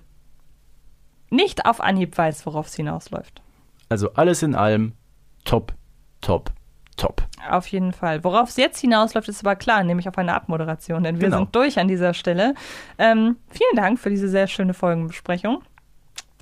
nicht 1.30 1.68
auf 1.68 1.82
Anhieb 1.82 2.18
weiß, 2.18 2.47
worauf 2.47 2.66
es 2.66 2.76
hinausläuft. 2.76 3.43
Also 3.89 4.14
alles 4.14 4.41
in 4.41 4.55
allem 4.55 4.93
top, 5.45 5.74
top, 6.20 6.51
top. 7.00 7.24
Auf 7.50 7.68
jeden 7.68 7.93
Fall. 7.93 8.24
Worauf 8.24 8.50
es 8.50 8.58
jetzt 8.58 8.80
hinausläuft, 8.80 9.30
ist 9.30 9.45
aber 9.45 9.56
klar, 9.56 9.84
nämlich 9.84 10.08
auf 10.08 10.18
eine 10.18 10.34
Abmoderation, 10.34 11.04
denn 11.04 11.20
wir 11.20 11.28
genau. 11.28 11.38
sind 11.38 11.56
durch 11.56 11.80
an 11.80 11.88
dieser 11.88 12.14
Stelle. 12.14 12.54
Ähm, 12.97 13.38
vielen 13.50 13.76
Dank 13.76 14.00
für 14.00 14.10
diese 14.10 14.30
sehr 14.30 14.47
schöne 14.47 14.74
Folgenbesprechung. 14.74 15.64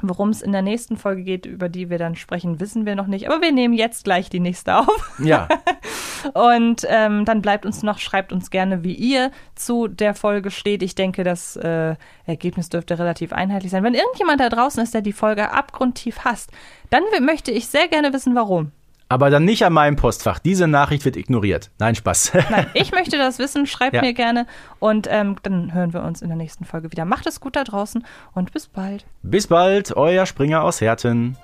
Worum 0.04 0.30
es 0.30 0.44
in 0.44 0.52
der 0.52 0.62
nächsten 0.62 0.96
Folge 0.96 1.24
geht, 1.24 1.48
über 1.48 1.70
die 1.70 1.90
wir 1.90 1.98
dann 1.98 2.16
sprechen, 2.16 2.60
wissen 2.60 2.86
wir 2.86 2.96
noch 2.96 3.08
nicht. 3.08 3.28
Aber 3.28 3.42
wir 3.42 3.52
nehmen 3.52 3.74
jetzt 3.74 4.04
gleich 4.04 4.30
die 4.30 4.40
nächste 4.40 4.78
auf. 4.78 5.12
Ja. 5.18 5.48
Und 6.34 6.86
ähm, 6.88 7.26
dann 7.26 7.42
bleibt 7.42 7.66
uns 7.66 7.82
noch, 7.82 7.98
schreibt 7.98 8.32
uns 8.32 8.52
gerne, 8.52 8.84
wie 8.84 8.94
ihr 8.94 9.32
zu 9.56 9.88
der 9.88 10.14
Folge 10.14 10.52
steht. 10.52 10.84
Ich 10.84 10.94
denke, 10.94 11.24
das 11.24 11.56
äh, 11.56 11.96
Ergebnis 12.28 12.70
dürfte 12.70 13.00
relativ 13.00 13.34
einheitlich 13.34 13.72
sein. 13.72 13.84
Wenn 13.84 13.96
irgendjemand 13.96 14.40
da 14.40 14.50
draußen 14.50 14.84
ist, 14.84 14.94
der 14.94 15.02
die 15.02 15.14
Folge 15.14 15.52
abgrundtief 15.52 16.20
hasst, 16.20 16.52
dann 16.92 17.04
möchte 17.22 17.52
ich 17.52 17.68
sehr 17.68 17.88
gerne 17.88 18.14
wissen, 18.14 18.36
warum. 18.36 18.72
Aber 19.10 19.30
dann 19.30 19.46
nicht 19.46 19.64
an 19.64 19.74
meinem 19.74 19.96
Postfach. 19.96 20.40
Diese 20.40 20.68
Nachricht 20.68 21.06
wird 21.06 21.16
ignoriert. 21.16 21.72
Nein, 21.80 21.96
Spaß. 21.96 22.34
Nein, 22.50 22.68
ich 22.74 22.92
möchte 22.92 23.18
das 23.18 23.40
wissen. 23.40 23.66
Schreibt 23.66 23.96
ja. 23.96 24.02
mir 24.02 24.14
gerne. 24.14 24.46
Und 24.80 25.08
ähm, 25.10 25.38
dann 25.44 25.74
hören 25.74 25.94
wir 25.94 26.04
uns 26.04 26.22
in 26.22 26.28
der 26.28 26.38
nächsten 26.38 26.66
Folge 26.66 26.92
wieder. 26.92 27.06
Macht 27.06 27.26
es 27.26 27.40
gut 27.40 27.56
da 27.56 27.64
draußen 27.64 28.06
und 28.34 28.52
bis 28.52 28.68
bald. 28.68 29.06
Bis 29.24 29.48
bald, 29.48 29.96
euer 29.96 30.26
Springer 30.26 30.64
aus 30.64 30.82
Herten. 30.82 31.38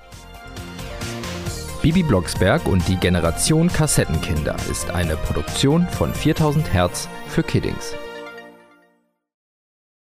Bibi 1.81 2.03
Blocksberg 2.03 2.65
und 2.65 2.87
die 2.87 2.95
Generation 2.95 3.67
Kassettenkinder 3.67 4.55
ist 4.71 4.89
eine 4.91 5.17
Produktion 5.17 5.85
von 5.87 6.13
4000 6.13 6.73
Hertz 6.73 7.09
für 7.27 7.43
Kiddings. 7.43 7.93